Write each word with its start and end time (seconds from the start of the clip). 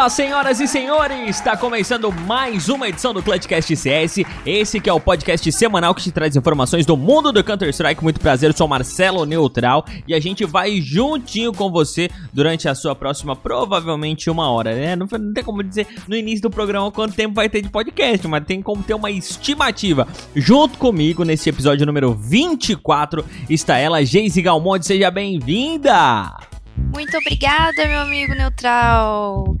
Olá, 0.00 0.08
senhoras 0.08 0.60
e 0.60 0.66
senhores! 0.66 1.36
Está 1.36 1.58
começando 1.58 2.10
mais 2.10 2.70
uma 2.70 2.88
edição 2.88 3.12
do 3.12 3.22
Clutchcast 3.22 3.76
CS. 3.76 4.20
Esse 4.46 4.80
que 4.80 4.88
é 4.88 4.92
o 4.94 4.98
podcast 4.98 5.52
semanal 5.52 5.94
que 5.94 6.02
te 6.02 6.10
traz 6.10 6.34
informações 6.34 6.86
do 6.86 6.96
mundo 6.96 7.30
do 7.30 7.44
Counter-Strike. 7.44 8.02
Muito 8.02 8.18
prazer, 8.18 8.48
eu 8.48 8.56
sou 8.56 8.66
Marcelo 8.66 9.26
Neutral 9.26 9.84
e 10.08 10.14
a 10.14 10.18
gente 10.18 10.46
vai 10.46 10.80
juntinho 10.80 11.52
com 11.52 11.70
você 11.70 12.08
durante 12.32 12.66
a 12.66 12.74
sua 12.74 12.94
próxima, 12.94 13.36
provavelmente 13.36 14.30
uma 14.30 14.50
hora, 14.50 14.74
né? 14.74 14.96
Não, 14.96 15.06
não 15.06 15.34
tem 15.34 15.44
como 15.44 15.62
dizer 15.62 15.86
no 16.08 16.16
início 16.16 16.40
do 16.40 16.50
programa 16.50 16.90
quanto 16.90 17.14
tempo 17.14 17.34
vai 17.34 17.50
ter 17.50 17.60
de 17.60 17.68
podcast, 17.68 18.26
mas 18.26 18.46
tem 18.46 18.62
como 18.62 18.82
ter 18.82 18.94
uma 18.94 19.10
estimativa. 19.10 20.08
Junto 20.34 20.78
comigo, 20.78 21.24
nesse 21.24 21.50
episódio 21.50 21.84
número 21.84 22.14
24, 22.14 23.22
está 23.50 23.76
ela, 23.76 24.02
Geise 24.02 24.40
Galmonte. 24.40 24.86
Seja 24.86 25.10
bem-vinda! 25.10 26.59
Muito 26.94 27.16
obrigada, 27.16 27.86
meu 27.86 28.00
amigo 28.00 28.34
neutral. 28.34 29.56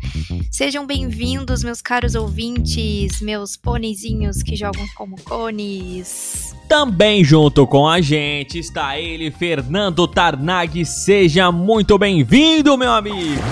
Sejam 0.50 0.86
bem-vindos, 0.86 1.62
meus 1.62 1.80
caros 1.80 2.14
ouvintes, 2.14 3.20
meus 3.20 3.56
pônezinhos 3.56 4.42
que 4.42 4.56
jogam 4.56 4.86
como 4.94 5.20
cones. 5.22 6.54
Também 6.68 7.24
junto 7.24 7.66
com 7.66 7.88
a 7.88 8.00
gente 8.00 8.58
está 8.58 8.98
ele, 8.98 9.30
Fernando 9.30 10.06
Tarnag. 10.06 10.84
Seja 10.84 11.50
muito 11.50 11.98
bem-vindo, 11.98 12.76
meu 12.76 12.92
amigo. 12.92 13.42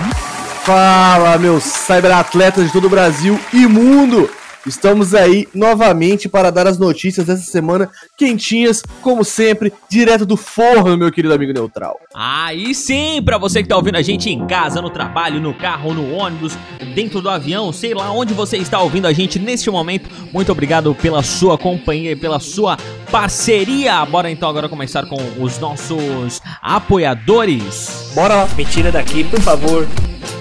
Fala, 0.63 1.37
meus 1.37 1.63
cyberatletas 1.63 2.67
de 2.67 2.71
todo 2.73 2.85
o 2.85 2.89
Brasil 2.89 3.39
e 3.53 3.65
mundo! 3.65 4.29
Estamos 4.65 5.15
aí 5.15 5.47
novamente 5.53 6.27
para 6.27 6.51
dar 6.51 6.67
as 6.67 6.77
notícias 6.77 7.25
dessa 7.25 7.49
semana 7.49 7.89
quentinhas, 8.17 8.83
como 9.01 9.23
sempre, 9.23 9.71
direto 9.89 10.25
do 10.25 10.35
forno, 10.35 10.97
meu 10.97 11.11
querido 11.11 11.33
amigo 11.33 11.53
neutral. 11.53 11.97
Aí 12.13 12.75
sim, 12.75 13.21
para 13.23 13.37
você 13.37 13.63
que 13.63 13.69
tá 13.69 13.77
ouvindo 13.77 13.95
a 13.95 14.01
gente 14.01 14.29
em 14.29 14.45
casa, 14.45 14.81
no 14.81 14.89
trabalho, 14.89 15.39
no 15.39 15.53
carro, 15.53 15.93
no 15.93 16.13
ônibus, 16.13 16.57
dentro 16.93 17.21
do 17.21 17.29
avião, 17.29 17.71
sei 17.71 17.93
lá 17.93 18.11
onde 18.11 18.33
você 18.33 18.57
está 18.57 18.81
ouvindo 18.81 19.07
a 19.07 19.13
gente 19.13 19.39
neste 19.39 19.71
momento. 19.71 20.09
Muito 20.33 20.51
obrigado 20.51 20.93
pela 20.93 21.23
sua 21.23 21.57
companhia 21.57 22.11
e 22.11 22.15
pela 22.15 22.39
sua 22.39 22.77
parceria. 23.09 24.05
Bora 24.05 24.29
então 24.29 24.49
agora 24.49 24.67
começar 24.67 25.05
com 25.05 25.17
os 25.39 25.57
nossos 25.59 26.41
apoiadores. 26.61 28.11
Bora 28.13 28.35
lá. 28.35 28.49
Me 28.57 28.65
tira 28.65 28.91
daqui, 28.91 29.23
por 29.23 29.39
favor. 29.39 29.87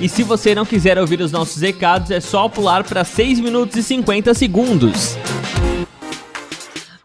E 0.01 0.09
se 0.09 0.23
você 0.23 0.55
não 0.55 0.65
quiser 0.65 0.99
ouvir 0.99 1.21
os 1.21 1.33
nossos 1.33 1.61
recados, 1.61 2.11
é 2.11 2.21
só 2.21 2.49
pular 2.49 2.85
para 2.85 3.05
6 3.05 3.41
minutos 3.41 3.77
e 3.77 3.83
50 3.83 4.08
segundos. 4.35 5.19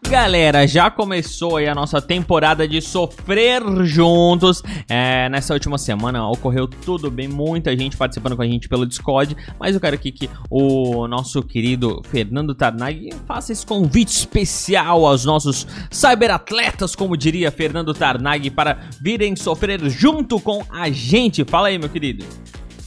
Galera, 0.08 0.66
já 0.66 0.90
começou 0.90 1.58
aí 1.58 1.68
a 1.68 1.74
nossa 1.74 2.00
temporada 2.00 2.66
de 2.66 2.80
sofrer 2.80 3.62
juntos. 3.84 4.62
É, 4.88 5.28
nessa 5.28 5.52
última 5.52 5.76
semana 5.76 6.26
ocorreu 6.26 6.66
tudo 6.66 7.10
bem, 7.10 7.28
muita 7.28 7.76
gente 7.76 7.94
participando 7.94 8.34
com 8.36 8.40
a 8.40 8.46
gente 8.46 8.70
pelo 8.70 8.86
Discord. 8.86 9.36
Mas 9.60 9.74
eu 9.74 9.80
quero 9.82 9.96
aqui 9.96 10.10
que 10.10 10.30
o 10.48 11.06
nosso 11.06 11.42
querido 11.42 12.00
Fernando 12.04 12.54
Tarnag 12.54 13.10
faça 13.26 13.52
esse 13.52 13.66
convite 13.66 14.12
especial 14.12 15.04
aos 15.04 15.26
nossos 15.26 15.66
cyberatletas, 15.90 16.96
como 16.96 17.18
diria 17.18 17.50
Fernando 17.50 17.92
Tarnag, 17.92 18.50
para 18.50 18.78
virem 18.98 19.36
sofrer 19.36 19.78
junto 19.90 20.40
com 20.40 20.64
a 20.70 20.88
gente. 20.88 21.44
Fala 21.44 21.68
aí, 21.68 21.78
meu 21.78 21.90
querido. 21.90 22.24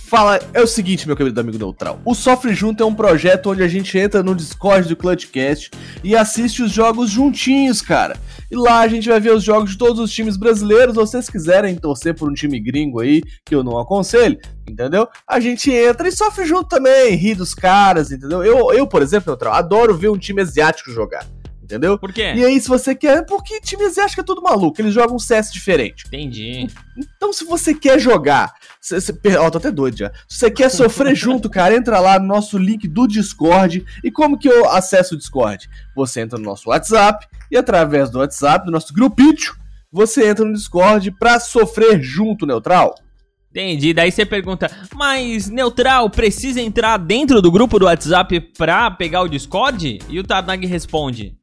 Fala, 0.07 0.39
é 0.53 0.61
o 0.61 0.67
seguinte, 0.67 1.05
meu 1.05 1.17
querido 1.17 1.37
amigo 1.41 1.57
neutral. 1.57 1.99
O 2.05 2.15
Sofre 2.15 2.55
Junto 2.55 2.81
é 2.81 2.85
um 2.85 2.95
projeto 2.95 3.51
onde 3.51 3.61
a 3.61 3.67
gente 3.67 3.97
entra 3.97 4.23
no 4.23 4.33
Discord 4.33 4.87
do 4.87 4.95
Clutchcast 4.95 5.69
e 6.01 6.15
assiste 6.15 6.63
os 6.63 6.71
jogos 6.71 7.09
juntinhos, 7.09 7.81
cara. 7.81 8.17
E 8.49 8.55
lá 8.55 8.79
a 8.79 8.87
gente 8.87 9.09
vai 9.09 9.19
ver 9.19 9.33
os 9.33 9.43
jogos 9.43 9.71
de 9.71 9.77
todos 9.77 9.99
os 9.99 10.09
times 10.09 10.37
brasileiros. 10.37 10.93
Se 10.93 11.01
vocês 11.01 11.29
quiserem 11.29 11.75
torcer 11.75 12.15
por 12.15 12.31
um 12.31 12.33
time 12.33 12.57
gringo 12.57 13.01
aí, 13.01 13.21
que 13.43 13.53
eu 13.53 13.65
não 13.65 13.77
aconselho, 13.77 14.39
entendeu? 14.65 15.09
A 15.27 15.41
gente 15.41 15.69
entra 15.69 16.07
e 16.07 16.11
sofre 16.13 16.45
junto 16.45 16.69
também, 16.69 17.13
ri 17.15 17.35
dos 17.35 17.53
caras, 17.53 18.09
entendeu? 18.09 18.41
Eu, 18.45 18.71
eu 18.71 18.87
por 18.87 19.01
exemplo, 19.01 19.31
neutral, 19.31 19.55
adoro 19.55 19.97
ver 19.97 20.07
um 20.07 20.17
time 20.17 20.41
asiático 20.41 20.89
jogar. 20.89 21.25
Entendeu? 21.67 21.99
Por 21.99 22.13
quê? 22.13 22.33
E 22.33 22.45
aí, 22.45 22.61
se 22.61 22.69
você 22.69 22.95
quer. 22.95 23.25
Porque 23.25 23.59
time 23.59 23.83
asiático 23.83 24.21
é 24.21 24.23
tudo 24.23 24.41
maluco, 24.41 24.79
eles 24.79 24.93
jogam 24.93 25.17
um 25.17 25.19
CS 25.19 25.51
diferente. 25.51 26.05
Entendi. 26.07 26.65
Então, 26.97 27.33
se 27.33 27.43
você 27.43 27.73
quer 27.73 27.99
jogar. 27.99 28.53
Cê, 28.79 29.01
cê, 29.01 29.13
ó, 29.37 29.49
tô 29.49 29.57
até 29.57 29.69
doido 29.69 29.97
já. 29.97 30.09
Se 30.29 30.39
você 30.39 30.49
quer 30.49 30.69
sofrer 30.69 31.13
junto, 31.13 31.49
cara, 31.49 31.75
entra 31.75 31.99
lá 31.99 32.17
no 32.17 32.25
nosso 32.25 32.57
link 32.57 32.87
do 32.87 33.05
Discord. 33.05 33.85
E 34.01 34.09
como 34.09 34.39
que 34.39 34.47
eu 34.47 34.69
acesso 34.69 35.15
o 35.15 35.17
Discord? 35.17 35.69
Você 35.93 36.21
entra 36.21 36.39
no 36.39 36.45
nosso 36.45 36.69
WhatsApp 36.69 37.27
e 37.51 37.57
através 37.57 38.09
do 38.09 38.19
WhatsApp, 38.19 38.65
do 38.65 38.71
nosso 38.71 38.93
grupinho, 38.93 39.35
você 39.91 40.29
entra 40.29 40.45
no 40.45 40.53
Discord 40.53 41.11
pra 41.11 41.37
sofrer 41.37 42.01
junto, 42.01 42.45
neutral. 42.45 42.95
Entendi. 43.51 43.93
Daí 43.93 44.11
você 44.11 44.25
pergunta, 44.25 44.69
mas 44.93 45.49
Neutral 45.49 46.09
precisa 46.09 46.61
entrar 46.61 46.97
dentro 46.97 47.41
do 47.41 47.51
grupo 47.51 47.79
do 47.79 47.85
WhatsApp 47.85 48.39
pra 48.55 48.91
pegar 48.91 49.21
o 49.21 49.27
Discord? 49.27 49.99
E 50.07 50.19
o 50.19 50.23
Tarnag 50.23 50.65
responde: 50.67 51.35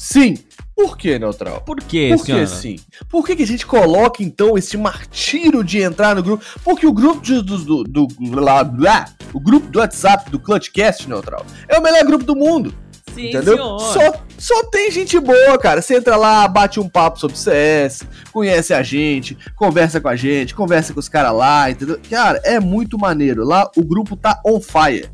Sim. 0.00 0.38
Por 0.74 0.96
que, 0.96 1.18
Neutral? 1.18 1.60
Por 1.60 1.76
que, 1.76 2.08
Por 2.08 2.20
que 2.20 2.24
senhora? 2.24 2.46
sim? 2.46 2.76
Por 3.06 3.26
que, 3.26 3.36
que 3.36 3.42
a 3.42 3.46
gente 3.46 3.66
coloca, 3.66 4.22
então, 4.22 4.56
esse 4.56 4.78
martírio 4.78 5.62
de 5.62 5.78
entrar 5.82 6.16
no 6.16 6.22
grupo? 6.22 6.42
Porque 6.64 6.86
o 6.86 6.92
grupo 6.92 7.20
de- 7.20 7.42
do, 7.42 7.58
do, 7.58 7.84
do, 7.84 8.06
blá, 8.30 9.06
o 9.34 9.38
grupo 9.38 9.66
do 9.68 9.78
WhatsApp 9.78 10.30
do 10.30 10.40
Clutchcast, 10.40 11.06
Neutral, 11.06 11.44
é 11.68 11.78
o 11.78 11.82
melhor 11.82 12.02
grupo 12.06 12.24
do 12.24 12.34
mundo. 12.34 12.72
Sim, 13.14 13.28
entendeu? 13.28 13.56
senhor. 13.56 13.78
Só, 13.78 14.24
só 14.38 14.64
tem 14.70 14.90
gente 14.90 15.20
boa, 15.20 15.58
cara. 15.58 15.82
Você 15.82 15.96
entra 15.98 16.16
lá, 16.16 16.48
bate 16.48 16.80
um 16.80 16.88
papo 16.88 17.20
sobre 17.20 17.36
CS, 17.36 18.04
conhece 18.32 18.72
a 18.72 18.82
gente, 18.82 19.36
conversa 19.56 20.00
com 20.00 20.08
a 20.08 20.16
gente, 20.16 20.54
conversa 20.54 20.94
com 20.94 21.00
os 21.00 21.10
caras 21.10 21.34
lá, 21.34 21.70
entendeu? 21.70 22.00
Cara, 22.08 22.40
é 22.42 22.58
muito 22.58 22.96
maneiro. 22.98 23.44
Lá 23.44 23.70
o 23.76 23.84
grupo 23.84 24.16
tá 24.16 24.40
on 24.46 24.60
fire. 24.62 25.10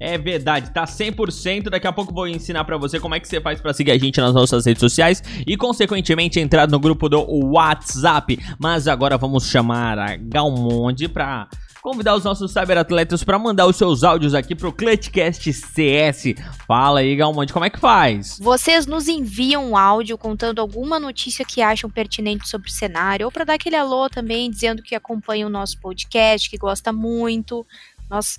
É 0.00 0.16
verdade, 0.16 0.70
tá 0.70 0.84
100%. 0.84 1.68
Daqui 1.68 1.86
a 1.86 1.92
pouco 1.92 2.14
vou 2.14 2.26
ensinar 2.26 2.64
pra 2.64 2.78
você 2.78 2.98
como 2.98 3.14
é 3.14 3.20
que 3.20 3.28
você 3.28 3.38
faz 3.38 3.60
pra 3.60 3.74
seguir 3.74 3.90
a 3.90 3.98
gente 3.98 4.18
nas 4.18 4.32
nossas 4.32 4.64
redes 4.64 4.80
sociais 4.80 5.22
e, 5.46 5.58
consequentemente, 5.58 6.40
entrar 6.40 6.66
no 6.66 6.80
grupo 6.80 7.06
do 7.06 7.22
WhatsApp. 7.52 8.38
Mas 8.58 8.88
agora 8.88 9.18
vamos 9.18 9.46
chamar 9.46 9.98
a 9.98 10.16
Galmonde 10.16 11.06
pra 11.06 11.46
convidar 11.82 12.14
os 12.14 12.24
nossos 12.24 12.52
cyberatletas 12.52 13.24
pra 13.24 13.38
mandar 13.38 13.66
os 13.66 13.76
seus 13.76 14.04
áudios 14.04 14.34
aqui 14.34 14.54
pro 14.54 14.72
Clutchcast 14.72 15.52
CS. 15.52 16.34
Fala 16.66 17.00
aí, 17.00 17.16
Galmonde, 17.16 17.52
como 17.52 17.64
é 17.64 17.70
que 17.70 17.78
faz? 17.78 18.38
Vocês 18.40 18.86
nos 18.86 19.08
enviam 19.08 19.70
um 19.70 19.76
áudio 19.76 20.18
contando 20.18 20.60
alguma 20.60 21.00
notícia 21.00 21.44
que 21.44 21.62
acham 21.62 21.88
pertinente 21.88 22.48
sobre 22.48 22.68
o 22.68 22.72
cenário, 22.72 23.26
ou 23.26 23.32
para 23.32 23.44
dar 23.44 23.54
aquele 23.54 23.76
alô 23.76 24.08
também, 24.08 24.50
dizendo 24.50 24.82
que 24.82 24.94
acompanha 24.94 25.46
o 25.46 25.50
nosso 25.50 25.78
podcast, 25.80 26.50
que 26.50 26.58
gosta 26.58 26.92
muito. 26.92 27.66
Nós 28.10 28.36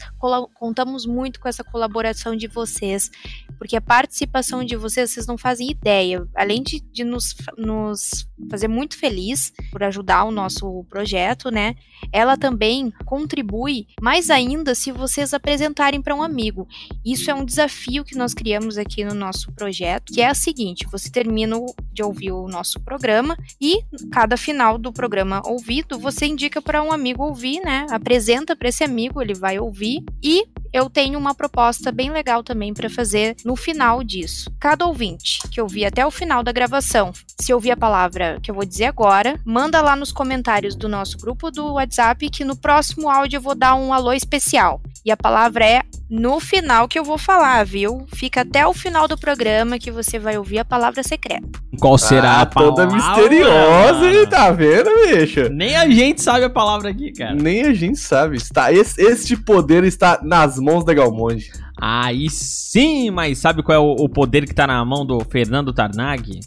contamos 0.53 1.05
muito 1.05 1.39
com 1.39 1.47
essa 1.47 1.63
colaboração 1.63 2.35
de 2.35 2.47
vocês, 2.47 3.09
porque 3.57 3.75
a 3.75 3.81
participação 3.81 4.63
de 4.63 4.75
vocês, 4.75 5.11
vocês 5.11 5.25
não 5.25 5.37
fazem 5.37 5.71
ideia. 5.71 6.27
Além 6.35 6.61
de, 6.61 6.81
de 6.81 7.05
nos, 7.05 7.33
nos 7.57 8.27
fazer 8.49 8.67
muito 8.67 8.97
feliz 8.97 9.53
por 9.71 9.83
ajudar 9.83 10.23
o 10.23 10.31
nosso 10.31 10.85
projeto, 10.89 11.49
né? 11.49 11.75
Ela 12.11 12.37
também 12.37 12.91
contribui 13.05 13.87
mais 14.01 14.29
ainda 14.29 14.73
se 14.73 14.91
vocês 14.91 15.33
apresentarem 15.33 16.01
para 16.01 16.15
um 16.15 16.23
amigo. 16.23 16.67
Isso 17.05 17.29
é 17.29 17.33
um 17.33 17.45
desafio 17.45 18.03
que 18.03 18.17
nós 18.17 18.33
criamos 18.33 18.77
aqui 18.77 19.03
no 19.03 19.13
nosso 19.13 19.51
projeto, 19.51 20.11
que 20.13 20.21
é 20.21 20.31
o 20.31 20.35
seguinte: 20.35 20.87
você 20.91 21.09
termina 21.09 21.57
de 21.91 22.03
ouvir 22.03 22.31
o 22.31 22.47
nosso 22.47 22.79
programa 22.79 23.37
e 23.59 23.83
cada 24.11 24.37
final 24.37 24.77
do 24.77 24.91
programa 24.91 25.41
ouvido, 25.45 25.99
você 25.99 26.25
indica 26.25 26.61
para 26.61 26.81
um 26.81 26.91
amigo 26.91 27.23
ouvir, 27.23 27.59
né? 27.61 27.85
Apresenta 27.89 28.55
para 28.55 28.69
esse 28.69 28.83
amigo, 28.83 29.21
ele 29.21 29.33
vai 29.33 29.59
ouvir 29.59 30.03
e 30.23 30.45
eu 30.73 30.89
tenho 30.89 31.19
uma 31.19 31.35
proposta 31.35 31.91
bem 31.91 32.09
legal 32.09 32.43
também 32.43 32.73
para 32.73 32.89
fazer 32.89 33.35
no 33.43 33.55
final 33.55 34.03
disso. 34.03 34.49
Cada 34.59 34.85
ouvinte 34.85 35.41
que 35.49 35.61
ouvir 35.61 35.85
até 35.85 36.05
o 36.05 36.11
final 36.11 36.43
da 36.43 36.51
gravação, 36.51 37.11
se 37.39 37.53
ouvir 37.53 37.71
a 37.71 37.77
palavra 37.77 38.30
que 38.39 38.51
eu 38.51 38.55
vou 38.55 38.65
dizer 38.65 38.85
agora, 38.85 39.39
manda 39.45 39.81
lá 39.81 39.95
nos 39.95 40.11
comentários 40.11 40.75
do 40.75 40.87
nosso 40.87 41.17
grupo 41.17 41.51
do 41.51 41.73
WhatsApp 41.73 42.29
que 42.29 42.43
no 42.43 42.55
próximo 42.55 43.09
áudio 43.09 43.37
eu 43.37 43.41
vou 43.41 43.55
dar 43.55 43.75
um 43.75 43.93
alô 43.93 44.13
especial. 44.13 44.81
E 45.03 45.11
a 45.11 45.17
palavra 45.17 45.65
é 45.65 45.81
no 46.09 46.39
final 46.39 46.87
que 46.87 46.99
eu 46.99 47.03
vou 47.03 47.17
falar, 47.17 47.65
viu? 47.65 48.05
Fica 48.13 48.41
até 48.41 48.67
o 48.67 48.73
final 48.73 49.07
do 49.07 49.17
programa 49.17 49.79
que 49.79 49.89
você 49.89 50.19
vai 50.19 50.37
ouvir 50.37 50.59
a 50.59 50.65
palavra 50.65 51.01
secreta. 51.03 51.47
Qual 51.79 51.97
será 51.97 52.33
ah, 52.33 52.41
a 52.41 52.45
palavra? 52.45 52.85
toda 52.85 52.93
misteriosa, 52.93 54.11
hein? 54.11 54.27
Tá 54.29 54.51
vendo, 54.51 54.89
bicho? 55.07 55.49
Nem 55.49 55.75
a 55.75 55.89
gente 55.89 56.21
sabe 56.21 56.45
a 56.45 56.49
palavra 56.49 56.89
aqui, 56.89 57.13
cara. 57.13 57.33
Nem 57.33 57.61
a 57.63 57.73
gente 57.73 57.97
sabe. 57.97 58.35
Está, 58.35 58.71
esse, 58.73 59.01
este 59.01 59.37
poder 59.37 59.83
está 59.85 60.19
nas 60.21 60.59
mãos 60.59 60.83
da 60.83 60.93
Galmonde. 60.93 61.49
Aí 61.79 62.29
sim, 62.29 63.09
mas 63.09 63.39
sabe 63.39 63.63
qual 63.63 63.75
é 63.75 63.79
o, 63.79 63.95
o 64.03 64.09
poder 64.09 64.45
que 64.45 64.53
tá 64.53 64.67
na 64.67 64.83
mão 64.85 65.03
do 65.05 65.19
Fernando 65.21 65.73
Tarnag? 65.73 66.41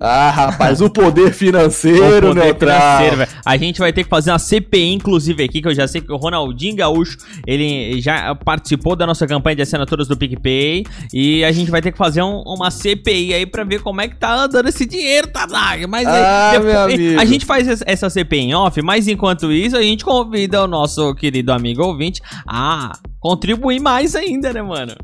Ah, 0.00 0.30
rapaz, 0.30 0.80
o 0.80 0.90
poder 0.90 1.32
financeiro, 1.32 2.26
O 2.26 2.28
poder 2.28 2.44
neutral. 2.44 2.78
financeiro, 2.80 3.16
velho. 3.16 3.30
A 3.44 3.56
gente 3.56 3.78
vai 3.78 3.92
ter 3.92 4.04
que 4.04 4.10
fazer 4.10 4.30
uma 4.30 4.38
CPI, 4.38 4.92
inclusive, 4.92 5.42
aqui, 5.42 5.62
que 5.62 5.68
eu 5.68 5.74
já 5.74 5.88
sei 5.88 6.00
que 6.00 6.12
o 6.12 6.16
Ronaldinho 6.16 6.76
Gaúcho, 6.76 7.16
ele 7.46 8.00
já 8.00 8.34
participou 8.34 8.94
da 8.94 9.06
nossa 9.06 9.26
campanha 9.26 9.56
de 9.56 9.62
assinaturas 9.62 10.06
do 10.06 10.16
PicPay. 10.16 10.84
E 11.12 11.42
a 11.44 11.52
gente 11.52 11.70
vai 11.70 11.80
ter 11.80 11.92
que 11.92 11.98
fazer 11.98 12.22
um- 12.22 12.42
uma 12.46 12.70
CPI 12.70 13.32
aí 13.34 13.46
pra 13.46 13.64
ver 13.64 13.80
como 13.80 14.00
é 14.00 14.08
que 14.08 14.16
tá 14.16 14.44
andando 14.44 14.68
esse 14.68 14.84
dinheiro, 14.84 15.28
Tadag. 15.28 15.86
Mas 15.86 16.06
aí, 16.06 16.22
Ah, 16.56 16.60
meu 16.62 16.80
amigo. 16.80 17.20
a 17.20 17.24
gente 17.24 17.46
faz 17.46 17.66
es- 17.66 17.82
essa 17.86 18.10
CPI 18.10 18.40
em 18.40 18.54
off, 18.54 18.80
mas 18.82 19.08
enquanto 19.08 19.50
isso, 19.50 19.76
a 19.76 19.82
gente 19.82 20.04
convida 20.04 20.62
o 20.62 20.66
nosso 20.66 21.14
querido 21.14 21.50
amigo 21.52 21.82
ouvinte 21.82 22.20
a 22.46 22.92
contribuir 23.20 23.80
mais 23.80 24.14
ainda, 24.14 24.52
né, 24.52 24.62
mano? 24.62 24.94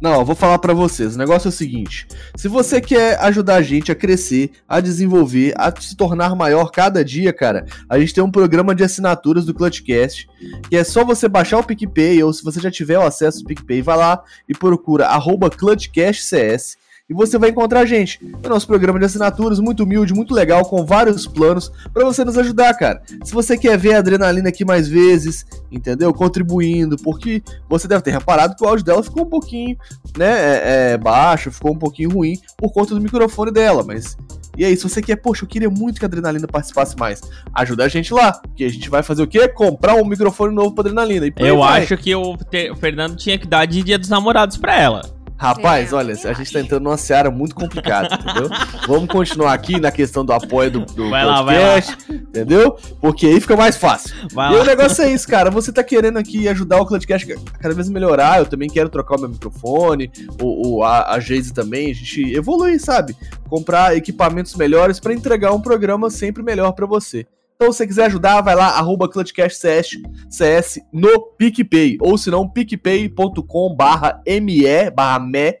Não, 0.00 0.24
vou 0.24 0.34
falar 0.34 0.58
pra 0.58 0.72
vocês. 0.72 1.14
O 1.14 1.18
negócio 1.18 1.48
é 1.48 1.50
o 1.50 1.52
seguinte: 1.52 2.06
se 2.34 2.48
você 2.48 2.80
quer 2.80 3.18
ajudar 3.20 3.56
a 3.56 3.62
gente 3.62 3.92
a 3.92 3.94
crescer, 3.94 4.50
a 4.68 4.80
desenvolver, 4.80 5.54
a 5.56 5.72
se 5.78 5.96
tornar 5.96 6.34
maior 6.34 6.70
cada 6.70 7.04
dia, 7.04 7.32
cara, 7.32 7.66
a 7.88 7.98
gente 7.98 8.14
tem 8.14 8.24
um 8.24 8.30
programa 8.30 8.74
de 8.74 8.82
assinaturas 8.82 9.44
do 9.44 9.54
Clutchcast, 9.54 10.28
que 10.68 10.76
é 10.76 10.84
só 10.84 11.04
você 11.04 11.28
baixar 11.28 11.58
o 11.58 11.64
PicPay, 11.64 12.22
ou 12.22 12.32
se 12.32 12.42
você 12.42 12.60
já 12.60 12.70
tiver 12.70 12.98
o 12.98 13.02
acesso 13.02 13.40
ao 13.40 13.44
PicPay, 13.44 13.82
vai 13.82 13.96
lá 13.96 14.22
e 14.48 14.54
procura 14.54 15.06
arroba 15.06 15.50
ClutchCastCS. 15.50 16.78
E 17.10 17.12
você 17.14 17.36
vai 17.36 17.50
encontrar 17.50 17.80
a 17.80 17.84
gente. 17.84 18.20
É 18.40 18.46
o 18.46 18.50
nosso 18.50 18.68
programa 18.68 18.96
de 18.98 19.04
assinaturas, 19.04 19.58
muito 19.58 19.82
humilde, 19.82 20.14
muito 20.14 20.32
legal, 20.32 20.64
com 20.64 20.86
vários 20.86 21.26
planos 21.26 21.72
pra 21.92 22.04
você 22.04 22.24
nos 22.24 22.38
ajudar, 22.38 22.72
cara. 22.74 23.02
Se 23.24 23.34
você 23.34 23.58
quer 23.58 23.76
ver 23.76 23.94
a 23.94 23.98
adrenalina 23.98 24.48
aqui 24.48 24.64
mais 24.64 24.86
vezes, 24.86 25.44
entendeu? 25.72 26.14
Contribuindo, 26.14 26.96
porque 26.96 27.42
você 27.68 27.88
deve 27.88 28.02
ter 28.02 28.12
reparado 28.12 28.54
que 28.54 28.62
o 28.64 28.68
áudio 28.68 28.84
dela 28.84 29.02
ficou 29.02 29.24
um 29.24 29.28
pouquinho, 29.28 29.76
né, 30.16 30.30
é, 30.30 30.92
é, 30.92 30.98
baixo, 30.98 31.50
ficou 31.50 31.72
um 31.72 31.78
pouquinho 31.78 32.10
ruim 32.10 32.38
por 32.56 32.72
conta 32.72 32.94
do 32.94 33.00
microfone 33.00 33.50
dela, 33.50 33.82
mas... 33.84 34.16
E 34.56 34.64
aí, 34.64 34.76
se 34.76 34.82
você 34.82 35.00
quer, 35.00 35.16
poxa, 35.16 35.44
eu 35.44 35.48
queria 35.48 35.70
muito 35.70 35.98
que 35.98 36.04
a 36.04 36.08
Adrenalina 36.08 36.46
participasse 36.46 36.96
mais, 36.96 37.20
ajuda 37.54 37.84
a 37.84 37.88
gente 37.88 38.12
lá, 38.12 38.32
porque 38.32 38.64
a 38.64 38.68
gente 38.68 38.90
vai 38.90 39.02
fazer 39.02 39.22
o 39.22 39.26
quê? 39.26 39.48
Comprar 39.48 39.94
um 39.94 40.04
microfone 40.04 40.54
novo 40.54 40.72
pra 40.74 40.82
Adrenalina. 40.82 41.26
E 41.26 41.32
Eu 41.38 41.62
acho 41.62 41.96
que 41.96 42.14
o, 42.14 42.36
Te- 42.36 42.70
o 42.70 42.76
Fernando 42.76 43.16
tinha 43.16 43.38
que 43.38 43.46
dar 43.46 43.64
de 43.64 43.82
dia 43.82 43.96
dos 43.98 44.08
namorados 44.08 44.56
pra 44.56 44.78
ela. 44.78 45.02
Rapaz, 45.40 45.90
É, 45.90 45.96
olha, 45.96 46.12
a 46.12 46.32
gente 46.34 46.52
tá 46.52 46.60
entrando 46.60 46.82
numa 46.84 46.98
seara 46.98 47.30
muito 47.30 47.54
complicada, 47.54 48.14
entendeu? 48.14 48.50
Vamos 48.86 49.08
continuar 49.08 49.54
aqui 49.54 49.80
na 49.80 49.90
questão 49.90 50.22
do 50.22 50.34
apoio 50.34 50.70
do, 50.70 50.80
do 50.84 51.08
Vai 51.08 51.24
lá, 51.24 51.40
vai 51.42 51.56
podcast, 51.58 51.96
entendeu? 52.12 52.76
Porque 53.00 53.26
aí 53.26 53.40
fica 53.40 53.56
mais 53.56 53.74
fácil. 53.76 54.14
Vai 54.32 54.52
E 54.52 54.56
lá. 54.56 54.62
o 54.62 54.66
negócio 54.66 55.02
é 55.02 55.10
isso, 55.10 55.26
cara. 55.26 55.50
Você 55.50 55.72
tá 55.72 55.82
querendo 55.82 56.18
aqui 56.18 56.46
ajudar 56.46 56.78
o 56.80 56.84
Clutchcast 56.84 57.32
a 57.32 57.58
cada 57.58 57.74
vez 57.74 57.88
melhorar. 57.88 58.38
Eu 58.38 58.44
também 58.46 58.68
quero 58.68 58.90
trocar 58.90 59.16
o 59.16 59.20
meu 59.20 59.30
microfone. 59.30 60.10
O, 60.42 60.76
o- 60.78 60.84
a, 60.84 61.14
a 61.14 61.20
Geise 61.20 61.54
também. 61.54 61.90
A 61.90 61.94
gente 61.94 62.34
evoluir, 62.34 62.78
sabe? 62.78 63.16
Comprar 63.48 63.96
equipamentos 63.96 64.54
melhores 64.56 65.00
pra 65.00 65.14
entregar 65.14 65.52
um 65.52 65.60
programa 65.60 66.10
sempre 66.10 66.42
melhor 66.42 66.72
pra 66.72 66.84
você. 66.84 67.26
Então, 67.60 67.72
se 67.72 67.76
você 67.76 67.86
quiser 67.86 68.06
ajudar, 68.06 68.40
vai 68.40 68.54
lá, 68.54 68.68
arroba 68.68 69.06
ClutchCastCS 69.06 70.00
CS 70.30 70.80
no 70.90 71.20
PicPay. 71.36 71.98
Ou 72.00 72.16
se 72.16 72.30
não, 72.30 72.48
picpay.com 72.48 73.76
barra 73.76 74.22
ME, 74.26 74.90
barra 74.90 75.18
ME. 75.18 75.58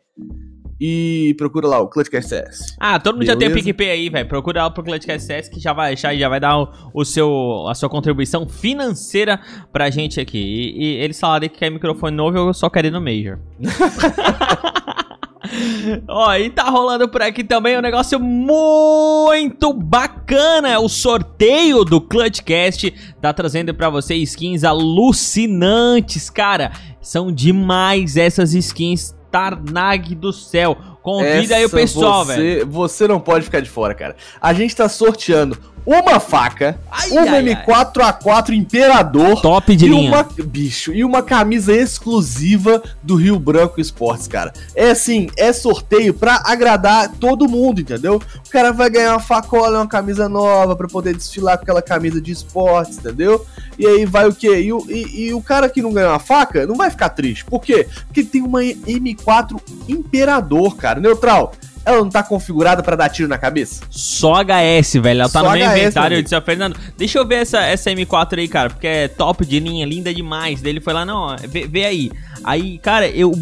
E 0.80 1.34
procura 1.36 1.68
lá 1.68 1.78
o 1.78 1.88
ClutchCast 1.88 2.30
CS. 2.30 2.76
Ah, 2.80 2.98
todo 2.98 3.16
mundo 3.16 3.26
já 3.26 3.36
tem 3.36 3.48
o 3.48 3.50
Beleza. 3.50 3.66
PicPay 3.66 3.90
aí, 3.90 4.08
velho. 4.08 4.26
Procura 4.26 4.62
lá 4.62 4.70
pro 4.70 4.82
Clutchcast 4.82 5.26
CS 5.26 5.50
que 5.50 5.60
já 5.60 5.74
vai 5.74 5.92
achar 5.92 6.14
e 6.14 6.18
já 6.18 6.26
vai 6.26 6.40
dar 6.40 6.58
o, 6.58 6.72
o 6.94 7.04
seu, 7.04 7.66
a 7.68 7.74
sua 7.74 7.90
contribuição 7.90 8.48
financeira 8.48 9.38
pra 9.70 9.90
gente 9.90 10.18
aqui. 10.18 10.38
E, 10.38 10.82
e 10.82 10.96
eles 11.02 11.20
falaram 11.20 11.50
que 11.50 11.58
quer 11.58 11.68
microfone 11.68 12.16
novo, 12.16 12.38
eu 12.38 12.54
só 12.54 12.70
quero 12.70 12.86
ir 12.86 12.92
no 12.92 13.00
Major. 13.02 13.38
Ó, 16.06 16.34
e 16.34 16.50
tá 16.50 16.64
rolando 16.64 17.08
por 17.08 17.22
aqui 17.22 17.42
também 17.42 17.76
um 17.76 17.80
negócio 17.80 18.20
muito 18.20 19.72
bacana. 19.72 20.68
É 20.68 20.78
o 20.78 20.88
sorteio 20.88 21.84
do 21.84 22.00
Clutchcast. 22.00 22.92
Tá 23.20 23.32
trazendo 23.32 23.74
pra 23.74 23.88
você 23.88 24.14
skins 24.16 24.64
alucinantes, 24.64 26.28
cara. 26.28 26.72
São 27.00 27.32
demais 27.32 28.16
essas 28.16 28.54
skins. 28.54 29.14
Tarnag 29.30 30.16
do 30.16 30.32
céu. 30.32 30.76
Convida 31.02 31.54
aí 31.54 31.62
o 31.62 31.66
Essa 31.66 31.76
pessoal, 31.76 32.24
você, 32.24 32.36
velho. 32.36 32.66
Você 32.66 33.06
não 33.06 33.20
pode 33.20 33.44
ficar 33.44 33.60
de 33.60 33.70
fora, 33.70 33.94
cara. 33.94 34.16
A 34.40 34.52
gente 34.52 34.74
tá 34.74 34.88
sorteando 34.88 35.56
uma 35.98 36.20
faca, 36.20 36.78
Ai, 36.90 37.10
uma 37.10 37.22
ai, 37.22 37.42
M4A4 37.42 38.50
Imperador. 38.54 39.40
Top 39.40 39.74
de 39.74 39.86
e 39.86 39.88
linha. 39.88 40.10
uma, 40.10 40.22
bicho, 40.44 40.92
e 40.92 41.02
uma 41.04 41.22
camisa 41.22 41.72
exclusiva 41.72 42.82
do 43.02 43.16
Rio 43.16 43.38
Branco 43.38 43.80
Esportes, 43.80 44.26
cara. 44.28 44.52
É 44.74 44.90
assim, 44.90 45.28
é 45.36 45.52
sorteio 45.52 46.14
pra 46.14 46.42
agradar 46.44 47.10
todo 47.18 47.48
mundo, 47.48 47.80
entendeu? 47.80 48.16
O 48.46 48.50
cara 48.50 48.72
vai 48.72 48.88
ganhar 48.90 49.12
uma 49.12 49.20
facola, 49.20 49.78
uma 49.78 49.86
camisa 49.88 50.28
nova 50.28 50.76
pra 50.76 50.86
poder 50.88 51.14
desfilar 51.16 51.56
com 51.56 51.62
aquela 51.64 51.82
camisa 51.82 52.20
de 52.20 52.30
esportes, 52.32 52.98
entendeu? 52.98 53.44
E 53.78 53.86
aí 53.86 54.04
vai 54.06 54.28
o 54.28 54.34
quê? 54.34 54.60
E 54.60 54.72
o, 54.72 54.84
e- 54.88 55.26
e 55.28 55.34
o 55.34 55.42
cara 55.42 55.68
que 55.68 55.82
não 55.82 55.92
ganhou 55.92 56.10
uma 56.10 56.18
faca 56.18 56.66
não 56.66 56.74
vai 56.76 56.90
ficar 56.90 57.08
triste. 57.10 57.44
Por 57.44 57.60
quê? 57.60 57.88
Porque 58.06 58.22
tem 58.22 58.42
uma 58.42 58.60
M4 58.62 59.58
Imperador, 59.88 60.76
cara. 60.76 61.00
Neutral. 61.00 61.52
Ela 61.84 61.98
não 61.98 62.10
tá 62.10 62.22
configurada 62.22 62.82
pra 62.82 62.94
dar 62.94 63.08
tiro 63.08 63.28
na 63.28 63.38
cabeça? 63.38 63.82
Só 63.90 64.34
HS, 64.34 64.94
velho. 64.94 65.20
Ela 65.20 65.28
tá 65.28 65.40
Só 65.40 65.50
no 65.50 65.56
meu 65.56 65.66
HS, 65.66 65.78
inventário. 65.78 66.16
Eu 66.18 66.22
disse, 66.22 66.34
ó, 66.34 66.40
Fernando, 66.40 66.76
deixa 66.96 67.18
eu 67.18 67.26
ver 67.26 67.36
essa, 67.36 67.60
essa 67.60 67.90
M4 67.90 68.38
aí, 68.38 68.48
cara, 68.48 68.70
porque 68.70 68.86
é 68.86 69.08
top 69.08 69.44
de 69.46 69.58
linha, 69.58 69.86
linda 69.86 70.12
demais. 70.12 70.60
Daí 70.60 70.72
ele 70.72 70.80
foi 70.80 70.92
lá, 70.92 71.04
não, 71.04 71.16
ó, 71.16 71.36
vê, 71.48 71.66
vê 71.66 71.84
aí. 71.84 72.10
Aí, 72.42 72.78
cara, 72.78 73.08
eu 73.08 73.32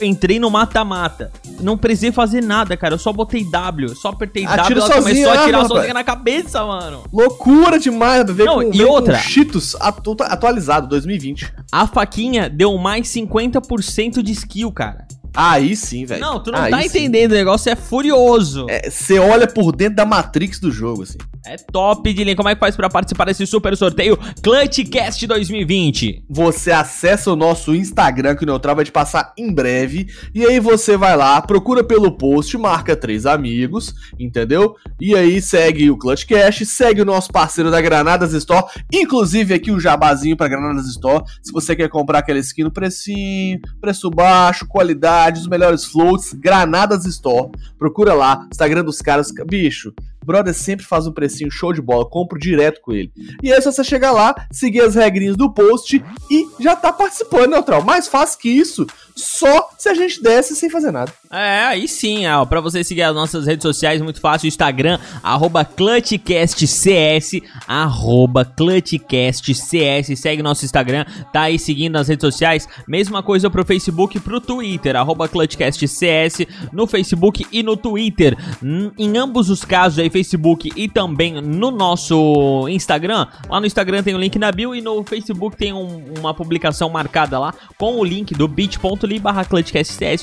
entrei 0.00 0.38
no 0.38 0.50
mata-mata. 0.50 1.30
Não 1.60 1.76
precisei 1.76 2.12
fazer 2.12 2.42
nada, 2.42 2.76
cara. 2.76 2.94
Eu 2.94 2.98
só 2.98 3.12
botei 3.12 3.44
W, 3.44 3.94
só 3.94 4.08
apertei 4.08 4.44
Atira 4.44 4.62
W, 4.62 4.78
ela 4.78 4.86
sozinho, 4.86 5.02
começou 5.02 5.30
a 5.30 5.34
ah, 5.34 5.42
atirar 5.42 5.62
rapaz. 5.62 5.78
sozinha 5.78 5.94
na 5.94 6.04
cabeça, 6.04 6.64
mano. 6.64 7.04
Loucura 7.12 7.78
demais, 7.78 8.24
ver 8.30 8.44
Não, 8.44 8.54
com, 8.56 8.62
e 8.62 8.78
ver 8.78 8.86
com 8.86 8.92
outra? 8.92 9.18
Cheetos 9.18 9.76
atu- 9.80 10.16
atualizado, 10.20 10.88
2020. 10.88 11.52
A 11.70 11.86
faquinha 11.86 12.48
deu 12.48 12.76
mais 12.78 13.08
50% 13.08 14.22
de 14.22 14.32
skill, 14.32 14.72
cara. 14.72 15.06
Aí 15.36 15.76
sim, 15.76 16.04
velho. 16.04 16.20
Não, 16.20 16.42
tu 16.42 16.50
não 16.50 16.58
Aí 16.60 16.70
tá 16.70 16.80
sim. 16.80 16.86
entendendo, 16.86 17.32
o 17.32 17.34
negócio 17.34 17.70
é 17.70 17.76
furioso. 17.76 18.66
É, 18.68 18.88
Você 18.90 19.18
olha 19.18 19.46
por 19.46 19.70
dentro 19.74 19.96
da 19.96 20.06
Matrix 20.06 20.58
do 20.58 20.70
jogo, 20.70 21.02
assim. 21.02 21.18
É 21.46 21.56
top 21.56 22.12
de 22.12 22.24
linha. 22.24 22.34
Como 22.34 22.48
é 22.48 22.54
que 22.54 22.60
faz 22.60 22.74
pra 22.74 22.90
participar 22.90 23.26
desse 23.26 23.46
super 23.46 23.76
sorteio 23.76 24.18
Clutchcast 24.42 25.24
2020? 25.26 26.24
Você 26.28 26.72
acessa 26.72 27.32
o 27.32 27.36
nosso 27.36 27.72
Instagram, 27.72 28.34
que 28.34 28.42
o 28.42 28.46
Neutral 28.46 28.74
vai 28.74 28.84
te 28.84 28.90
passar 28.90 29.32
em 29.38 29.52
breve. 29.52 30.08
E 30.34 30.44
aí 30.44 30.58
você 30.58 30.96
vai 30.96 31.16
lá, 31.16 31.40
procura 31.40 31.84
pelo 31.84 32.16
post, 32.16 32.58
marca 32.58 32.96
três 32.96 33.26
amigos, 33.26 33.94
entendeu? 34.18 34.74
E 35.00 35.14
aí 35.14 35.40
segue 35.40 35.88
o 35.88 35.96
Clutchcast, 35.96 36.66
segue 36.66 37.02
o 37.02 37.04
nosso 37.04 37.30
parceiro 37.30 37.70
da 37.70 37.80
Granadas 37.80 38.32
Store. 38.32 38.64
Inclusive 38.92 39.54
aqui 39.54 39.70
o 39.70 39.78
jabazinho 39.78 40.36
pra 40.36 40.48
Granadas 40.48 40.86
Store. 40.86 41.22
Se 41.42 41.52
você 41.52 41.76
quer 41.76 41.88
comprar 41.88 42.18
aquela 42.18 42.40
skin 42.40 42.64
no 42.64 42.72
precinho, 42.72 43.60
preço 43.80 44.10
baixo, 44.10 44.66
qualidade, 44.66 45.40
os 45.40 45.46
melhores 45.46 45.84
floats, 45.84 46.32
Granadas 46.32 47.06
Store. 47.06 47.52
Procura 47.78 48.14
lá, 48.14 48.46
Instagram 48.50 48.82
dos 48.82 49.00
caras. 49.00 49.32
Bicho, 49.46 49.92
brother 50.26 50.52
sempre 50.52 50.84
faz 50.84 51.06
um 51.06 51.12
precinho 51.12 51.50
show 51.50 51.72
de 51.72 51.80
bola, 51.80 52.04
compro 52.04 52.38
direto 52.38 52.80
com 52.82 52.92
ele. 52.92 53.10
E 53.42 53.52
aí 53.52 53.58
é 53.58 53.60
só 53.60 53.70
você 53.70 53.84
chegar 53.84 54.12
lá, 54.12 54.34
seguir 54.50 54.80
as 54.80 54.94
regrinhas 54.94 55.36
do 55.36 55.50
post 55.52 56.04
e 56.30 56.46
já 56.60 56.74
tá 56.76 56.92
participando, 56.92 57.50
Neutral. 57.50 57.82
Mais 57.82 58.08
fácil 58.08 58.38
que 58.40 58.48
isso, 58.48 58.86
só 59.14 59.70
se 59.78 59.88
a 59.88 59.94
gente 59.94 60.22
desse 60.22 60.54
sem 60.56 60.68
fazer 60.68 60.90
nada. 60.90 61.12
É, 61.30 61.64
aí 61.64 61.86
sim, 61.88 62.26
ó, 62.26 62.44
pra 62.44 62.60
você 62.60 62.82
seguir 62.84 63.02
as 63.02 63.14
nossas 63.14 63.46
redes 63.46 63.62
sociais, 63.62 64.02
muito 64.02 64.20
fácil, 64.20 64.48
Instagram, 64.48 64.98
arroba 65.22 65.64
ClutchCastCS, 65.64 67.40
arroba 67.66 68.44
ClutchCastCS, 68.44 70.18
segue 70.18 70.42
nosso 70.42 70.64
Instagram, 70.64 71.04
tá 71.32 71.42
aí 71.42 71.58
seguindo 71.58 71.92
nas 71.94 72.08
redes 72.08 72.22
sociais, 72.22 72.68
mesma 72.86 73.22
coisa 73.22 73.48
pro 73.50 73.64
Facebook 73.64 74.16
e 74.16 74.20
pro 74.20 74.40
Twitter, 74.40 74.96
arroba 74.96 75.28
ClutchCastCS, 75.28 76.46
no 76.72 76.86
Facebook 76.86 77.46
e 77.52 77.62
no 77.62 77.76
Twitter, 77.76 78.36
N- 78.62 78.92
em 78.98 79.16
ambos 79.16 79.50
os 79.50 79.64
casos 79.64 79.98
aí, 79.98 80.10
Facebook 80.16 80.72
e 80.74 80.88
também 80.88 81.34
no 81.42 81.70
nosso 81.70 82.66
Instagram, 82.70 83.26
lá 83.50 83.60
no 83.60 83.66
Instagram 83.66 84.02
tem 84.02 84.14
o 84.14 84.18
link 84.18 84.38
na 84.38 84.50
bio 84.50 84.74
e 84.74 84.80
no 84.80 85.04
Facebook 85.04 85.54
tem 85.56 85.74
um- 85.74 86.04
uma 86.18 86.32
publicação 86.32 86.88
marcada 86.88 87.38
lá 87.38 87.52
com 87.76 87.98
o 87.98 88.04
link 88.04 88.32
do 88.34 88.48
bit.ly 88.48 89.18
barra 89.18 89.46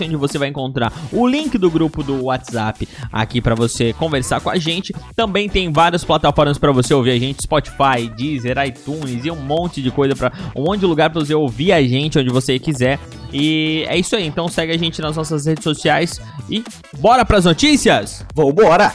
onde 0.02 0.16
você 0.16 0.38
vai 0.40 0.48
encontrar 0.48 0.92
o 1.12 1.28
link 1.28 1.58
do 1.60 1.70
grupo 1.70 2.02
do 2.02 2.24
WhatsApp 2.26 2.88
aqui 3.12 3.40
pra 3.40 3.54
você 3.54 3.94
conversar 3.94 4.42
com 4.42 4.50
a 4.50 4.58
gente. 4.58 4.94
Também 5.16 5.48
tem 5.48 5.72
várias 5.72 6.04
plataformas 6.04 6.58
pra 6.58 6.72
você 6.72 6.92
ouvir 6.94 7.12
a 7.12 7.20
gente, 7.20 7.44
Spotify, 7.44 8.10
Deezer, 8.18 8.58
iTunes 8.66 9.24
e 9.26 9.30
um 9.30 9.36
monte 9.36 9.80
de 9.82 9.92
coisa 9.92 10.16
para 10.16 10.32
um 10.56 10.64
monte 10.64 10.80
de 10.80 10.86
lugar 10.88 11.12
pra 11.12 11.20
você 11.24 11.36
ouvir 11.36 11.72
a 11.72 11.82
gente 11.84 12.18
onde 12.18 12.30
você 12.30 12.58
quiser. 12.58 13.00
E 13.32 13.86
é 13.88 13.98
isso 13.98 14.16
aí, 14.16 14.26
então 14.26 14.48
segue 14.48 14.72
a 14.74 14.78
gente 14.78 15.02
nas 15.02 15.16
nossas 15.16 15.46
redes 15.46 15.64
sociais 15.64 16.20
e 16.50 16.64
bora 17.00 17.24
pras 17.26 17.46
notícias? 17.46 18.26
Vambora! 18.36 18.94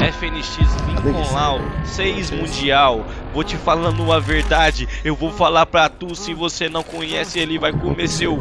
FNX 0.00 0.58
Lincoln 0.86 1.32
Lau, 1.32 1.60
6 1.84 2.30
Mundial. 2.30 3.04
Vou 3.32 3.44
te 3.44 3.56
falando 3.56 4.10
a 4.12 4.18
verdade, 4.18 4.88
eu 5.04 5.14
vou 5.14 5.30
falar 5.30 5.66
pra 5.66 5.88
tu. 5.88 6.14
Se 6.14 6.34
você 6.34 6.68
não 6.68 6.82
conhece, 6.82 7.38
ele 7.38 7.58
vai 7.58 7.72
comer 7.72 8.08
seu. 8.08 8.40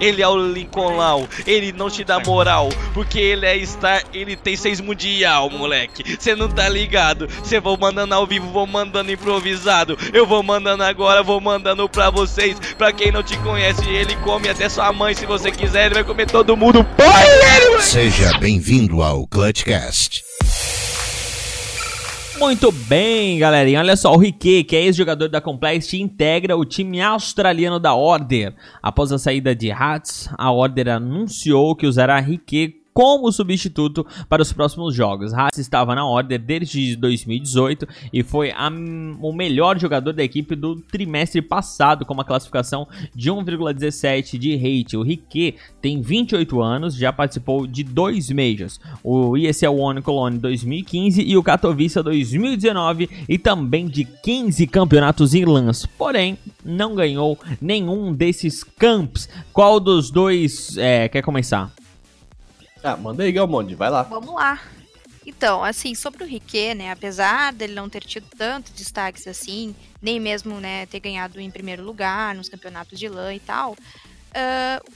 ele 0.00 0.22
é 0.22 0.28
o 0.28 0.36
Lincoln 0.36 0.96
Lau, 0.96 1.28
ele 1.46 1.72
não 1.72 1.90
te 1.90 2.04
dá 2.04 2.20
moral, 2.20 2.68
porque 2.94 3.18
ele 3.18 3.46
é 3.46 3.58
star, 3.64 4.02
ele 4.12 4.36
tem 4.36 4.56
seis 4.56 4.80
mundial, 4.80 5.50
moleque. 5.50 6.16
Você 6.18 6.34
não 6.34 6.48
tá 6.48 6.68
ligado? 6.68 7.28
Você 7.42 7.60
vou 7.60 7.76
mandando 7.76 8.14
ao 8.14 8.26
vivo, 8.26 8.50
vou 8.50 8.66
mandando 8.66 9.10
improvisado. 9.10 9.98
Eu 10.12 10.26
vou 10.26 10.42
mandando 10.42 10.82
agora, 10.84 11.22
vou 11.22 11.40
mandando 11.40 11.88
pra 11.88 12.10
vocês. 12.10 12.58
Pra 12.78 12.92
quem 12.92 13.10
não 13.10 13.22
te 13.22 13.36
conhece, 13.38 13.88
ele 13.88 14.16
come 14.16 14.48
até 14.48 14.68
sua 14.68 14.92
mãe. 14.92 15.14
Se 15.14 15.26
você 15.26 15.50
quiser, 15.50 15.86
ele 15.86 15.94
vai 15.94 16.04
comer 16.04 16.26
todo 16.26 16.56
mundo. 16.56 16.84
Põe 16.96 17.22
ele, 17.22 17.70
moleque! 17.70 17.82
Seja 17.84 18.38
bem-vindo 18.38 19.02
ao 19.02 19.26
Clutchcast. 19.26 20.31
Muito 22.38 22.72
bem, 22.72 23.38
galerinha. 23.38 23.80
Olha 23.80 23.96
só, 23.96 24.12
o 24.12 24.18
Riquet, 24.18 24.64
que 24.64 24.74
é 24.74 24.82
ex-jogador 24.84 25.28
da 25.28 25.40
Complexity, 25.40 26.00
integra 26.00 26.56
o 26.56 26.64
time 26.64 27.00
australiano 27.00 27.78
da 27.78 27.94
Order. 27.94 28.54
Após 28.82 29.12
a 29.12 29.18
saída 29.18 29.54
de 29.54 29.70
Hats, 29.70 30.28
a 30.36 30.50
Order 30.50 30.88
anunciou 30.88 31.76
que 31.76 31.86
usará 31.86 32.18
Riquet 32.18 32.81
como 32.92 33.30
substituto 33.32 34.06
para 34.28 34.42
os 34.42 34.52
próximos 34.52 34.94
jogos. 34.94 35.32
Haas 35.32 35.58
estava 35.58 35.94
na 35.94 36.06
Order 36.06 36.38
desde 36.38 36.96
2018 36.96 37.86
e 38.12 38.22
foi 38.22 38.50
a, 38.50 38.68
o 38.68 39.32
melhor 39.32 39.78
jogador 39.78 40.12
da 40.12 40.22
equipe 40.22 40.54
do 40.54 40.76
trimestre 40.76 41.40
passado, 41.40 42.04
com 42.04 42.14
uma 42.14 42.24
classificação 42.24 42.86
de 43.14 43.30
1,17 43.30 44.38
de 44.38 44.56
rate. 44.56 44.96
O 44.96 45.02
Riquet 45.02 45.56
tem 45.80 46.00
28 46.00 46.60
anos, 46.60 46.94
já 46.94 47.12
participou 47.12 47.66
de 47.66 47.82
dois 47.82 48.30
Majors, 48.30 48.80
o 49.02 49.36
ESL 49.36 49.74
One 49.78 50.02
Cologne 50.02 50.38
2015 50.38 51.22
e 51.22 51.36
o 51.36 51.42
Katowice 51.42 52.02
2019 52.02 53.08
e 53.28 53.38
também 53.38 53.86
de 53.86 54.04
15 54.04 54.66
campeonatos 54.66 55.34
irlands. 55.34 55.86
Porém, 55.98 56.38
não 56.64 56.94
ganhou 56.94 57.38
nenhum 57.60 58.12
desses 58.12 58.62
camps. 58.64 59.28
Qual 59.52 59.80
dos 59.80 60.10
dois 60.10 60.76
é, 60.76 61.08
quer 61.08 61.22
começar? 61.22 61.72
Ah, 62.82 62.96
manda 62.96 63.22
aí, 63.22 63.30
Galmonde, 63.30 63.74
vai 63.74 63.90
lá. 63.90 64.02
Vamos 64.02 64.34
lá. 64.34 64.60
Então, 65.24 65.62
assim, 65.62 65.94
sobre 65.94 66.24
o 66.24 66.26
Riquet, 66.26 66.74
né, 66.74 66.90
apesar 66.90 67.52
dele 67.52 67.74
não 67.74 67.88
ter 67.88 68.02
tido 68.02 68.26
tanto 68.36 68.72
destaques 68.72 69.26
assim, 69.28 69.74
nem 70.00 70.18
mesmo, 70.18 70.58
né, 70.60 70.84
ter 70.86 70.98
ganhado 70.98 71.40
em 71.40 71.50
primeiro 71.50 71.84
lugar 71.84 72.34
nos 72.34 72.48
campeonatos 72.48 72.98
de 72.98 73.08
LAN 73.08 73.34
e 73.34 73.40
tal, 73.40 73.72
uh, 73.72 74.92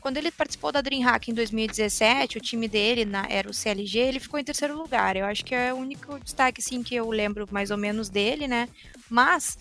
quando 0.00 0.18
ele 0.18 0.30
participou 0.30 0.70
da 0.70 0.82
DreamHack 0.82 1.30
em 1.30 1.34
2017, 1.34 2.36
o 2.36 2.40
time 2.40 2.68
dele 2.68 3.06
na, 3.06 3.26
era 3.30 3.48
o 3.48 3.54
CLG, 3.54 3.98
ele 3.98 4.20
ficou 4.20 4.38
em 4.38 4.44
terceiro 4.44 4.76
lugar. 4.76 5.16
Eu 5.16 5.24
acho 5.24 5.42
que 5.42 5.54
é 5.54 5.72
o 5.72 5.76
único 5.78 6.18
destaque, 6.20 6.60
assim, 6.60 6.82
que 6.82 6.94
eu 6.94 7.08
lembro 7.08 7.48
mais 7.50 7.70
ou 7.70 7.78
menos 7.78 8.10
dele, 8.10 8.46
né, 8.46 8.68
mas... 9.08 9.56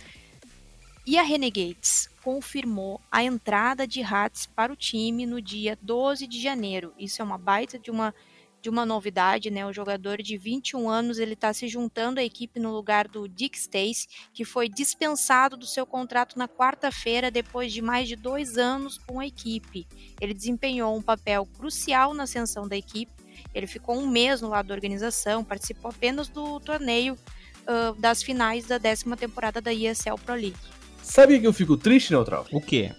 E 1.05 1.17
a 1.17 1.21
Renegades? 1.21 2.09
Confirmou 2.27 2.99
a 3.09 3.23
entrada 3.23 3.87
de 3.87 4.03
Hats 4.03 4.47
para 4.47 4.73
o 4.73 4.75
time 4.75 5.25
no 5.25 5.41
dia 5.41 5.79
12 5.81 6.27
de 6.27 6.41
janeiro. 6.41 6.93
Isso 6.99 7.21
é 7.21 7.25
uma 7.25 7.37
baita 7.37 7.79
de 7.79 7.89
uma 7.89 8.13
de 8.61 8.69
uma 8.69 8.85
novidade, 8.85 9.49
né? 9.49 9.65
O 9.65 9.71
jogador 9.71 10.21
de 10.21 10.37
21 10.37 10.89
anos 10.89 11.19
ele 11.19 11.35
está 11.35 11.53
se 11.53 11.69
juntando 11.69 12.19
à 12.19 12.23
equipe 12.23 12.59
no 12.59 12.73
lugar 12.73 13.07
do 13.07 13.29
Dick 13.29 13.57
Stace, 13.57 14.09
que 14.33 14.43
foi 14.43 14.67
dispensado 14.67 15.55
do 15.55 15.65
seu 15.65 15.85
contrato 15.85 16.37
na 16.37 16.49
quarta-feira 16.49 17.31
depois 17.31 17.71
de 17.71 17.81
mais 17.81 18.09
de 18.09 18.17
dois 18.17 18.57
anos 18.57 18.97
com 18.97 19.21
a 19.21 19.25
equipe. 19.25 19.87
Ele 20.19 20.33
desempenhou 20.33 20.97
um 20.97 21.01
papel 21.01 21.45
crucial 21.45 22.13
na 22.13 22.23
ascensão 22.23 22.67
da 22.67 22.75
equipe. 22.75 23.13
Ele 23.53 23.67
ficou 23.67 23.97
um 23.97 24.05
mês 24.05 24.41
no 24.41 24.49
lado 24.49 24.67
da 24.67 24.73
organização, 24.73 25.45
participou 25.45 25.91
apenas 25.91 26.27
do 26.27 26.59
torneio 26.59 27.13
uh, 27.13 27.93
das 28.01 28.21
finais 28.21 28.65
da 28.65 28.77
décima 28.77 29.15
temporada 29.15 29.61
da 29.61 29.71
ESL 29.71 30.15
Pro 30.25 30.35
League. 30.35 30.76
Sabe 31.07 31.39
que 31.39 31.47
eu 31.47 31.53
fico 31.53 31.77
triste, 31.77 32.11
Neutral? 32.11 32.45
O 32.51 32.59
quê? 32.61 32.91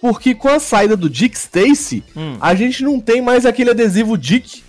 Porque 0.00 0.34
com 0.34 0.48
a 0.48 0.58
saída 0.58 0.96
do 0.96 1.08
Dick 1.08 1.36
Stacy, 1.36 2.02
Hum. 2.16 2.36
a 2.40 2.54
gente 2.54 2.82
não 2.82 2.98
tem 3.00 3.20
mais 3.22 3.44
aquele 3.46 3.70
adesivo 3.70 4.16
Dick, 4.18 4.62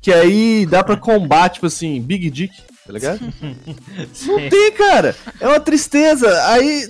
que 0.00 0.12
aí 0.12 0.66
dá 0.66 0.82
pra 0.82 0.96
combar, 0.96 1.48
tipo 1.50 1.66
assim, 1.66 2.00
Big 2.00 2.28
Dick, 2.30 2.54
tá 2.86 2.92
ligado? 2.92 3.20
Não 4.26 4.48
tem, 4.48 4.72
cara. 4.72 5.14
É 5.38 5.46
uma 5.46 5.60
tristeza. 5.60 6.26
Aí 6.48 6.88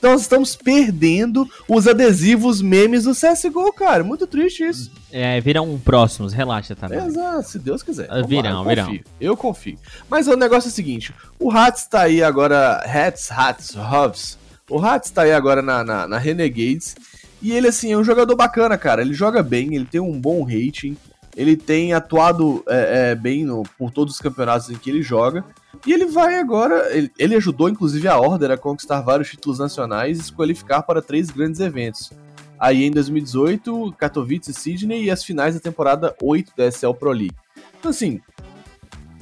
nós 0.00 0.22
estamos 0.22 0.54
perdendo 0.56 1.46
os 1.68 1.86
adesivos 1.88 2.62
memes 2.62 3.04
do 3.04 3.12
CSGO, 3.12 3.72
cara. 3.72 4.04
Muito 4.04 4.26
triste 4.26 4.62
isso. 4.64 4.90
É, 5.12 5.40
virão 5.40 5.78
próximos, 5.84 6.32
relaxa 6.32 6.74
também. 6.76 6.98
Exato, 7.04 7.48
se 7.48 7.58
Deus 7.58 7.82
quiser. 7.82 8.06
Ah, 8.08 8.22
virão, 8.22 8.62
eu 8.62 8.68
virão. 8.68 8.86
confio, 8.86 9.04
Eu 9.20 9.36
confio. 9.36 9.78
Mas 10.08 10.28
o 10.28 10.36
negócio 10.36 10.68
é 10.68 10.70
o 10.70 10.74
seguinte: 10.74 11.12
o 11.38 11.50
Hats 11.50 11.86
tá 11.86 12.02
aí 12.02 12.22
agora. 12.22 12.76
Hats, 12.86 13.30
Hats, 13.30 13.74
Hubs. 13.74 14.38
O 14.68 14.78
Hats 14.84 15.10
tá 15.10 15.22
aí 15.22 15.32
agora 15.32 15.62
na, 15.62 15.84
na, 15.84 16.08
na 16.08 16.18
Renegades. 16.18 16.96
E 17.40 17.52
ele, 17.52 17.68
assim, 17.68 17.92
é 17.92 17.96
um 17.98 18.04
jogador 18.04 18.34
bacana, 18.34 18.76
cara. 18.76 19.02
Ele 19.02 19.14
joga 19.14 19.42
bem, 19.42 19.74
ele 19.74 19.84
tem 19.84 20.00
um 20.00 20.20
bom 20.20 20.42
rating. 20.42 20.96
Ele 21.36 21.54
tem 21.56 21.92
atuado 21.92 22.64
é, 22.66 23.10
é, 23.10 23.14
bem 23.14 23.44
no- 23.44 23.62
por 23.78 23.90
todos 23.90 24.14
os 24.14 24.20
campeonatos 24.20 24.70
em 24.70 24.74
que 24.74 24.88
ele 24.90 25.02
joga. 25.02 25.44
E 25.86 25.92
ele 25.92 26.06
vai 26.06 26.36
agora. 26.36 26.88
Ele, 26.96 27.10
ele 27.18 27.34
ajudou, 27.36 27.68
inclusive, 27.68 28.08
a 28.08 28.18
Order 28.18 28.50
a 28.52 28.56
conquistar 28.56 29.02
vários 29.02 29.28
títulos 29.30 29.58
nacionais 29.58 30.18
e 30.18 30.22
se 30.24 30.32
qualificar 30.32 30.82
para 30.82 31.02
três 31.02 31.30
grandes 31.30 31.60
eventos. 31.60 32.10
Aí 32.58 32.84
em 32.84 32.90
2018, 32.90 33.94
Katowice, 33.98 34.52
Sydney 34.54 35.04
e 35.04 35.10
as 35.10 35.22
finais 35.22 35.54
da 35.54 35.60
temporada 35.60 36.16
8 36.22 36.52
da 36.56 36.66
SL 36.66 36.92
Pro 36.94 37.12
League. 37.12 37.36
Então, 37.78 37.90
assim, 37.90 38.18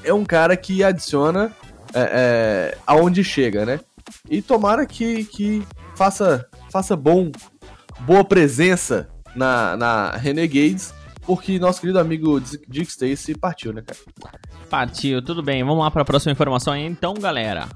é 0.05 0.15
um 0.15 0.25
cara 0.25 0.57
que 0.57 0.85
adiciona 0.85 1.51
é, 1.93 2.01
é, 2.75 2.79
aonde 2.87 3.25
chega, 3.25 3.67
né? 3.67 3.81
E 4.29 4.43
tomara 4.43 4.87
que, 4.87 5.25
que 5.25 5.63
faça, 5.95 6.49
faça 6.71 6.97
bom, 6.97 7.31
boa 8.01 8.25
presença 8.25 9.09
na, 9.35 9.77
na 9.77 10.11
Renegades, 10.13 10.95
porque 11.23 11.59
nosso 11.59 11.81
querido 11.81 11.99
amigo 11.99 12.41
Dick 12.41 12.91
Stacy 12.91 13.35
partiu, 13.37 13.73
né, 13.73 13.83
cara? 13.83 13.99
Partiu, 14.69 15.23
tudo 15.23 15.43
bem. 15.43 15.65
Vamos 15.65 15.83
lá 15.83 15.91
para 15.91 16.03
a 16.03 16.05
próxima 16.05 16.33
informação 16.33 16.73
aí, 16.73 16.85
então, 16.85 17.15
galera. 17.15 17.69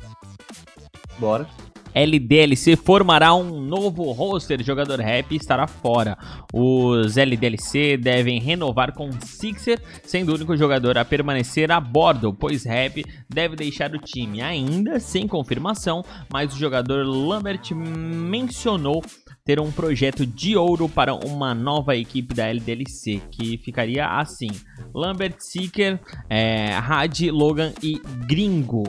Bora. 1.19 1.47
LDLC 1.95 2.77
formará 2.77 3.35
um 3.35 3.61
novo 3.61 4.11
roster. 4.13 4.63
Jogador 4.63 5.01
rap 5.01 5.35
estará 5.35 5.67
fora. 5.67 6.17
Os 6.53 7.17
LDLC 7.17 7.97
devem 7.97 8.41
renovar 8.41 8.93
com 8.93 9.11
Sixer, 9.21 9.81
sendo 10.03 10.33
o 10.33 10.35
único 10.35 10.57
jogador 10.57 10.99
a 10.99 11.05
permanecer 11.05 11.71
a 11.71 11.81
bordo, 11.81 12.33
pois 12.33 12.65
rap 12.65 13.05
deve 13.29 13.57
deixar 13.57 13.95
o 13.95 13.99
time. 13.99 14.41
Ainda 14.41 15.01
sem 15.01 15.27
confirmação, 15.27 16.05
mas 16.33 16.55
o 16.55 16.59
jogador 16.59 17.07
Lambert 17.07 17.75
mencionou 17.75 19.03
ter 19.49 19.59
um 19.59 19.73
projeto 19.73 20.27
de 20.27 20.59
ouro 20.59 20.91
para 20.91 21.15
uma 21.15 21.55
nova 21.55 21.97
equipe 21.97 22.35
da 22.35 22.53
LDLC, 22.53 23.23
que 23.31 23.57
ficaria 23.57 24.07
assim: 24.07 24.51
Lambert, 24.95 25.37
Seeker, 25.39 25.99
é, 26.29 26.75
Had, 26.75 27.31
Logan 27.31 27.73
e 27.83 27.99
Gringo. 28.27 28.85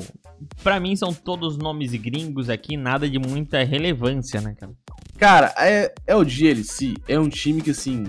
Pra 0.64 0.80
mim 0.80 0.96
são 0.96 1.14
todos 1.14 1.58
nomes 1.58 1.92
gringos 1.94 2.50
aqui, 2.50 2.78
nada 2.78 3.10
de 3.10 3.20
muita 3.20 3.64
relevância, 3.64 4.42
né, 4.42 4.56
cara? 4.60 4.72
Cara, 5.18 5.54
é, 5.58 5.94
é 6.08 6.16
o 6.16 6.24
GLC, 6.24 6.96
é 7.08 7.20
um 7.20 7.30
time 7.30 7.62
que, 7.62 7.72
assim, 7.72 8.06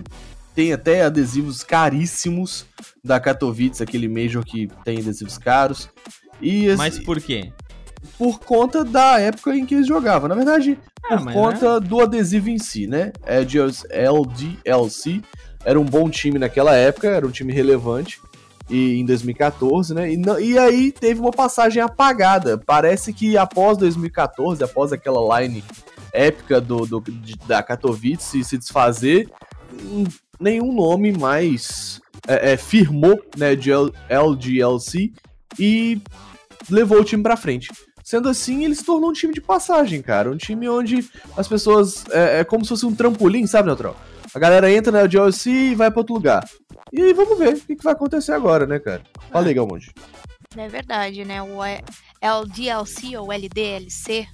tem 0.54 0.72
até 0.72 1.02
adesivos 1.02 1.62
caríssimos 1.62 2.66
da 3.02 3.18
Katowice, 3.18 3.82
aquele 3.82 4.08
Major 4.08 4.44
que 4.44 4.68
tem 4.84 4.98
adesivos 4.98 5.38
caros. 5.38 5.88
E, 6.40 6.68
assim, 6.68 6.76
Mas 6.76 6.98
por 6.98 7.20
quê? 7.20 7.52
por 8.16 8.40
conta 8.40 8.84
da 8.84 9.20
época 9.20 9.54
em 9.54 9.66
que 9.66 9.74
eles 9.74 9.86
jogavam. 9.86 10.28
Na 10.28 10.34
verdade, 10.34 10.78
Ah, 11.04 11.16
por 11.18 11.32
conta 11.32 11.80
do 11.80 12.00
adesivo 12.00 12.48
em 12.48 12.58
si, 12.58 12.86
né? 12.86 13.12
É 13.24 13.44
de 13.44 13.58
LDLC 13.58 15.22
era 15.64 15.78
um 15.78 15.84
bom 15.84 16.08
time 16.08 16.38
naquela 16.38 16.74
época, 16.74 17.08
era 17.08 17.26
um 17.26 17.30
time 17.30 17.52
relevante. 17.52 18.20
E 18.70 19.00
em 19.00 19.04
2014, 19.04 19.92
né? 19.92 20.12
E, 20.12 20.22
e 20.42 20.58
aí 20.58 20.92
teve 20.92 21.20
uma 21.20 21.32
passagem 21.32 21.82
apagada. 21.82 22.56
Parece 22.64 23.12
que 23.12 23.36
após 23.36 23.76
2014, 23.76 24.62
após 24.62 24.92
aquela 24.92 25.40
line 25.40 25.64
épica 26.12 26.60
do, 26.60 26.86
do- 26.86 27.00
de- 27.00 27.36
da 27.46 27.62
Katowice 27.62 28.44
se 28.44 28.56
desfazer, 28.56 29.28
hum, 29.82 30.04
nenhum 30.38 30.72
nome 30.72 31.10
mais 31.12 32.00
é, 32.28 32.52
é, 32.52 32.56
firmou 32.56 33.20
né, 33.36 33.56
de 33.56 33.70
LGLC 34.08 35.12
e 35.58 36.00
levou 36.70 37.00
o 37.00 37.04
time 37.04 37.22
pra 37.22 37.36
frente. 37.36 37.68
Sendo 38.04 38.28
assim, 38.28 38.64
ele 38.64 38.74
se 38.74 38.84
tornou 38.84 39.10
um 39.10 39.12
time 39.12 39.32
de 39.32 39.40
passagem, 39.40 40.02
cara. 40.02 40.30
Um 40.30 40.36
time 40.36 40.68
onde 40.68 41.08
as 41.36 41.46
pessoas. 41.46 42.04
É, 42.10 42.40
é 42.40 42.44
como 42.44 42.64
se 42.64 42.70
fosse 42.70 42.86
um 42.86 42.94
trampolim, 42.94 43.46
sabe, 43.46 43.66
Neutral? 43.68 43.96
A 44.34 44.38
galera 44.38 44.70
entra 44.72 44.92
na 44.92 45.00
LGLC 45.00 45.50
e 45.50 45.74
vai 45.74 45.90
pra 45.90 46.00
outro 46.00 46.14
lugar. 46.14 46.48
E 46.92 47.00
aí 47.02 47.12
vamos 47.12 47.38
ver 47.38 47.54
o 47.54 47.60
que, 47.60 47.76
que 47.76 47.84
vai 47.84 47.92
acontecer 47.92 48.32
agora, 48.32 48.66
né, 48.66 48.78
cara? 48.78 49.02
Fala 49.30 49.46
aí, 49.48 49.54
Galmonte. 49.54 49.92
É 50.56 50.68
verdade, 50.68 51.24
né? 51.24 51.42
O 51.42 51.64
E- 51.64 51.82
LDLC 52.20 53.16
ou 53.16 53.32
LDLC, 53.32 54.26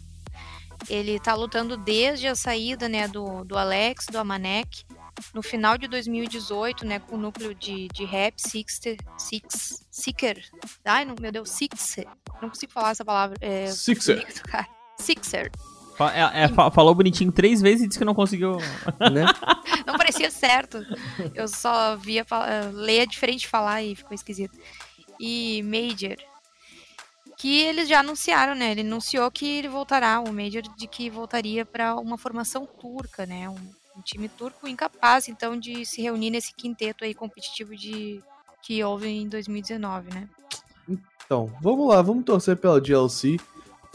ele 0.88 1.18
tá 1.20 1.34
lutando 1.34 1.76
desde 1.76 2.26
a 2.26 2.34
saída, 2.34 2.88
né, 2.88 3.06
do, 3.08 3.44
do 3.44 3.56
Alex, 3.56 4.06
do 4.10 4.18
Amanek, 4.18 4.84
no 5.34 5.42
final 5.42 5.78
de 5.78 5.86
2018, 5.88 6.84
né, 6.84 6.98
com 6.98 7.16
o 7.16 7.18
núcleo 7.18 7.54
de, 7.54 7.88
de 7.88 8.04
rap, 8.04 8.34
Sixter, 8.38 8.96
Six, 9.16 9.84
Seeker, 9.90 10.42
ai, 10.84 11.04
não, 11.04 11.14
meu 11.20 11.32
Deus, 11.32 11.48
Sixer, 11.50 12.06
não 12.42 12.50
consigo 12.50 12.72
falar 12.72 12.90
essa 12.90 13.04
palavra, 13.04 13.36
é, 13.40 13.66
Sixer. 13.68 14.26
Sixer, 14.98 15.50
é- 16.04 16.44
é, 16.44 16.48
fa- 16.48 16.70
falou 16.70 16.94
bonitinho 16.94 17.32
três 17.32 17.60
vezes 17.60 17.82
e 17.84 17.88
disse 17.88 17.98
que 17.98 18.04
não 18.04 18.14
conseguiu. 18.14 18.56
né? 19.12 19.24
Não 19.86 19.96
parecia 19.96 20.30
certo. 20.30 20.84
Eu 21.34 21.48
só 21.48 21.96
via 21.96 22.24
eh, 22.30 22.70
ler 22.72 23.06
diferente 23.06 23.46
falar 23.48 23.82
e 23.82 23.94
ficou 23.94 24.14
esquisito. 24.14 24.58
E 25.18 25.62
Major. 25.62 26.16
Que 27.38 27.60
eles 27.62 27.88
já 27.88 28.00
anunciaram, 28.00 28.54
né? 28.54 28.70
Ele 28.72 28.80
anunciou 28.80 29.30
que 29.30 29.46
ele 29.58 29.68
voltará, 29.68 30.20
o 30.20 30.32
Major, 30.32 30.62
de 30.62 30.86
que 30.86 31.10
voltaria 31.10 31.64
para 31.66 31.94
uma 31.96 32.16
formação 32.16 32.66
turca, 32.66 33.26
né? 33.26 33.48
Um, 33.48 33.56
um 33.98 34.00
time 34.02 34.28
turco 34.28 34.66
incapaz, 34.66 35.28
então, 35.28 35.58
de 35.58 35.84
se 35.84 36.00
reunir 36.02 36.30
nesse 36.30 36.54
quinteto 36.54 37.04
aí 37.04 37.14
competitivo 37.14 37.76
de 37.76 38.22
que 38.62 38.82
houve 38.82 39.08
em 39.08 39.28
2019, 39.28 40.12
né? 40.14 40.28
Então, 40.88 41.52
vamos 41.60 41.88
lá, 41.88 42.00
vamos 42.00 42.24
torcer 42.24 42.56
pela 42.56 42.80
DLC, 42.80 43.36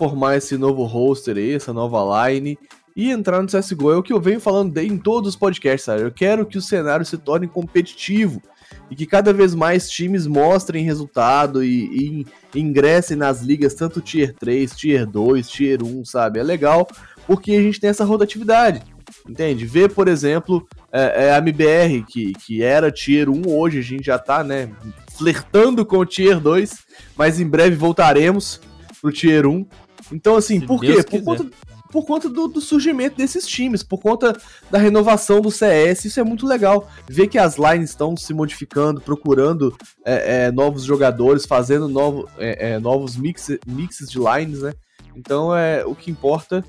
formar 0.02 0.36
esse 0.36 0.58
novo 0.58 0.84
roster 0.84 1.38
aí, 1.38 1.54
essa 1.54 1.72
nova 1.72 2.28
line 2.28 2.58
e 2.96 3.12
entrar 3.12 3.40
no 3.40 3.48
CSGO. 3.48 3.92
É 3.92 3.98
o 3.98 4.02
que 4.02 4.12
eu 4.12 4.20
venho 4.20 4.40
falando 4.40 4.76
em 4.80 4.98
todos 4.98 5.30
os 5.30 5.36
podcasts, 5.36 5.84
sabe? 5.84 6.02
Eu 6.02 6.12
quero 6.12 6.44
que 6.44 6.58
o 6.58 6.62
cenário 6.62 7.06
se 7.06 7.20
torne 7.20 7.48
competitivo 7.48 8.42
e 8.90 8.96
que 8.96 9.06
cada 9.06 9.32
vez 9.32 9.54
mais 9.54 9.92
times 9.92 10.26
mostrem 10.26 10.84
resultado 10.84 11.64
e, 11.64 12.26
e 12.56 12.60
ingressem 12.60 13.16
nas 13.16 13.44
ligas, 13.44 13.76
tanto 13.76 14.02
Tier 14.02 14.34
3, 14.34 14.72
Tier 14.72 15.06
2, 15.06 15.48
Tier 15.48 15.84
1, 15.84 16.04
sabe? 16.04 16.40
É 16.40 16.44
legal 16.44 16.88
porque 17.28 17.52
a 17.52 17.62
gente 17.62 17.80
tem 17.80 17.92
essa 17.92 18.04
rotatividade. 18.04 18.82
Entende? 19.30 19.68
Ver, 19.68 19.94
por 19.94 20.08
exemplo, 20.08 20.68
é, 20.92 21.28
é 21.28 21.32
a 21.32 21.38
MBR, 21.38 22.04
que, 22.08 22.34
que 22.34 22.64
era 22.64 22.92
Tier 22.92 23.30
1, 23.30 23.44
hoje 23.48 23.78
a 23.78 23.84
gente 23.84 24.06
já 24.06 24.18
tá, 24.18 24.44
né, 24.44 24.72
flertando 25.16 25.86
com 25.86 25.98
o 25.98 26.06
Tier 26.08 26.40
2, 26.40 26.74
mas 27.16 27.40
em 27.40 27.46
breve 27.46 27.76
voltaremos 27.76 28.60
pro 29.02 29.12
Tier 29.12 29.48
1. 29.48 29.66
Então, 30.12 30.36
assim, 30.36 30.60
Se 30.60 30.66
por 30.66 30.80
Deus 30.80 30.98
quê? 30.98 31.04
Por 31.04 31.10
quiser. 31.12 31.24
conta, 31.24 31.50
por 31.92 32.06
conta 32.06 32.30
do, 32.30 32.48
do 32.48 32.62
surgimento 32.62 33.18
desses 33.18 33.46
times, 33.46 33.84
por 33.84 34.00
conta 34.00 34.36
da 34.70 34.78
renovação 34.78 35.42
do 35.42 35.52
CS, 35.52 36.06
isso 36.06 36.20
é 36.20 36.24
muito 36.24 36.48
legal. 36.48 36.90
Ver 37.08 37.28
que 37.28 37.38
as 37.38 37.58
lines 37.58 37.90
estão 37.90 38.16
se 38.16 38.34
modificando, 38.34 39.02
procurando 39.02 39.76
é, 40.06 40.46
é, 40.46 40.52
novos 40.52 40.84
jogadores, 40.84 41.46
fazendo 41.46 41.88
novo, 41.88 42.28
é, 42.38 42.72
é, 42.72 42.80
novos 42.80 43.16
mix, 43.16 43.50
mixes 43.68 44.10
de 44.10 44.20
lines, 44.20 44.62
né? 44.62 44.74
Então, 45.16 45.56
é, 45.56 45.86
o 45.86 45.94
que 45.94 46.10
importa 46.10 46.64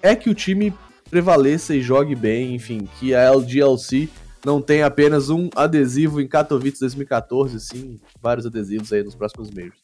é 0.00 0.14
que 0.14 0.30
o 0.30 0.34
time 0.34 0.72
prevaleça 1.10 1.74
e 1.74 1.82
jogue 1.82 2.14
bem, 2.14 2.54
enfim, 2.54 2.88
que 2.98 3.14
a 3.14 3.22
LGLC 3.22 4.08
não 4.44 4.60
tenha 4.60 4.86
apenas 4.86 5.30
um 5.30 5.48
adesivo 5.56 6.20
em 6.20 6.28
Katowice 6.28 6.80
2014, 6.80 7.58
sim, 7.60 7.98
vários 8.20 8.46
adesivos 8.46 8.92
aí 8.92 9.02
nos 9.02 9.14
próximos 9.14 9.50
meses. 9.50 9.78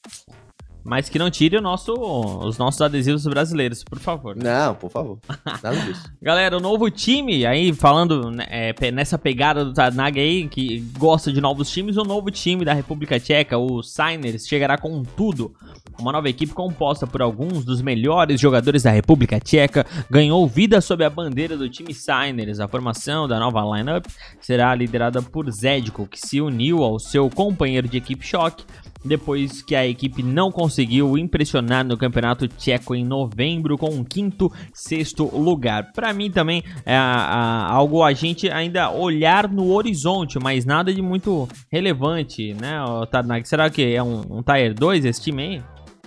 Mas 0.85 1.09
que 1.09 1.19
não 1.19 1.31
tire 1.31 1.57
o 1.57 1.61
nosso, 1.61 1.93
os 1.93 2.59
nossos 2.59 2.81
adesivos 2.81 3.25
brasileiros, 3.25 3.85
por 3.85 3.99
favor. 3.99 4.37
Não, 4.37 4.75
por 4.75 4.91
favor, 4.91 5.19
nada 5.63 5.77
disso. 5.81 6.11
Galera, 6.21 6.57
o 6.57 6.61
novo 6.61 6.91
time, 6.91 7.45
aí 7.45 7.73
falando 7.73 8.31
né, 8.31 8.47
é, 8.49 8.91
nessa 8.91 9.19
pegada 9.19 9.65
do 9.65 9.73
Tadnag 9.73 10.19
aí, 10.19 10.49
que 10.49 10.81
gosta 10.99 11.33
de 11.33 11.41
novos 11.41 11.71
times, 11.71 11.97
o 11.97 12.05
novo 12.05 12.31
time 12.31 12.65
da 12.65 12.73
República 12.73 13.19
Tcheca, 13.21 13.59
o 13.59 13.83
Signers, 13.83 14.47
chegará 14.47 14.79
com 14.79 15.03
tudo. 15.03 15.55
Uma 15.99 16.13
nova 16.13 16.31
equipe 16.31 16.55
composta 16.55 17.07
por 17.07 17.21
alguns 17.21 17.63
dos 17.63 17.83
melhores 17.83 18.41
jogadores 18.41 18.83
da 18.83 18.91
República 18.91 19.39
Tcheca 19.39 19.85
ganhou 20.09 20.47
vida 20.49 20.81
sob 20.81 21.05
a 21.05 21.11
bandeira 21.11 21.59
do 21.59 21.69
time 21.69 21.93
Signers. 21.93 22.59
A 22.59 22.67
formação 22.67 23.29
da 23.29 23.39
nova 23.39 23.61
lineup 23.77 24.07
será 24.41 24.75
liderada 24.75 25.21
por 25.21 25.51
Zedko, 25.51 26.07
que 26.07 26.19
se 26.19 26.41
uniu 26.41 26.83
ao 26.83 26.99
seu 26.99 27.29
companheiro 27.29 27.87
de 27.87 27.99
equipe 27.99 28.27
Shock 28.27 28.65
depois 29.05 29.63
que 29.63 29.75
a 29.75 29.87
equipe 29.87 30.23
não 30.23 30.51
conseguiu 30.51 31.17
impressionar 31.17 31.85
no 31.85 31.97
campeonato 31.97 32.49
tcheco 32.49 32.95
em 32.95 33.05
novembro 33.05 33.79
com 33.79 33.91
um 33.91 34.05
quinto, 34.05 34.53
sexto 34.73 35.25
lugar. 35.25 35.93
Para 35.93 36.13
mim 36.13 36.31
também 36.31 36.63
é 36.85 36.97
algo 36.97 38.03
a 38.03 38.13
gente 38.13 38.51
ainda 38.51 38.91
olhar 38.91 39.49
no 39.49 39.73
horizonte, 39.73 40.39
mas 40.39 40.65
nada 40.65 40.93
de 40.93 41.03
muito 41.03 41.49
relevante, 41.71 42.55
né, 42.55 42.83
ô 42.83 43.07
Tadnag? 43.07 43.49
Será 43.49 43.71
que 43.71 43.95
é 43.95 44.03
um, 44.03 44.39
um 44.39 44.43
Tier 44.43 44.75
2 44.75 45.05
esse 45.05 45.21
time 45.21 45.43
aí? 45.43 45.63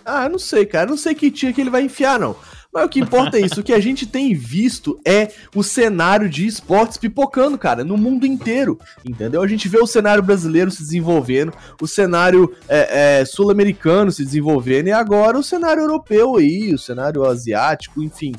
Ah, 0.06 0.28
não 0.28 0.38
sei, 0.38 0.66
cara, 0.66 0.90
não 0.90 0.98
sei 0.98 1.16
que 1.16 1.32
tia 1.32 1.54
que 1.54 1.62
ele 1.62 1.70
vai 1.70 1.84
enfiar, 1.84 2.20
não. 2.20 2.36
Mas 2.74 2.86
o 2.86 2.90
que 2.90 3.00
importa 3.00 3.38
é 3.38 3.42
isso, 3.42 3.60
o 3.60 3.64
que 3.64 3.72
a 3.72 3.80
gente 3.80 4.08
tem 4.08 4.34
visto 4.34 5.00
é 5.06 5.30
o 5.56 5.62
cenário 5.62 6.28
de 6.28 6.48
esportes 6.48 6.98
pipocando, 6.98 7.56
cara, 7.56 7.84
no 7.84 7.96
mundo 7.96 8.26
inteiro, 8.26 8.80
entendeu? 9.06 9.44
A 9.44 9.48
gente 9.48 9.70
vê 9.70 9.78
o 9.78 9.86
cenário 9.86 10.24
brasileiro 10.24 10.72
se 10.72 10.82
desenvolvendo, 10.82 11.54
o 11.80 11.88
cenário 11.88 12.52
é, 12.68 13.20
é, 13.20 13.26
sul-americano 13.26 14.12
se 14.12 14.26
desenvolvendo, 14.26 14.88
e 14.88 14.92
agora 14.92 15.38
o 15.38 15.44
cenário 15.44 15.84
europeu 15.84 16.38
aí, 16.38 16.74
o 16.74 16.80
cenário 16.80 17.24
asiático, 17.24 18.02
enfim. 18.02 18.34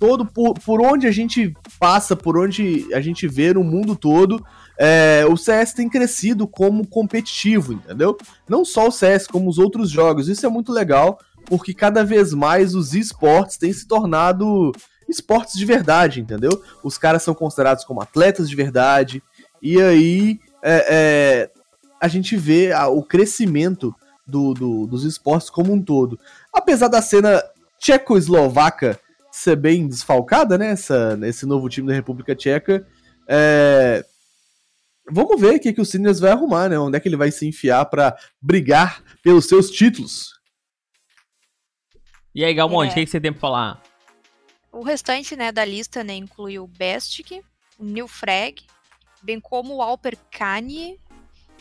Todo 0.00 0.26
por, 0.26 0.54
por 0.54 0.82
onde 0.82 1.06
a 1.06 1.12
gente 1.12 1.54
passa, 1.78 2.16
por 2.16 2.36
onde 2.36 2.86
a 2.92 3.00
gente 3.00 3.28
vê 3.28 3.54
no 3.54 3.62
mundo 3.62 3.94
todo, 3.94 4.44
é, 4.78 5.24
o 5.30 5.36
CS 5.36 5.72
tem 5.72 5.88
crescido 5.88 6.46
como 6.46 6.86
competitivo, 6.86 7.72
entendeu? 7.72 8.16
Não 8.48 8.64
só 8.64 8.88
o 8.88 8.92
CS, 8.92 9.26
como 9.26 9.48
os 9.48 9.58
outros 9.58 9.90
jogos. 9.90 10.28
Isso 10.28 10.44
é 10.44 10.48
muito 10.50 10.70
legal, 10.70 11.18
porque 11.46 11.72
cada 11.72 12.04
vez 12.04 12.32
mais 12.34 12.74
os 12.74 12.94
esportes 12.94 13.56
têm 13.56 13.72
se 13.72 13.86
tornado 13.86 14.72
esportes 15.08 15.56
de 15.56 15.64
verdade, 15.64 16.20
entendeu? 16.20 16.50
Os 16.82 16.98
caras 16.98 17.22
são 17.22 17.34
considerados 17.34 17.84
como 17.84 18.02
atletas 18.02 18.48
de 18.50 18.56
verdade, 18.56 19.22
e 19.62 19.80
aí 19.80 20.40
é, 20.62 20.86
é, 20.88 21.50
a 22.00 22.08
gente 22.08 22.36
vê 22.36 22.72
a- 22.72 22.88
o 22.88 23.02
crescimento 23.02 23.94
do- 24.26 24.52
do- 24.52 24.86
dos 24.86 25.04
esportes 25.04 25.48
como 25.48 25.72
um 25.72 25.80
todo. 25.80 26.18
Apesar 26.52 26.88
da 26.88 27.00
cena 27.00 27.40
tcheco-eslovaca 27.78 28.98
ser 29.30 29.54
bem 29.56 29.86
desfalcada, 29.86 30.56
né? 30.58 30.70
Essa, 30.70 31.16
nesse 31.16 31.46
novo 31.46 31.68
time 31.68 31.86
da 31.88 31.94
República 31.94 32.34
Tcheca, 32.34 32.86
é, 33.28 34.04
Vamos 35.08 35.40
ver 35.40 35.54
o 35.54 35.60
que, 35.60 35.72
que 35.72 35.80
o 35.80 35.84
Sinners 35.84 36.18
vai 36.18 36.32
arrumar, 36.32 36.68
né? 36.68 36.76
Onde 36.80 36.96
é 36.96 37.00
que 37.00 37.08
ele 37.08 37.16
vai 37.16 37.30
se 37.30 37.46
enfiar 37.46 37.84
pra 37.84 38.16
brigar 38.42 39.00
pelos 39.22 39.46
seus 39.46 39.70
títulos. 39.70 40.30
E 42.36 42.44
aí, 42.44 42.52
Galmonte, 42.52 42.90
É. 42.90 42.92
o 42.92 42.94
que, 42.96 43.04
que 43.06 43.10
você 43.10 43.18
tem 43.18 43.32
pra 43.32 43.40
falar? 43.40 43.82
O 44.70 44.82
restante, 44.82 45.34
né, 45.34 45.50
da 45.50 45.64
lista, 45.64 46.04
né, 46.04 46.14
inclui 46.14 46.58
o 46.58 46.66
Bestic, 46.66 47.42
o 47.78 47.84
New 47.84 48.06
Frag, 48.06 48.62
bem 49.22 49.40
como 49.40 49.76
o 49.76 49.80
Alper 49.82 50.18
Kanye, 50.30 51.00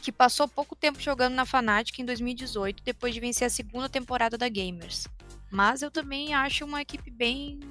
que 0.01 0.11
passou 0.11 0.49
pouco 0.49 0.75
tempo 0.75 0.99
jogando 0.99 1.33
na 1.33 1.45
Fnatic 1.45 1.97
em 1.97 2.03
2018, 2.05 2.83
depois 2.83 3.13
de 3.13 3.21
vencer 3.21 3.47
a 3.47 3.49
segunda 3.49 3.87
temporada 3.87 4.37
da 4.37 4.49
Gamers. 4.49 5.07
Mas 5.49 5.81
eu 5.81 5.89
também 5.89 6.33
acho 6.33 6.65
uma 6.65 6.81
equipe 6.81 7.09
bem 7.09 7.61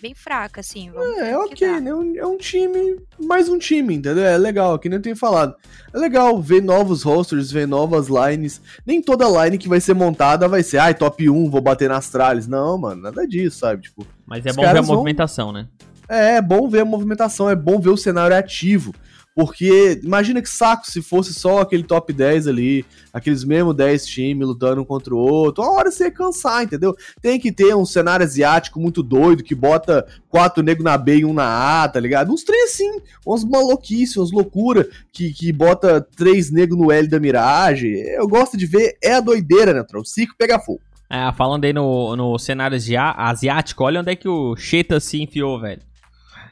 bem 0.00 0.14
fraca, 0.14 0.60
assim. 0.60 0.90
É, 1.18 1.36
ok, 1.36 1.80
né? 1.80 1.90
É 2.16 2.26
um 2.26 2.36
time, 2.36 2.96
mais 3.20 3.48
um 3.48 3.58
time, 3.58 3.94
entendeu? 3.94 4.24
É 4.24 4.36
legal, 4.38 4.78
que 4.78 4.88
nem 4.88 4.96
eu 4.98 5.02
tenho 5.02 5.16
falado. 5.16 5.54
É 5.92 5.98
legal 5.98 6.40
ver 6.40 6.62
novos 6.62 7.02
rosters, 7.02 7.50
ver 7.50 7.66
novas 7.66 8.06
lines. 8.08 8.60
Nem 8.86 9.02
toda 9.02 9.26
line 9.44 9.58
que 9.58 9.68
vai 9.68 9.80
ser 9.80 9.94
montada 9.94 10.46
vai 10.48 10.62
ser, 10.62 10.78
ai, 10.78 10.94
top 10.94 11.28
1, 11.28 11.50
vou 11.50 11.60
bater 11.60 11.88
nas 11.88 12.08
tralhas. 12.10 12.46
Não, 12.46 12.78
mano, 12.78 13.02
nada 13.02 13.26
disso, 13.26 13.58
sabe? 13.58 13.82
Tipo, 13.82 14.06
Mas 14.26 14.46
é 14.46 14.52
bom 14.52 14.62
ver 14.62 14.66
a 14.68 14.72
caras 14.72 14.86
vão- 14.86 14.96
movimentação, 14.96 15.52
né? 15.52 15.66
É, 16.08 16.36
é 16.36 16.42
bom 16.42 16.68
ver 16.68 16.80
a 16.80 16.84
movimentação, 16.84 17.50
é 17.50 17.54
bom 17.56 17.78
ver 17.80 17.90
o 17.90 17.96
cenário 17.96 18.34
ativo. 18.36 18.94
Porque 19.38 20.00
imagina 20.02 20.42
que 20.42 20.50
saco 20.50 20.84
se 20.84 21.00
fosse 21.00 21.32
só 21.32 21.60
aquele 21.60 21.84
top 21.84 22.12
10 22.12 22.48
ali, 22.48 22.84
aqueles 23.12 23.44
mesmo 23.44 23.72
10 23.72 24.04
times 24.04 24.48
lutando 24.48 24.82
um 24.82 24.84
contra 24.84 25.14
o 25.14 25.16
outro. 25.16 25.62
Uma 25.62 25.74
hora 25.74 25.92
você 25.92 26.06
ia 26.06 26.10
cansar, 26.10 26.64
entendeu? 26.64 26.92
Tem 27.22 27.38
que 27.38 27.52
ter 27.52 27.72
um 27.72 27.86
cenário 27.86 28.26
asiático 28.26 28.80
muito 28.80 29.00
doido 29.00 29.44
que 29.44 29.54
bota 29.54 30.04
quatro 30.28 30.60
negros 30.60 30.84
na 30.84 30.98
B 30.98 31.18
e 31.18 31.24
um 31.24 31.32
na 31.32 31.84
A, 31.84 31.88
tá 31.88 32.00
ligado? 32.00 32.32
Uns 32.32 32.42
três 32.42 32.72
assim, 32.72 33.00
umas 33.24 33.44
maluquices, 33.44 34.16
umas 34.16 34.32
loucura 34.32 34.88
que, 35.12 35.32
que 35.32 35.52
bota 35.52 36.04
três 36.16 36.50
negros 36.50 36.76
no 36.76 36.90
L 36.90 37.06
da 37.06 37.20
Mirage. 37.20 37.86
Eu 37.86 38.26
gosto 38.26 38.56
de 38.56 38.66
ver, 38.66 38.98
é 39.00 39.14
a 39.14 39.20
doideira, 39.20 39.72
né, 39.72 39.84
Tron? 39.84 40.00
O 40.00 40.04
circo 40.04 40.34
pega 40.36 40.58
fogo. 40.58 40.80
É, 41.08 41.32
falando 41.34 41.64
aí 41.64 41.72
no, 41.72 42.16
no 42.16 42.36
cenário 42.40 42.76
asiático, 42.76 43.84
olha 43.84 44.00
onde 44.00 44.10
é 44.10 44.16
que 44.16 44.28
o 44.28 44.56
Sheta 44.56 44.98
se 44.98 45.22
enfiou, 45.22 45.60
velho. 45.60 45.82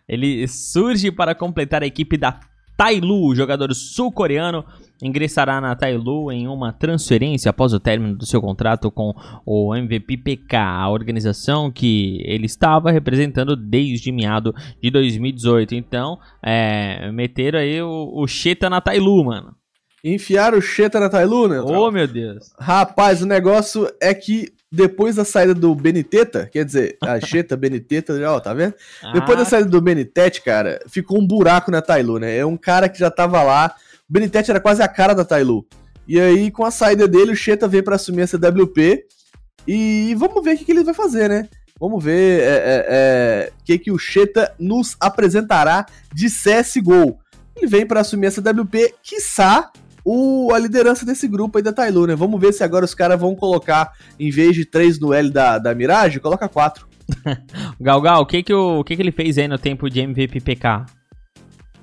Ele 0.09 0.46
surge 0.46 1.11
para 1.11 1.35
completar 1.35 1.83
a 1.83 1.87
equipe 1.87 2.16
da 2.16 2.38
Tailu, 2.77 3.29
o 3.29 3.35
jogador 3.35 3.75
sul-coreano 3.75 4.65
ingressará 5.03 5.61
na 5.61 5.75
Tailu 5.75 6.33
em 6.33 6.47
uma 6.47 6.73
transferência 6.73 7.51
após 7.51 7.73
o 7.73 7.81
término 7.81 8.17
do 8.17 8.27
seu 8.27 8.41
contrato 8.41 8.91
com 8.91 9.15
o 9.45 9.75
MVP 9.75 10.17
PK, 10.19 10.57
a 10.57 10.89
organização 10.89 11.71
que 11.71 12.23
ele 12.25 12.47
estava 12.47 12.91
representando 12.91 13.55
desde 13.57 14.11
meado 14.11 14.55
de 14.83 14.91
2018. 14.91 15.75
Então, 15.75 16.19
é, 16.43 17.11
meteram 17.12 17.59
aí 17.59 17.81
o, 17.83 18.11
o 18.15 18.27
Sheta 18.27 18.71
na 18.71 18.81
Tailu, 18.81 19.25
mano. 19.25 19.55
Enfiaram 20.05 20.59
o 20.59 20.62
Cheta 20.62 21.01
na 21.01 21.09
Tailu, 21.09 21.49
né? 21.49 21.57
Tron? 21.57 21.89
Oh, 21.89 21.91
meu 21.91 22.07
Deus. 22.07 22.53
Rapaz, 22.59 23.23
o 23.23 23.27
negócio 23.27 23.91
é 24.01 24.15
que 24.15 24.53
depois 24.77 25.17
da 25.17 25.25
saída 25.25 25.55
do 25.55 25.75
Beniteta, 25.75 26.49
quer 26.53 26.65
dizer, 26.65 26.99
a 27.03 27.19
Cheta, 27.25 27.57
Beniteta, 27.57 28.12
ó, 28.31 28.39
tá 28.39 28.53
vendo? 28.53 28.75
Depois 29.12 29.39
Ah, 29.39 29.43
da 29.43 29.45
saída 29.45 29.69
do 29.69 29.81
Benitete, 29.81 30.43
cara, 30.43 30.81
ficou 30.87 31.19
um 31.19 31.27
buraco 31.27 31.71
na 31.71 31.81
Tailu, 31.81 32.19
né? 32.19 32.37
É 32.37 32.45
um 32.47 32.57
cara 32.57 32.89
que 32.89 32.99
já 32.99 33.11
tava 33.11 33.43
lá. 33.43 33.75
O 34.09 34.12
Benitete 34.12 34.51
era 34.51 34.61
quase 34.61 34.83
a 34.83 34.89
cara 34.89 35.15
da 35.15 35.25
Tailu. 35.25 35.67
E 36.07 36.21
aí, 36.21 36.51
com 36.51 36.65
a 36.65 36.71
saída 36.71 37.09
dele, 37.09 37.33
o 37.33 37.37
Cheta 37.37 37.67
veio 37.67 37.83
pra 37.83 37.97
assumir 37.97 38.23
essa 38.23 38.37
WP. 38.37 39.05
E 39.67 40.15
vamos 40.17 40.45
ver 40.45 40.55
o 40.55 40.59
que, 40.59 40.65
que 40.65 40.71
ele 40.71 40.85
vai 40.85 40.95
fazer, 40.95 41.29
né? 41.29 41.49
Vamos 41.81 42.03
ver 42.03 42.41
o 42.41 42.43
é, 42.43 42.47
é, 42.47 42.87
é, 42.89 43.53
que, 43.65 43.79
que 43.79 43.91
o 43.91 43.99
Cheta 43.99 44.55
nos 44.59 44.97
apresentará 45.01 45.87
de 46.15 46.29
CSGO. 46.29 47.19
Ele 47.57 47.67
vem 47.67 47.87
para 47.87 48.01
assumir 48.01 48.27
essa 48.27 48.41
WP, 48.41 48.95
quiçá 49.03 49.73
o, 50.09 50.55
a 50.55 50.59
liderança 50.61 51.05
desse 51.05 51.27
grupo 51.27 51.59
aí 51.59 51.64
da 51.64 51.73
Tailu, 51.73 52.07
né? 52.07 52.14
Vamos 52.14 52.40
ver 52.40 52.53
se 52.53 52.62
agora 52.62 52.85
os 52.85 52.95
caras 52.95 53.19
vão 53.19 53.35
colocar, 53.35 53.92
em 54.21 54.31
vez 54.31 54.55
de 54.55 54.64
3 54.64 55.01
no 55.01 55.12
L 55.12 55.29
da, 55.31 55.59
da 55.59 55.75
Mirage, 55.75 56.21
coloca 56.21 56.49
4. 56.49 56.87
Galgal, 57.81 58.23
o 58.23 58.27
que 58.27 58.40
que, 58.40 58.55
o, 58.55 58.79
o 58.79 58.85
que 58.85 58.95
que 58.95 59.03
ele 59.03 59.11
fez 59.11 59.37
aí 59.37 59.49
no 59.49 59.59
tempo 59.59 59.90
de 59.90 59.99
MVP 59.99 60.40
PK? 60.42 60.87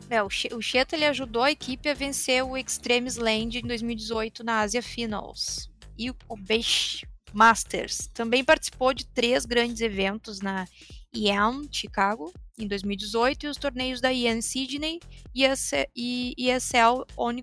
É, 0.10 0.24
o, 0.24 0.28
o 0.28 0.62
Cheto 0.62 0.96
ele 0.96 1.04
ajudou 1.04 1.44
a 1.44 1.52
equipe 1.52 1.90
a 1.90 1.94
vencer 1.94 2.42
o 2.46 2.56
Extremes 2.56 3.18
Land 3.18 3.60
em 3.60 3.68
2018 3.68 4.42
na 4.42 4.62
Asia 4.62 4.82
Finals. 4.82 5.70
E 6.00 6.10
o 6.10 6.38
Beish 6.38 7.04
Masters 7.34 8.10
também 8.14 8.42
participou 8.42 8.94
de 8.94 9.06
três 9.06 9.46
grandes 9.46 9.82
eventos 9.82 10.40
na 10.40 10.66
IAM 11.14 11.68
Chicago 11.70 12.32
em 12.58 12.68
2018 12.68 13.48
e 13.48 13.50
os 13.50 13.58
torneios 13.58 14.00
da 14.00 14.14
IAM 14.14 14.42
Sydney 14.42 15.02
e 15.36 16.36
ESL 16.38 17.04
Oni 17.18 17.42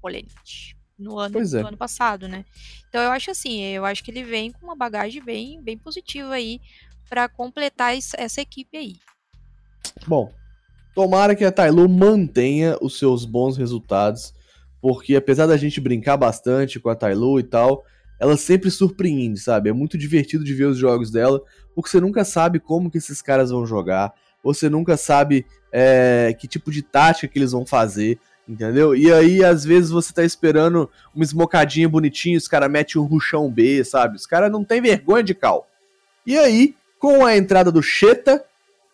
College 0.00 0.76
no 0.98 1.18
ano, 1.18 1.38
é. 1.38 1.62
no 1.62 1.68
ano 1.68 1.76
passado, 1.76 2.28
né? 2.28 2.44
Então 2.88 3.00
eu 3.00 3.10
acho 3.10 3.30
assim, 3.30 3.62
eu 3.62 3.84
acho 3.84 4.02
que 4.02 4.10
ele 4.10 4.24
vem 4.24 4.50
com 4.50 4.66
uma 4.66 4.76
bagagem 4.76 5.22
bem, 5.22 5.62
bem 5.62 5.78
positiva 5.78 6.34
aí 6.34 6.60
para 7.08 7.28
completar 7.28 7.96
essa 7.96 8.40
equipe 8.40 8.76
aí. 8.76 8.96
Bom, 10.06 10.32
tomara 10.94 11.34
que 11.34 11.44
a 11.44 11.52
Tailu 11.52 11.88
mantenha 11.88 12.76
os 12.82 12.98
seus 12.98 13.24
bons 13.24 13.56
resultados, 13.56 14.34
porque 14.80 15.16
apesar 15.16 15.46
da 15.46 15.56
gente 15.56 15.80
brincar 15.80 16.16
bastante 16.16 16.80
com 16.80 16.90
a 16.90 16.96
Tailu 16.96 17.38
e 17.38 17.44
tal, 17.44 17.84
ela 18.18 18.36
sempre 18.36 18.70
surpreende, 18.70 19.38
sabe? 19.38 19.70
É 19.70 19.72
muito 19.72 19.96
divertido 19.96 20.44
de 20.44 20.52
ver 20.52 20.64
os 20.64 20.76
jogos 20.76 21.10
dela, 21.10 21.40
porque 21.74 21.90
você 21.90 22.00
nunca 22.00 22.24
sabe 22.24 22.58
como 22.58 22.90
que 22.90 22.98
esses 22.98 23.22
caras 23.22 23.50
vão 23.50 23.64
jogar, 23.64 24.12
você 24.42 24.68
nunca 24.68 24.96
sabe 24.96 25.46
é, 25.72 26.34
que 26.38 26.48
tipo 26.48 26.70
de 26.70 26.82
tática 26.82 27.28
que 27.28 27.38
eles 27.38 27.52
vão 27.52 27.64
fazer, 27.64 28.18
entendeu? 28.48 28.96
E 28.96 29.12
aí, 29.12 29.44
às 29.44 29.64
vezes, 29.64 29.90
você 29.90 30.12
tá 30.12 30.24
esperando 30.24 30.90
uma 31.14 31.24
esmocadinha 31.24 31.88
bonitinha, 31.88 32.38
os 32.38 32.48
caras 32.48 32.70
metem 32.70 33.00
um 33.00 33.04
ruchão 33.04 33.50
B, 33.50 33.84
sabe? 33.84 34.16
Os 34.16 34.26
caras 34.26 34.50
não 34.50 34.64
tem 34.64 34.80
vergonha 34.80 35.22
de 35.22 35.34
cal. 35.34 35.68
E 36.26 36.38
aí, 36.38 36.74
com 36.98 37.24
a 37.24 37.36
entrada 37.36 37.70
do 37.70 37.82
Cheta, 37.82 38.44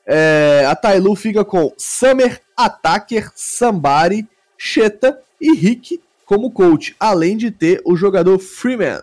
é, 0.06 0.64
a 0.68 0.74
Tailu 0.74 1.14
fica 1.14 1.44
com 1.44 1.72
Summer, 1.78 2.40
Attacker, 2.56 3.30
Sambari, 3.34 4.28
Cheta 4.58 5.20
e 5.40 5.54
Rick 5.54 6.00
como 6.26 6.50
coach, 6.50 6.96
além 6.98 7.36
de 7.36 7.50
ter 7.50 7.80
o 7.84 7.96
jogador 7.96 8.38
Freeman. 8.38 9.02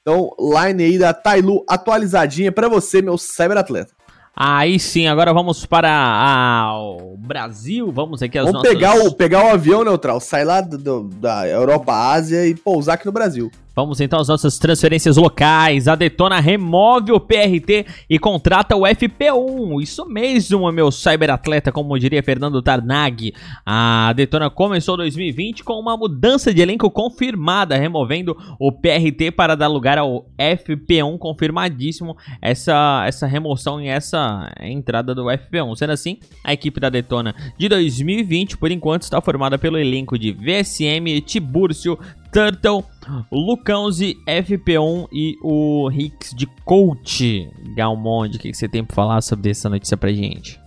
Então, 0.00 0.34
line 0.38 0.84
aí 0.84 0.98
da 0.98 1.14
Tailu 1.14 1.64
atualizadinha 1.68 2.52
para 2.52 2.68
você, 2.68 3.00
meu 3.00 3.16
cyberatleta. 3.16 3.93
Aí 4.36 4.80
sim, 4.80 5.06
agora 5.06 5.32
vamos 5.32 5.64
para 5.64 6.72
o 6.76 7.16
Brasil. 7.16 7.92
Vamos 7.92 8.20
aqui 8.20 8.38
vamos 8.38 8.54
nossas... 8.54 8.68
pegar, 8.68 8.96
o, 8.96 9.12
pegar 9.12 9.44
o 9.44 9.50
avião 9.50 9.84
neutral, 9.84 10.18
sair 10.18 10.44
lá 10.44 10.60
do, 10.60 10.76
do, 10.76 11.02
da 11.04 11.46
Europa, 11.46 11.92
Ásia 11.92 12.44
e 12.46 12.54
pousar 12.54 12.94
aqui 12.94 13.06
no 13.06 13.12
Brasil. 13.12 13.50
Vamos 13.74 14.00
então 14.00 14.20
às 14.20 14.28
nossas 14.28 14.56
transferências 14.56 15.16
locais. 15.16 15.88
A 15.88 15.96
Detona 15.96 16.38
remove 16.38 17.10
o 17.10 17.18
PRT 17.18 17.84
e 18.08 18.18
contrata 18.20 18.76
o 18.76 18.82
FP1. 18.82 19.82
Isso 19.82 20.06
mesmo, 20.06 20.70
meu 20.70 20.92
cyberatleta, 20.92 21.72
como 21.72 21.98
diria 21.98 22.22
Fernando 22.22 22.62
Tarnag. 22.62 23.34
A 23.66 24.12
Detona 24.14 24.48
começou 24.48 24.96
2020 24.96 25.64
com 25.64 25.74
uma 25.74 25.96
mudança 25.96 26.54
de 26.54 26.62
elenco 26.62 26.88
confirmada, 26.88 27.76
removendo 27.76 28.36
o 28.60 28.70
PRT 28.70 29.32
para 29.32 29.56
dar 29.56 29.66
lugar 29.66 29.98
ao 29.98 30.26
FP1 30.38 31.18
confirmadíssimo. 31.18 32.16
Essa, 32.40 33.04
essa 33.06 33.26
remoção 33.26 33.80
e 33.80 33.88
essa 33.88 34.52
entrada 34.60 35.14
do 35.14 35.24
FP1. 35.24 35.76
Sendo 35.76 35.90
assim, 35.90 36.18
a 36.44 36.52
equipe 36.52 36.78
da 36.78 36.88
Detona 36.88 37.34
de 37.58 37.68
2020, 37.68 38.56
por 38.56 38.70
enquanto, 38.70 39.02
está 39.02 39.20
formada 39.20 39.58
pelo 39.58 39.78
elenco 39.78 40.16
de 40.16 40.30
VSM, 40.32 41.20
Tibúrcio, 41.22 41.98
Turtle, 42.34 42.84
Lucãozi, 43.30 44.16
FP1 44.26 45.06
e 45.12 45.38
o 45.40 45.88
Hicks 45.88 46.34
de 46.34 46.46
Coach. 46.64 47.48
Galmonde, 47.76 48.38
o 48.38 48.40
que 48.40 48.52
você 48.52 48.68
tem 48.68 48.84
para 48.84 48.92
falar 48.92 49.20
sobre 49.20 49.52
essa 49.52 49.68
notícia 49.68 49.96
pra 49.96 50.12
gente? 50.12 50.60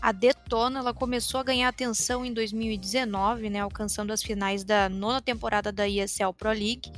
A 0.00 0.10
Detona 0.10 0.80
ela 0.80 0.92
começou 0.92 1.38
a 1.38 1.44
ganhar 1.44 1.68
atenção 1.68 2.24
em 2.24 2.34
2019, 2.34 3.48
né, 3.48 3.60
alcançando 3.60 4.12
as 4.12 4.24
finais 4.24 4.64
da 4.64 4.88
nona 4.88 5.22
temporada 5.22 5.70
da 5.70 5.86
ESL 5.86 6.32
Pro 6.36 6.48
League, 6.48 6.90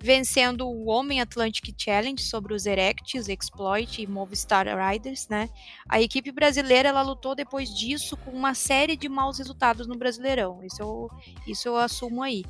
vencendo 0.00 0.68
o 0.68 0.86
Homem 0.86 1.20
Atlantic 1.20 1.74
Challenge 1.76 2.22
sobre 2.22 2.54
os 2.54 2.66
Erects, 2.66 3.28
Exploit 3.28 4.00
e 4.00 4.06
Movistar 4.06 4.66
Riders. 4.68 5.26
Né. 5.28 5.50
A 5.88 6.00
equipe 6.00 6.30
brasileira 6.30 6.90
ela 6.90 7.02
lutou 7.02 7.34
depois 7.34 7.74
disso 7.74 8.16
com 8.18 8.30
uma 8.30 8.54
série 8.54 8.96
de 8.96 9.08
maus 9.08 9.38
resultados 9.38 9.88
no 9.88 9.96
Brasileirão. 9.96 10.62
Isso 10.62 10.80
eu, 10.80 11.10
isso 11.48 11.66
eu 11.66 11.76
assumo 11.76 12.22
aí. 12.22 12.44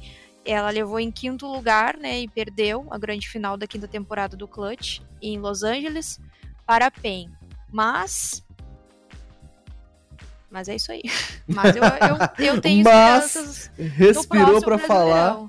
Ela 0.44 0.70
levou 0.70 1.00
em 1.00 1.10
quinto 1.10 1.46
lugar, 1.46 1.96
né, 1.96 2.20
e 2.20 2.28
perdeu 2.28 2.86
a 2.90 2.98
grande 2.98 3.28
final 3.28 3.56
da 3.56 3.66
quinta 3.66 3.88
temporada 3.88 4.36
do 4.36 4.46
Clutch 4.46 5.00
em 5.22 5.38
Los 5.38 5.62
Angeles 5.62 6.20
para 6.66 6.86
a 6.86 6.90
PEN. 6.90 7.30
Mas 7.72 8.44
mas 10.50 10.68
é 10.68 10.76
isso 10.76 10.92
aí. 10.92 11.02
Mas 11.48 11.74
eu, 11.74 11.82
eu, 11.82 12.54
eu 12.54 12.60
tenho 12.60 12.84
Mas 12.84 13.70
respirou 13.76 14.62
para 14.62 14.78
falar. 14.78 15.48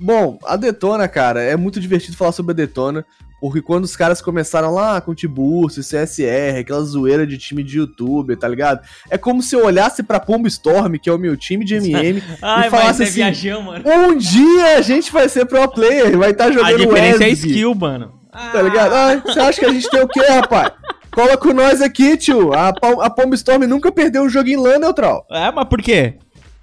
Bom, 0.00 0.40
a 0.44 0.56
Detona, 0.56 1.06
cara, 1.06 1.40
é 1.40 1.56
muito 1.56 1.78
divertido 1.80 2.16
falar 2.16 2.32
sobre 2.32 2.50
a 2.50 2.54
Detona, 2.54 3.06
porque 3.44 3.60
quando 3.60 3.84
os 3.84 3.94
caras 3.94 4.22
começaram 4.22 4.72
lá 4.72 5.02
com 5.02 5.14
Tiburcio, 5.14 5.82
CSR, 5.82 6.60
aquela 6.60 6.80
zoeira 6.80 7.26
de 7.26 7.36
time 7.36 7.62
de 7.62 7.76
YouTube, 7.76 8.34
tá 8.36 8.48
ligado? 8.48 8.80
É 9.10 9.18
como 9.18 9.42
se 9.42 9.54
eu 9.54 9.66
olhasse 9.66 10.02
pra 10.02 10.18
Pombo 10.18 10.48
Storm, 10.48 10.94
que 10.94 11.10
é 11.10 11.12
o 11.12 11.18
meu 11.18 11.36
time 11.36 11.62
de 11.62 11.74
MM, 11.74 12.22
Ai, 12.40 12.68
e 12.68 12.70
falasse 12.70 13.02
assim, 13.02 13.12
viajão, 13.12 13.60
mano. 13.60 13.84
um 13.86 14.16
dia 14.16 14.78
a 14.78 14.80
gente 14.80 15.12
vai 15.12 15.28
ser 15.28 15.44
pro 15.44 15.68
player, 15.68 16.16
vai 16.16 16.30
estar 16.30 16.46
tá 16.46 16.52
jogando 16.52 16.74
A 16.74 16.78
diferença 16.78 17.22
Wesley, 17.22 17.28
é 17.28 17.32
skill, 17.32 17.74
mano. 17.74 18.14
Tá 18.32 18.62
ligado? 18.62 18.94
Ah, 18.94 19.22
você 19.22 19.38
acha 19.38 19.60
que 19.60 19.66
a 19.66 19.72
gente 19.72 19.90
tem 19.90 20.00
o 20.00 20.08
quê, 20.08 20.24
rapaz? 20.24 20.72
Cola 21.10 21.36
com 21.36 21.52
nós 21.52 21.82
aqui, 21.82 22.16
tio. 22.16 22.54
A, 22.54 22.70
a 23.02 23.10
Pombo 23.10 23.34
Storm 23.34 23.66
nunca 23.66 23.92
perdeu 23.92 24.22
um 24.22 24.28
jogo 24.30 24.48
em 24.48 24.56
LAN, 24.56 24.78
Neutral. 24.78 25.26
É, 25.30 25.52
mas 25.52 25.68
por 25.68 25.82
quê? 25.82 26.14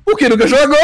Porque 0.05 0.27
nunca 0.27 0.47
jogou! 0.47 0.77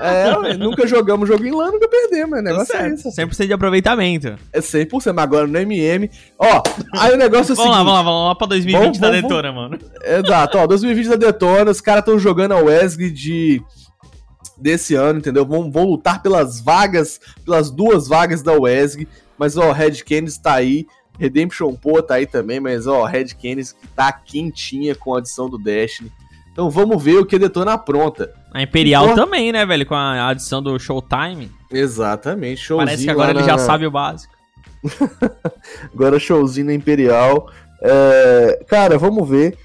Ah. 0.00 0.48
é, 0.48 0.56
nunca 0.56 0.86
jogamos 0.86 1.28
jogo 1.28 1.44
em 1.44 1.52
LAN, 1.52 1.72
nunca 1.72 1.88
perdemos. 1.88 2.38
O 2.38 2.42
negócio 2.42 2.76
é 2.76 2.88
esse. 2.88 3.08
100% 3.08 3.46
de 3.46 3.52
aproveitamento. 3.52 4.36
É 4.52 4.60
100%, 4.60 5.12
mas 5.12 5.24
agora 5.24 5.46
no 5.46 5.58
MM. 5.58 6.10
Ó, 6.38 6.62
aí 6.96 7.12
o 7.12 7.16
negócio 7.16 7.52
é 7.52 7.54
o 7.54 7.56
vamos 7.56 7.72
Lá, 7.72 7.78
vamos 7.78 7.92
lá, 7.92 8.02
vamos 8.02 8.28
lá 8.28 8.34
pra 8.34 8.46
2020 8.46 8.80
vamos, 8.80 8.98
da 8.98 9.08
vamos, 9.08 9.22
Detona, 9.22 9.52
mano. 9.52 9.78
Exato, 10.04 10.58
ó, 10.58 10.66
2020 10.66 11.08
da 11.08 11.16
Detona, 11.16 11.70
os 11.70 11.80
caras 11.80 12.00
estão 12.00 12.18
jogando 12.18 12.52
a 12.52 12.58
Wesley 12.58 13.10
de 13.10 13.62
desse 14.62 14.94
ano, 14.94 15.18
entendeu? 15.18 15.44
Vão, 15.44 15.70
vão 15.70 15.84
lutar 15.84 16.22
pelas 16.22 16.60
vagas, 16.60 17.20
pelas 17.44 17.70
duas 17.70 18.06
vagas 18.06 18.42
da 18.42 18.52
Wesley. 18.52 19.08
Mas, 19.36 19.56
ó, 19.56 19.72
Red 19.72 20.04
Canids 20.04 20.38
tá 20.38 20.54
aí. 20.54 20.86
Redemption 21.18 21.74
Pô 21.74 22.02
tá 22.02 22.14
aí 22.14 22.26
também, 22.26 22.58
mas, 22.58 22.86
ó, 22.86 23.04
Red 23.04 23.34
Canids 23.40 23.76
tá 23.94 24.12
quentinha 24.12 24.94
com 24.94 25.14
a 25.14 25.18
adição 25.18 25.48
do 25.48 25.58
Destiny. 25.58 26.10
Então 26.52 26.68
vamos 26.68 27.02
ver 27.02 27.18
o 27.18 27.26
que 27.26 27.38
Detona 27.38 27.72
apronta. 27.72 28.30
A 28.52 28.62
Imperial 28.62 29.04
então, 29.04 29.16
também, 29.16 29.50
né, 29.50 29.64
velho? 29.64 29.86
Com 29.86 29.94
a 29.94 30.28
adição 30.28 30.62
do 30.62 30.78
Showtime. 30.78 31.50
Exatamente, 31.70 32.60
showzinho. 32.60 32.86
Parece 32.86 33.04
que 33.04 33.10
agora 33.10 33.30
ele 33.30 33.40
na... 33.40 33.46
já 33.46 33.58
sabe 33.58 33.86
o 33.86 33.90
básico. 33.90 34.34
agora 35.92 36.18
showzinho 36.18 36.66
na 36.66 36.74
Imperial. 36.74 37.50
É... 37.80 38.64
Cara, 38.68 38.98
vamos 38.98 39.26
ver 39.26 39.56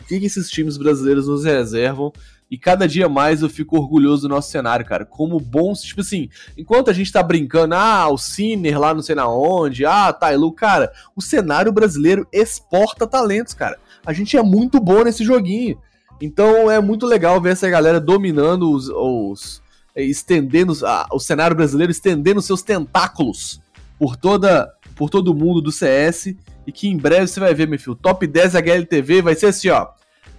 o 0.00 0.04
que, 0.04 0.20
que 0.20 0.26
esses 0.26 0.50
times 0.50 0.76
brasileiros 0.76 1.26
nos 1.26 1.44
reservam. 1.44 2.12
E 2.50 2.58
cada 2.58 2.86
dia 2.86 3.08
mais 3.08 3.40
eu 3.42 3.48
fico 3.48 3.76
orgulhoso 3.76 4.22
do 4.22 4.28
nosso 4.28 4.50
cenário, 4.50 4.84
cara. 4.84 5.06
Como 5.06 5.40
bons, 5.40 5.80
tipo 5.80 6.02
assim, 6.02 6.28
enquanto 6.56 6.90
a 6.90 6.92
gente 6.92 7.10
tá 7.10 7.22
brincando, 7.22 7.74
ah, 7.74 8.08
o 8.08 8.18
Ciner 8.18 8.78
lá 8.78 8.94
não 8.94 9.02
sei 9.02 9.14
na 9.14 9.26
onde, 9.26 9.86
ah, 9.86 10.12
Tailu, 10.12 10.52
cara, 10.52 10.92
o 11.16 11.22
cenário 11.22 11.72
brasileiro 11.72 12.28
exporta 12.30 13.06
talentos, 13.06 13.54
cara. 13.54 13.78
A 14.04 14.12
gente 14.12 14.36
é 14.36 14.42
muito 14.42 14.78
bom 14.78 15.02
nesse 15.02 15.24
joguinho. 15.24 15.78
Então 16.20 16.70
é 16.70 16.80
muito 16.80 17.06
legal 17.06 17.40
ver 17.40 17.52
essa 17.52 17.68
galera 17.68 18.00
dominando 18.00 18.70
os. 18.70 18.88
os 18.88 19.62
é, 19.94 20.02
estendendo 20.02 20.74
a, 20.84 21.06
o 21.12 21.20
cenário 21.20 21.56
brasileiro, 21.56 21.90
estendendo 21.90 22.42
seus 22.42 22.62
tentáculos 22.62 23.60
por 23.98 24.16
toda 24.16 24.72
por 24.96 25.10
todo 25.10 25.28
o 25.28 25.34
mundo 25.34 25.60
do 25.60 25.72
CS. 25.72 26.34
E 26.66 26.72
que 26.72 26.88
em 26.88 26.96
breve 26.96 27.26
você 27.26 27.38
vai 27.38 27.54
ver, 27.54 27.68
meu 27.68 27.78
filho, 27.78 27.94
top 27.94 28.26
10 28.26 28.54
HLTV 28.54 29.22
vai 29.22 29.34
ser 29.34 29.46
assim, 29.46 29.68
ó. 29.68 29.88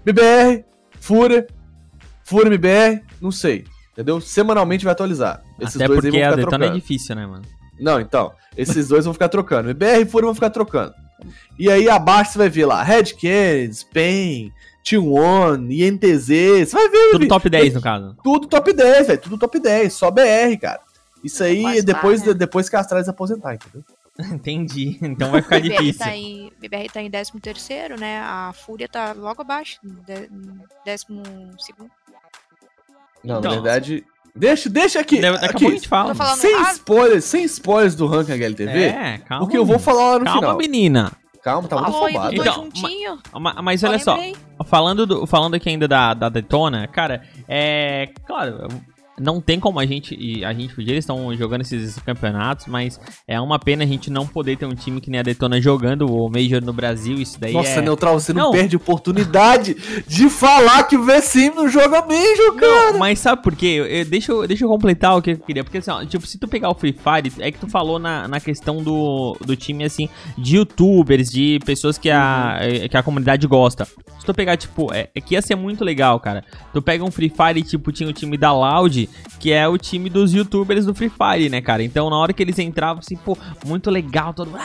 BBR, 0.03 0.65
Fúria, 0.99 1.45
Fúria 2.23 2.47
MBR, 2.47 3.03
não 3.21 3.31
sei. 3.31 3.65
Entendeu? 3.93 4.19
Semanalmente 4.19 4.83
vai 4.83 4.91
atualizar. 4.91 5.43
Esses 5.59 5.75
Até 5.75 5.87
dois 5.87 6.01
porque 6.01 6.17
aí 6.17 6.23
vão 6.23 6.31
ficar 6.31 6.39
a 6.39 6.49
trocando. 6.49 6.65
é 6.65 6.69
difícil, 6.79 7.15
né, 7.15 7.25
mano? 7.27 7.45
Não, 7.79 8.01
então. 8.01 8.33
Esses 8.57 8.87
dois 8.87 9.05
vão 9.05 9.13
ficar 9.13 9.29
trocando. 9.29 9.69
MBR 9.69 10.01
e 10.01 10.05
Fúria 10.05 10.25
vão 10.25 10.35
ficar 10.35 10.49
trocando. 10.49 10.93
E 11.57 11.69
aí 11.69 11.89
abaixo 11.89 12.33
você 12.33 12.37
vai 12.37 12.49
ver 12.49 12.65
lá, 12.65 12.83
Red 12.83 13.05
Spain, 13.71 14.51
T1, 14.85 15.71
INTZ, 15.71 16.27
você 16.69 16.75
vai 16.75 16.89
ver. 16.89 17.11
Tudo 17.11 17.27
top 17.27 17.49
10 17.49 17.73
no 17.73 17.81
caso. 17.81 18.15
Tudo 18.23 18.47
top 18.47 18.71
10, 18.71 19.07
velho. 19.07 19.19
Tudo 19.21 19.37
top 19.37 19.59
10, 19.59 19.91
só 19.93 20.11
BR, 20.11 20.57
cara. 20.61 20.79
Isso 21.23 21.43
aí 21.43 21.79
é 21.79 21.81
depois, 21.81 22.23
né? 22.23 22.33
depois 22.35 22.69
que 22.69 22.75
a 22.75 22.79
Astralis 22.81 23.09
aposentar, 23.09 23.55
entendeu? 23.55 23.83
Entendi. 24.31 24.97
Então 25.01 25.31
vai 25.31 25.41
ficar 25.41 25.59
BBR 25.59 25.77
difícil. 25.79 26.05
tá 26.05 26.15
em, 26.15 26.51
BBR 26.59 26.87
tá 26.89 27.01
em 27.01 27.09
13 27.09 27.31
terceiro, 27.41 27.99
né? 27.99 28.19
A 28.19 28.53
Fúria 28.53 28.87
tá 28.87 29.11
logo 29.13 29.41
abaixo, 29.41 29.79
de- 29.83 30.29
décimo 30.85 31.23
segundo. 31.59 31.89
Não, 33.23 33.39
Então. 33.39 33.41
na 33.41 33.61
verdade. 33.61 34.05
Deixa, 34.35 34.69
deixa 34.69 34.99
aqui. 34.99 35.19
Daqui 35.19 35.45
a 35.45 35.49
aqui. 35.49 35.53
pouco 35.53 35.67
a 35.67 35.71
gente 35.77 35.87
fala. 35.87 36.13
Falando 36.13 36.37
Sem 36.39 36.51
errado? 36.51 36.73
spoilers, 36.75 37.25
sem 37.25 37.43
spoilers 37.45 37.95
do 37.95 38.05
ranking 38.05 38.33
HLTV. 38.33 38.71
É, 38.83 39.17
calma. 39.19 39.45
porque 39.45 39.57
eu 39.57 39.65
vou 39.65 39.79
falar 39.79 40.11
lá 40.11 40.19
no 40.19 40.25
Calma, 40.25 40.39
final. 40.41 40.57
menina. 40.57 41.11
Calma, 41.45 41.67
tá 41.67 41.75
muito 41.79 41.95
afobado. 41.95 42.35
Então, 42.35 42.53
juntinho. 42.55 43.19
Ma- 43.39 43.61
Mas 43.61 43.79
só 43.81 43.89
olha 43.89 43.99
só, 43.99 44.17
falando, 44.65 45.05
do- 45.05 45.27
falando 45.27 45.53
aqui 45.53 45.69
ainda 45.69 45.87
da, 45.87 46.15
da 46.15 46.27
Detona, 46.27 46.87
cara, 46.87 47.21
é. 47.47 48.09
Claro, 48.25 48.67
não 49.19 49.39
tem 49.41 49.59
como 49.59 49.79
a 49.79 49.85
gente. 49.85 50.15
e 50.19 50.43
A 50.43 50.53
gente 50.53 50.73
podia, 50.75 50.93
eles 50.93 51.03
estão 51.03 51.35
jogando 51.35 51.61
esses 51.61 51.97
campeonatos, 51.99 52.65
mas 52.67 52.99
é 53.27 53.39
uma 53.39 53.57
pena 53.59 53.83
a 53.83 53.87
gente 53.87 54.09
não 54.09 54.25
poder 54.27 54.57
ter 54.57 54.65
um 54.65 54.75
time 54.75 54.99
que 54.99 55.09
nem 55.09 55.19
a 55.19 55.23
Detona 55.23 55.61
jogando 55.61 56.05
o 56.13 56.29
Major 56.29 56.63
no 56.63 56.73
Brasil. 56.73 57.15
Isso 57.17 57.39
daí 57.39 57.53
Nossa, 57.53 57.79
é. 57.79 57.81
Neutral, 57.81 58.19
você 58.19 58.33
não, 58.33 58.45
Não. 58.45 58.51
perde 58.51 58.75
oportunidade 58.75 59.75
de 60.07 60.29
falar 60.29 60.83
que 60.83 60.97
o 60.97 61.03
VSM 61.03 61.55
não 61.55 61.69
joga 61.69 62.01
Major, 62.01 62.55
cara. 62.55 62.91
Não, 62.91 62.99
mas 62.99 63.19
sabe 63.19 63.41
por 63.41 63.55
quê? 63.55 63.67
Eu- 63.67 63.85
eu- 63.87 64.05
deixa, 64.05 64.31
eu, 64.31 64.47
deixa 64.47 64.65
eu 64.65 64.69
completar 64.69 65.17
o 65.17 65.21
que 65.21 65.31
eu 65.31 65.37
queria. 65.37 65.63
Porque 65.63 65.77
assim, 65.77 65.91
ó, 65.91 66.03
tipo, 66.05 66.25
se 66.27 66.37
tu 66.37 66.47
pegar 66.47 66.69
o 66.69 66.75
Free 66.75 66.93
Fire, 66.93 67.31
é 67.39 67.51
que 67.51 67.57
tu 67.59 67.67
falou 67.67 67.97
na, 67.99 68.27
na 68.27 68.39
questão 68.39 68.83
do, 68.83 69.37
do 69.45 69.55
time, 69.55 69.83
assim, 69.83 70.09
de 70.37 70.57
youtubers, 70.57 71.29
de 71.29 71.59
pessoas 71.65 71.97
que 71.97 72.09
a, 72.09 72.57
eh, 72.61 72.87
que 72.89 72.97
a 72.97 73.03
comunidade 73.03 73.47
gosta. 73.47 73.85
Se 74.19 74.25
tu 74.25 74.33
pegar, 74.33 74.57
tipo, 74.57 74.93
é, 74.93 75.09
é 75.15 75.21
que 75.21 75.35
ia 75.35 75.41
ser 75.41 75.55
muito 75.55 75.83
legal, 75.83 76.19
cara. 76.19 76.43
Tu 76.73 76.81
pega 76.81 77.03
um 77.03 77.11
Free 77.11 77.29
Fire 77.29 77.61
tipo, 77.63 77.91
tinha 77.91 78.09
o 78.09 78.13
time 78.13 78.37
da 78.37 78.51
Loud, 78.51 79.04
que 79.39 79.51
é 79.51 79.67
o 79.67 79.77
time 79.77 80.09
dos 80.09 80.33
youtubers 80.33 80.85
do 80.85 80.93
Free 80.93 81.09
Fire, 81.09 81.49
né, 81.49 81.61
cara? 81.61 81.83
Então, 81.83 82.09
na 82.09 82.17
hora 82.17 82.33
que 82.33 82.43
eles 82.43 82.57
entravam, 82.59 82.99
assim, 82.99 83.15
pô, 83.15 83.37
muito 83.65 83.89
legal, 83.89 84.33
todo 84.33 84.51
mundo... 84.51 84.61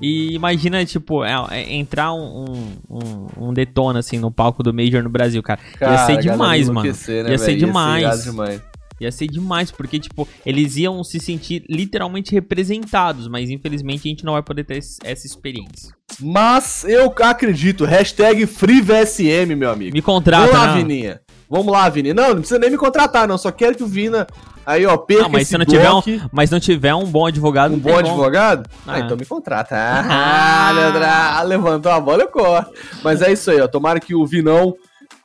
E 0.00 0.34
imagina, 0.34 0.84
tipo, 0.84 1.24
é, 1.24 1.32
é, 1.50 1.74
entrar 1.74 2.12
um, 2.12 2.74
um, 2.88 3.26
um, 3.36 3.52
detona, 3.52 3.98
assim, 3.98 4.18
no 4.18 4.30
palco 4.30 4.62
do 4.62 4.72
Major 4.72 5.02
no 5.02 5.10
Brasil, 5.10 5.42
cara. 5.42 5.60
Cara, 5.78 5.92
ia 5.92 6.06
ser 6.06 6.16
demais, 6.18 6.68
mano. 6.68 6.82
né, 6.82 7.30
Ia 7.30 7.38
ser 7.38 7.56
demais. 7.56 8.02
irado 8.02 8.22
demais. 8.22 8.62
Ia 9.00 9.10
ser 9.10 9.26
demais, 9.28 9.70
porque, 9.70 9.98
tipo, 9.98 10.28
eles 10.44 10.76
iam 10.76 11.02
se 11.02 11.18
sentir 11.18 11.64
literalmente 11.68 12.32
representados, 12.32 13.28
mas 13.28 13.48
infelizmente 13.48 14.06
a 14.06 14.10
gente 14.10 14.24
não 14.24 14.34
vai 14.34 14.42
poder 14.42 14.64
ter 14.64 14.76
essa 14.76 15.26
experiência. 15.26 15.94
Mas 16.20 16.84
eu 16.84 17.12
acredito. 17.22 17.86
Hashtag 17.86 18.46
FreeVSM, 18.46 19.54
meu 19.56 19.70
amigo. 19.70 19.94
Me 19.94 20.02
contrata, 20.02 20.48
Vamos 20.48 20.60
lá, 20.60 20.74
né? 20.74 20.82
Vininha. 20.82 21.20
Vamos 21.50 21.72
lá, 21.72 21.88
Vininha. 21.88 22.14
Não, 22.14 22.28
não 22.28 22.36
precisa 22.36 22.58
nem 22.60 22.70
me 22.70 22.76
contratar, 22.78 23.26
não. 23.26 23.36
Só 23.36 23.50
quero 23.50 23.74
que 23.76 23.82
o 23.82 23.86
Vina 23.86 24.24
aí, 24.64 24.86
ó, 24.86 24.96
perca 24.96 25.24
Não, 25.24 25.30
mas 25.30 25.42
esse 25.42 25.50
se 25.50 25.58
não 25.58 25.64
tiver 25.66 25.90
um, 25.90 26.00
mas 26.30 26.50
não 26.50 26.60
tiver 26.60 26.94
um 26.94 27.04
bom 27.04 27.26
advogado, 27.26 27.74
Um 27.74 27.78
bom 27.78 27.88
como. 27.94 28.06
advogado? 28.06 28.70
Ah, 28.86 28.92
Ah. 28.94 29.00
então 29.00 29.16
me 29.16 29.26
contrata. 29.26 29.74
Ah, 30.08 30.70
Leandra, 30.72 31.42
levantou 31.42 31.90
a 31.90 32.00
bola, 32.00 32.22
eu 32.22 32.28
corto. 32.28 32.70
Mas 33.02 33.20
é 33.20 33.32
isso 33.32 33.50
aí, 33.50 33.60
ó. 33.60 33.66
Tomara 33.66 33.98
que 33.98 34.14
o 34.14 34.24
Vinão 34.24 34.74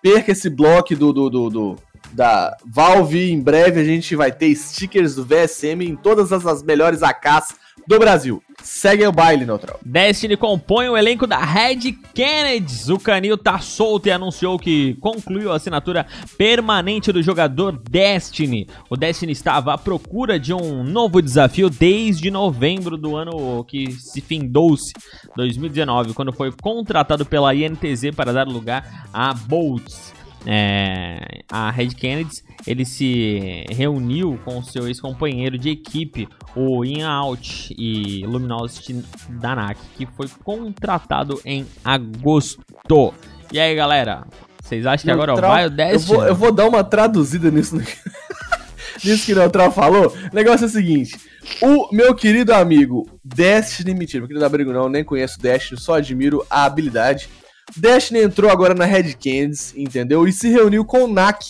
perca 0.01 0.31
esse 0.31 0.49
bloco 0.49 0.95
do, 0.95 1.13
do, 1.13 1.29
do, 1.29 1.49
do- 1.49 1.75
da 2.15 2.55
Valve. 2.65 3.31
Em 3.31 3.41
breve 3.41 3.81
a 3.81 3.83
gente 3.83 4.15
vai 4.15 4.31
ter 4.31 4.55
stickers 4.55 5.15
do 5.15 5.25
VSM 5.25 5.83
em 5.83 5.95
todas 5.95 6.31
as, 6.31 6.45
as 6.45 6.63
melhores 6.63 7.03
AKs 7.03 7.55
do 7.87 7.99
Brasil. 7.99 8.41
Segue 8.63 9.05
o 9.05 9.11
baile, 9.11 9.45
Neutral. 9.45 9.79
Destiny 9.85 10.35
compõe 10.35 10.89
o 10.89 10.97
elenco 10.97 11.27
da 11.27 11.37
Red 11.37 11.91
Kennedy. 12.13 12.91
O 12.91 12.97
Canil 12.97 13.37
tá 13.37 13.59
solto 13.59 14.07
e 14.07 14.11
anunciou 14.11 14.57
que 14.57 14.95
concluiu 14.95 15.51
a 15.51 15.57
assinatura 15.57 16.07
permanente 16.37 17.11
do 17.11 17.21
jogador 17.21 17.79
Destiny. 17.89 18.67
O 18.89 18.95
Destiny 18.95 19.33
estava 19.33 19.73
à 19.73 19.77
procura 19.77 20.39
de 20.39 20.53
um 20.53 20.83
novo 20.83 21.21
desafio 21.21 21.69
desde 21.69 22.31
novembro 22.31 22.97
do 22.97 23.15
ano 23.15 23.63
que 23.65 23.91
se 23.91 24.21
findou-se, 24.21 24.93
2019, 25.35 26.13
quando 26.13 26.33
foi 26.33 26.51
contratado 26.51 27.25
pela 27.25 27.53
INTZ 27.53 28.15
para 28.15 28.33
dar 28.33 28.47
lugar 28.47 29.07
a 29.13 29.33
Bolts. 29.33 30.14
É, 30.47 31.41
a 31.51 31.71
Red 31.71 31.89
Kennedy 31.89 32.43
ele 32.67 32.85
se 32.85 33.65
reuniu 33.69 34.39
com 34.45 34.61
seu 34.63 34.87
ex-companheiro 34.87 35.57
de 35.57 35.69
equipe, 35.69 36.27
o 36.55 36.85
In 36.85 37.01
Out 37.03 37.73
e 37.77 38.25
Luminosity 38.25 39.03
Danak, 39.29 39.79
que 39.95 40.05
foi 40.05 40.27
contratado 40.43 41.41
em 41.43 41.65
agosto. 41.83 43.13
E 43.51 43.59
aí, 43.59 43.75
galera? 43.75 44.25
Vocês 44.61 44.85
acham 44.85 45.05
que 45.05 45.11
agora 45.11 45.35
vai 45.35 45.65
o 45.65 45.67
Eu 45.67 45.69
Destiny? 45.69 46.17
vou, 46.17 46.25
eu 46.25 46.35
vou 46.35 46.51
dar 46.51 46.67
uma 46.67 46.83
traduzida 46.83 47.51
nisso, 47.51 47.75
nisso 49.03 49.25
que 49.25 49.33
o 49.33 49.35
Neutral 49.35 49.71
falou. 49.71 50.15
O 50.31 50.35
negócio 50.35 50.65
é 50.65 50.67
o 50.67 50.71
seguinte: 50.71 51.15
o 51.61 51.93
meu 51.93 52.15
querido 52.15 52.53
amigo 52.53 53.07
Destiny, 53.23 53.93
mentira, 53.93 54.21
meu 54.21 54.27
querido 54.27 54.45
amigo 54.45 54.73
não, 54.73 54.89
nem 54.89 55.03
conheço 55.03 55.39
Destiny, 55.39 55.79
só 55.79 55.95
admiro 55.95 56.45
a 56.49 56.65
habilidade. 56.65 57.29
Destiny 57.75 58.21
entrou 58.21 58.49
agora 58.49 58.73
na 58.73 58.85
Red 58.85 59.13
Candies, 59.13 59.73
entendeu? 59.75 60.27
E 60.27 60.31
se 60.31 60.49
reuniu 60.49 60.85
com 60.85 61.03
o 61.05 61.07
Nak, 61.07 61.45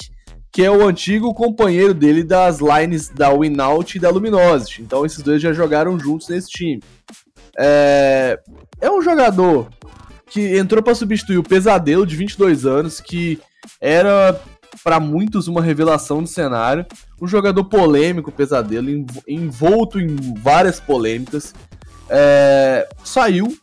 que 0.51 0.63
é 0.63 0.71
o 0.71 0.87
antigo 0.87 1.33
companheiro 1.33 1.93
dele 1.93 2.23
das 2.23 2.59
lines 2.59 3.09
da 3.09 3.29
Winout 3.29 3.97
e 3.97 3.99
da 3.99 4.09
Luminosity. 4.09 4.81
Então 4.81 5.05
esses 5.05 5.21
dois 5.21 5.41
já 5.41 5.51
jogaram 5.53 5.99
juntos 5.99 6.29
nesse 6.29 6.49
time. 6.49 6.81
É, 7.57 8.39
é 8.81 8.89
um 8.89 9.01
jogador 9.01 9.69
que 10.29 10.57
entrou 10.57 10.81
para 10.81 10.95
substituir 10.95 11.37
o 11.37 11.43
Pesadelo 11.43 12.05
de 12.05 12.15
22 12.15 12.65
anos, 12.65 12.99
que 12.99 13.39
era 13.79 14.39
para 14.83 14.99
muitos 14.99 15.47
uma 15.47 15.61
revelação 15.61 16.23
de 16.23 16.29
cenário. 16.29 16.85
Um 17.21 17.27
jogador 17.27 17.63
polêmico, 17.65 18.31
Pesadelo, 18.31 18.89
env- 18.89 19.23
envolto 19.27 19.99
em 19.99 20.15
várias 20.41 20.79
polêmicas. 20.79 21.53
É, 22.09 22.87
saiu 23.03 23.55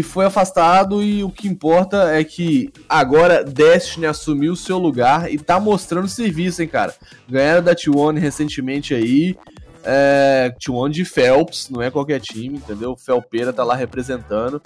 e 0.00 0.02
foi 0.02 0.24
afastado 0.24 1.02
e 1.02 1.22
o 1.22 1.30
que 1.30 1.46
importa 1.46 2.10
é 2.10 2.24
que 2.24 2.72
agora 2.88 3.44
Destiny 3.44 4.06
assumiu 4.06 4.54
o 4.54 4.56
seu 4.56 4.78
lugar 4.78 5.30
e 5.30 5.36
tá 5.36 5.60
mostrando 5.60 6.08
serviço, 6.08 6.62
hein, 6.62 6.68
cara. 6.68 6.94
Ganharam 7.28 7.62
da 7.62 7.74
T1 7.74 8.18
recentemente 8.18 8.94
aí. 8.94 9.36
É, 9.84 10.54
T1 10.58 10.88
de 10.88 11.04
Phelps, 11.04 11.68
não 11.68 11.82
é 11.82 11.90
qualquer 11.90 12.18
time, 12.18 12.56
entendeu? 12.56 12.92
O 12.92 12.96
Felpeira 12.96 13.52
tá 13.52 13.62
lá 13.62 13.74
representando. 13.74 14.62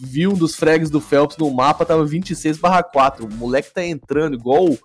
Vi 0.00 0.26
um 0.26 0.34
dos 0.34 0.56
frags 0.56 0.90
do 0.90 1.00
Phelps 1.00 1.36
no 1.36 1.48
mapa, 1.52 1.86
tava 1.86 2.04
26 2.04 2.58
4. 2.58 3.26
O 3.26 3.32
moleque 3.32 3.72
tá 3.72 3.84
entrando 3.84 4.34
igual. 4.34 4.76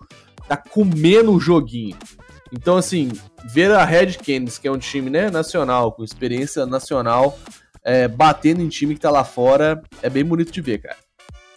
tá 0.46 0.56
comendo 0.56 1.32
o 1.32 1.40
joguinho. 1.40 1.96
Então, 2.52 2.76
assim, 2.76 3.10
ver 3.44 3.72
a 3.72 3.84
Red 3.84 4.14
Canids, 4.24 4.56
que 4.56 4.68
é 4.68 4.70
um 4.70 4.78
time 4.78 5.10
né, 5.10 5.30
nacional, 5.30 5.90
com 5.90 6.04
experiência 6.04 6.64
nacional, 6.64 7.36
é, 7.90 8.06
batendo 8.06 8.62
em 8.62 8.68
time 8.68 8.94
que 8.94 9.00
tá 9.00 9.10
lá 9.10 9.24
fora, 9.24 9.82
é 10.00 10.08
bem 10.08 10.24
bonito 10.24 10.52
de 10.52 10.60
ver, 10.60 10.78
cara. 10.78 10.96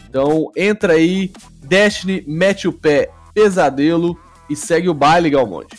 Então, 0.10 0.52
entra 0.58 0.94
aí, 0.94 1.32
Destiny, 1.60 2.24
mete 2.28 2.68
o 2.68 2.74
pé, 2.74 3.12
pesadelo 3.36 4.20
e 4.50 4.56
segue 4.56 4.90
o 4.90 4.96
baile, 4.96 5.30
Galmonte. 5.30 5.78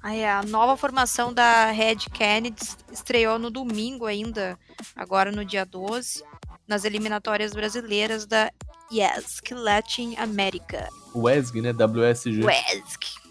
Aí 0.00 0.24
a 0.24 0.40
nova 0.44 0.76
formação 0.76 1.34
da 1.34 1.72
Red 1.72 1.96
Kennedy 2.14 2.62
estreou 2.92 3.40
no 3.40 3.50
domingo 3.50 4.06
ainda, 4.06 4.56
agora 4.94 5.32
no 5.32 5.44
dia 5.44 5.66
12, 5.66 6.22
nas 6.68 6.84
eliminatórias 6.84 7.52
brasileiras 7.52 8.24
da 8.24 8.52
YESC 8.92 9.52
Latin 9.52 10.14
America. 10.14 10.88
WESG, 11.12 11.60
né? 11.60 11.72
WSG. 11.72 12.44
WESC. 12.44 13.25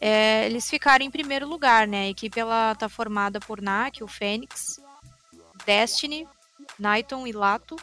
É, 0.00 0.46
eles 0.46 0.68
ficaram 0.68 1.04
em 1.04 1.10
primeiro 1.10 1.46
lugar, 1.46 1.86
né? 1.86 2.04
A 2.04 2.08
equipe 2.08 2.40
ela 2.40 2.74
tá 2.74 2.88
formada 2.88 3.38
por 3.38 3.60
NAC, 3.60 4.02
o 4.02 4.08
Fênix, 4.08 4.80
Destiny, 5.66 6.26
Nighton 6.78 7.26
e 7.26 7.32
Lato. 7.32 7.76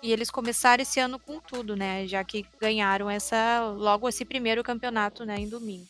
E 0.00 0.12
eles 0.12 0.30
começaram 0.30 0.82
esse 0.82 1.00
ano 1.00 1.18
com 1.18 1.40
tudo, 1.40 1.74
né? 1.74 2.06
Já 2.06 2.22
que 2.22 2.46
ganharam 2.60 3.10
essa 3.10 3.60
logo 3.76 4.08
esse 4.08 4.24
primeiro 4.24 4.62
campeonato, 4.62 5.24
né, 5.24 5.36
em 5.36 5.48
domingo. 5.48 5.86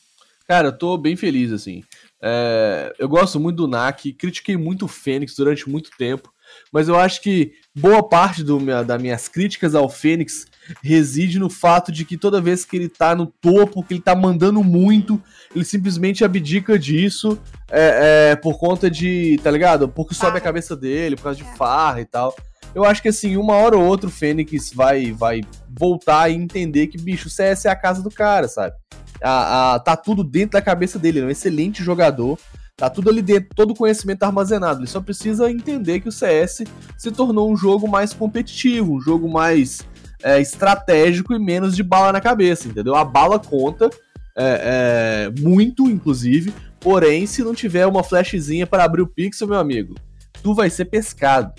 Cara, 0.46 0.68
eu 0.68 0.78
tô 0.78 0.96
bem 0.96 1.14
feliz, 1.14 1.52
assim. 1.52 1.84
É, 2.22 2.94
eu 2.98 3.06
gosto 3.06 3.38
muito 3.38 3.58
do 3.58 3.68
NAC, 3.68 4.14
critiquei 4.14 4.56
muito 4.56 4.86
o 4.86 4.88
Fênix 4.88 5.34
durante 5.36 5.68
muito 5.68 5.90
tempo, 5.98 6.32
mas 6.72 6.88
eu 6.88 6.98
acho 6.98 7.20
que 7.22 7.52
boa 7.74 8.02
parte 8.02 8.42
do 8.42 8.58
minha, 8.60 8.82
das 8.82 9.00
minhas 9.00 9.28
críticas 9.28 9.74
ao 9.74 9.88
Fênix 9.88 10.46
reside 10.82 11.38
no 11.38 11.48
fato 11.48 11.90
de 11.90 12.04
que 12.04 12.16
toda 12.16 12.40
vez 12.40 12.64
que 12.64 12.76
ele 12.76 12.88
tá 12.88 13.14
no 13.14 13.26
topo, 13.26 13.82
que 13.82 13.94
ele 13.94 14.00
tá 14.02 14.14
mandando 14.14 14.62
muito, 14.62 15.20
ele 15.54 15.64
simplesmente 15.64 16.24
abdica 16.24 16.78
disso 16.78 17.38
é, 17.70 18.30
é, 18.32 18.36
por 18.36 18.58
conta 18.58 18.90
de, 18.90 19.38
tá 19.42 19.50
ligado? 19.50 19.88
Porque 19.88 20.14
sobe 20.14 20.38
a 20.38 20.40
cabeça 20.42 20.76
dele, 20.76 21.16
por 21.16 21.22
causa 21.24 21.38
de 21.42 21.48
É. 21.48 21.54
farra 21.56 22.00
e 22.00 22.04
tal. 22.04 22.34
Eu 22.74 22.84
acho 22.84 23.00
que 23.00 23.08
assim, 23.08 23.36
uma 23.38 23.54
hora 23.54 23.76
ou 23.78 23.84
outra 23.84 24.08
o 24.08 24.12
Fênix 24.12 24.72
vai, 24.74 25.10
vai 25.10 25.40
voltar 25.78 26.28
e 26.28 26.34
entender 26.34 26.88
que, 26.88 26.98
bicho, 26.98 27.28
o 27.28 27.30
CS 27.30 27.64
é 27.64 27.70
a 27.70 27.76
casa 27.76 28.02
do 28.02 28.10
cara, 28.10 28.46
sabe? 28.46 28.74
A, 29.22 29.74
a- 29.74 29.78
tá 29.80 29.96
tudo 29.96 30.22
dentro 30.22 30.50
da 30.52 30.62
cabeça 30.62 30.98
dele, 30.98 31.18
ele 31.18 31.24
é 31.24 31.28
um 31.28 31.32
excelente 31.32 31.82
jogador. 31.82 32.38
Tá 32.78 32.88
tudo 32.88 33.10
ali 33.10 33.20
dentro, 33.20 33.50
todo 33.54 33.72
o 33.72 33.76
conhecimento 33.76 34.22
armazenado. 34.22 34.80
Ele 34.80 34.86
só 34.86 35.02
precisa 35.02 35.50
entender 35.50 36.00
que 36.00 36.08
o 36.08 36.12
CS 36.12 36.64
se 36.96 37.10
tornou 37.10 37.52
um 37.52 37.56
jogo 37.56 37.86
mais 37.86 38.14
competitivo, 38.14 38.94
um 38.94 39.00
jogo 39.00 39.28
mais 39.28 39.86
é, 40.22 40.40
estratégico 40.40 41.34
e 41.34 41.38
menos 41.38 41.76
de 41.76 41.82
bala 41.82 42.12
na 42.12 42.20
cabeça, 42.20 42.68
entendeu? 42.68 42.94
A 42.94 43.04
bala 43.04 43.38
conta 43.38 43.90
é, 44.36 45.28
é, 45.36 45.40
muito, 45.40 45.90
inclusive, 45.90 46.54
Porém, 46.80 47.26
se 47.26 47.42
não 47.42 47.54
tiver 47.54 47.86
uma 47.86 48.02
flashzinha 48.02 48.66
para 48.66 48.84
abrir 48.84 49.02
o 49.02 49.06
pixel, 49.06 49.48
meu 49.48 49.58
amigo, 49.58 49.94
tu 50.42 50.54
vai 50.54 50.70
ser 50.70 50.84
pescado. 50.86 51.52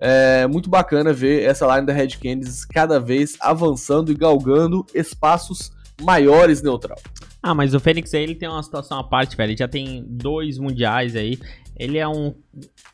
É 0.00 0.46
muito 0.46 0.70
bacana 0.70 1.12
ver 1.12 1.42
essa 1.42 1.66
line 1.74 1.86
da 1.86 1.92
Red 1.92 2.10
Candies 2.22 2.64
cada 2.64 3.00
vez 3.00 3.36
avançando 3.40 4.12
e 4.12 4.14
galgando 4.14 4.86
espaços 4.94 5.72
maiores 6.00 6.62
neutral. 6.62 6.98
Ah, 7.42 7.54
mas 7.54 7.72
o 7.72 7.80
Fênix 7.80 8.12
aí 8.14 8.22
ele 8.22 8.34
tem 8.34 8.48
uma 8.48 8.62
situação 8.62 8.98
à 8.98 9.04
parte, 9.04 9.36
velho. 9.36 9.50
Ele 9.50 9.56
já 9.56 9.68
tem 9.68 10.04
dois 10.06 10.58
mundiais 10.58 11.14
aí. 11.14 11.38
Ele 11.78 11.96
é 11.96 12.08
um, 12.08 12.34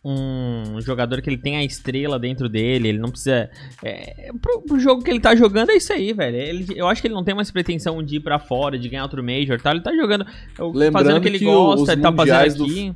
um 0.04 0.78
jogador 0.82 1.22
que 1.22 1.30
ele 1.30 1.38
tem 1.38 1.56
a 1.56 1.64
estrela 1.64 2.18
dentro 2.18 2.48
dele. 2.48 2.88
Ele 2.88 2.98
não 2.98 3.08
precisa. 3.08 3.50
É, 3.82 4.30
pro, 4.42 4.60
pro 4.60 4.78
jogo 4.78 5.02
que 5.02 5.10
ele 5.10 5.20
tá 5.20 5.34
jogando 5.34 5.70
é 5.70 5.76
isso 5.76 5.92
aí, 5.92 6.12
velho. 6.12 6.36
Ele, 6.36 6.66
eu 6.76 6.86
acho 6.86 7.00
que 7.00 7.08
ele 7.08 7.14
não 7.14 7.24
tem 7.24 7.34
mais 7.34 7.50
pretensão 7.50 8.02
de 8.02 8.16
ir 8.16 8.20
pra 8.20 8.38
fora, 8.38 8.78
de 8.78 8.88
ganhar 8.88 9.04
outro 9.04 9.24
Major, 9.24 9.58
tá? 9.58 9.70
Ele 9.70 9.80
tá 9.80 9.94
jogando, 9.94 10.26
Lembrando 10.58 10.92
fazendo 10.92 11.16
o 11.16 11.20
que 11.22 11.28
ele 11.28 11.38
que 11.38 11.46
gosta, 11.46 11.82
os 11.82 11.88
ele 11.88 12.02
tá 12.02 12.12
fazendo 12.12 12.64
aqui. 12.64 12.94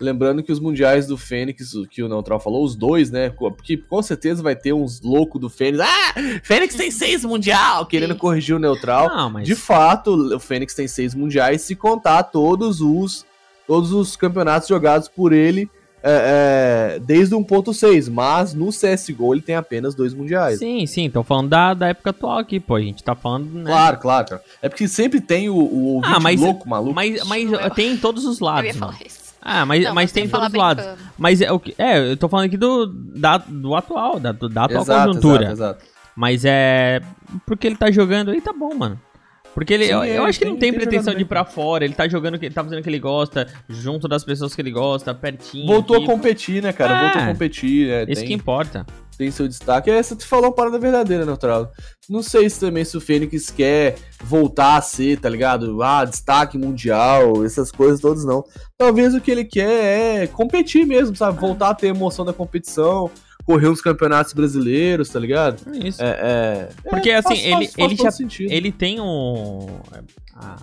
Lembrando 0.00 0.42
que 0.44 0.52
os 0.52 0.60
mundiais 0.60 1.06
do 1.06 1.16
Fênix, 1.18 1.74
o 1.74 1.86
que 1.86 2.02
o 2.02 2.08
Neutral 2.08 2.38
falou, 2.38 2.64
os 2.64 2.76
dois, 2.76 3.10
né? 3.10 3.30
Porque 3.30 3.76
com 3.76 4.00
certeza 4.00 4.42
vai 4.42 4.54
ter 4.54 4.72
uns 4.72 5.00
loucos 5.00 5.40
do 5.40 5.50
Fênix. 5.50 5.80
Ah, 5.80 6.14
Fênix 6.42 6.74
tem 6.76 6.90
seis 6.90 7.24
mundial, 7.24 7.84
querendo 7.86 8.14
corrigir 8.14 8.54
o 8.54 8.58
Neutral. 8.60 9.08
Não, 9.08 9.30
mas. 9.30 9.46
De 9.46 9.56
fato, 9.56 10.36
o 10.36 10.38
Fênix 10.38 10.72
tem 10.74 10.86
seis 10.86 11.14
mundiais, 11.14 11.62
se 11.62 11.74
contar 11.74 12.22
todos 12.24 12.80
os 12.80 13.26
todos 13.66 13.92
os 13.92 14.16
campeonatos 14.16 14.66
jogados 14.66 15.08
por 15.08 15.30
ele 15.32 15.68
é, 16.02 16.94
é, 16.96 16.98
desde 17.00 17.34
o 17.34 17.40
1.6, 17.44 18.10
mas 18.10 18.54
no 18.54 18.68
CSGO 18.68 19.34
ele 19.34 19.42
tem 19.42 19.56
apenas 19.56 19.94
dois 19.94 20.14
mundiais. 20.14 20.58
Sim, 20.58 20.86
sim, 20.86 21.10
tô 21.10 21.22
falando 21.22 21.48
da, 21.50 21.74
da 21.74 21.88
época 21.88 22.10
atual 22.10 22.38
aqui, 22.38 22.60
pô. 22.60 22.76
A 22.76 22.80
gente 22.80 23.02
tá 23.02 23.14
falando, 23.14 23.46
né? 23.52 23.64
Claro, 23.64 23.98
claro, 23.98 24.28
cara. 24.28 24.42
É 24.62 24.68
porque 24.68 24.86
sempre 24.88 25.20
tem 25.20 25.48
o, 25.50 25.56
o 25.56 26.00
Ah, 26.04 26.20
mas, 26.20 26.40
louco, 26.40 26.68
maluco. 26.68 26.94
mas, 26.94 27.22
mas 27.26 27.50
tem 27.74 27.92
em 27.92 27.96
todos 27.96 28.24
os 28.24 28.40
Eu 28.40 28.46
ia 28.46 28.52
lados, 28.52 28.76
falar 28.76 28.92
mano. 28.92 29.04
isso. 29.04 29.27
Ah, 29.50 29.64
mas, 29.64 29.84
Não, 29.84 29.94
mas 29.94 30.12
tem 30.12 30.24
em 30.24 30.28
todos 30.28 30.48
os 30.48 30.52
lados. 30.54 30.84
Mas 31.16 31.40
é 31.40 31.50
o 31.50 31.58
que. 31.58 31.74
É, 31.78 31.98
eu 32.12 32.16
tô 32.16 32.28
falando 32.28 32.46
aqui 32.46 32.56
do, 32.56 32.86
da, 32.86 33.38
do 33.38 33.74
atual, 33.74 34.20
da, 34.20 34.30
do- 34.32 34.48
da 34.48 34.64
atual 34.64 34.82
Exato, 34.82 35.06
conjuntura. 35.08 35.44
exato, 35.44 35.52
exato. 35.54 35.84
Mas 36.14 36.44
é. 36.44 37.00
Porque 37.46 37.66
ele 37.66 37.76
tá 37.76 37.90
jogando 37.90 38.30
aí, 38.30 38.40
tá 38.40 38.52
bom, 38.52 38.74
mano. 38.74 39.00
Porque 39.54 39.72
ele, 39.74 39.86
Sim, 39.86 39.92
eu, 39.92 40.02
é, 40.02 40.18
eu 40.18 40.24
acho 40.24 40.38
que 40.38 40.44
ele 40.44 40.52
não 40.52 40.58
tem- 40.58 40.70
tem, 40.70 40.78
pretensão 40.80 41.14
de 41.14 41.22
ir 41.22 41.24
pra 41.24 41.44
fora. 41.44 41.84
Ele 41.84 41.94
tá 41.94 42.06
jogando, 42.06 42.34
o 42.34 42.38
que 42.38 42.46
ele 42.46 42.54
tá 42.54 42.62
fazendo 42.62 42.78
o 42.80 42.82
que 42.82 42.88
ele 42.90 42.98
gosta, 42.98 43.46
junto 43.68 44.06
das 44.06 44.22
pessoas 44.22 44.54
que 44.54 44.60
ele 44.60 44.70
gosta, 44.70 45.12
pertinho. 45.14 45.66
Voltou 45.66 45.96
aqui. 45.96 46.04
a 46.04 46.08
competir, 46.08 46.62
né, 46.62 46.72
cara? 46.72 46.92
É. 46.96 47.02
Voltou 47.04 47.22
a 47.22 47.26
competir, 47.26 47.88
né? 47.88 48.02
Isso 48.08 48.20
tem, 48.20 48.28
que 48.28 48.34
importa. 48.34 48.86
Tem 49.18 49.30
seu 49.30 49.46
destaque. 49.48 49.90
Essa 49.90 50.14
tu 50.16 50.26
falou 50.26 50.46
uma 50.46 50.54
parada 50.54 50.78
verdadeira, 50.78 51.26
Neutral. 51.26 51.70
Não 52.08 52.22
sei 52.22 52.48
se 52.48 52.58
também 52.60 52.84
se 52.84 52.96
o 52.96 53.00
Fênix 53.00 53.50
quer 53.50 53.96
voltar 54.22 54.76
a 54.76 54.80
ser, 54.80 55.18
tá 55.20 55.28
ligado? 55.28 55.82
Ah, 55.82 56.04
destaque 56.04 56.56
mundial, 56.56 57.44
essas 57.44 57.70
coisas 57.72 58.00
todas 58.00 58.24
não. 58.24 58.44
Talvez 58.78 59.14
o 59.14 59.20
que 59.20 59.30
ele 59.30 59.44
quer 59.44 60.22
é 60.22 60.26
competir 60.26 60.86
mesmo, 60.86 61.14
sabe? 61.16 61.38
Voltar 61.38 61.70
a 61.70 61.74
ter 61.74 61.88
emoção 61.88 62.24
da 62.24 62.32
competição, 62.32 63.10
correr 63.44 63.68
uns 63.68 63.80
campeonatos 63.82 64.32
brasileiros, 64.32 65.08
tá 65.10 65.18
ligado? 65.18 65.60
É 65.74 65.88
isso. 65.88 66.02
É, 66.02 66.06
é- 66.08 66.68
Porque, 66.88 67.10
é, 67.10 67.16
assim, 67.16 67.28
faz- 67.28 67.44
ele- 67.44 67.54
faz- 67.54 67.72
faz 67.74 67.92
ele 67.92 68.02
já- 68.02 68.10
sentido. 68.10 68.50
Ele 68.52 68.72
tem 68.72 69.00
um. 69.00 69.66
a- 70.34 70.56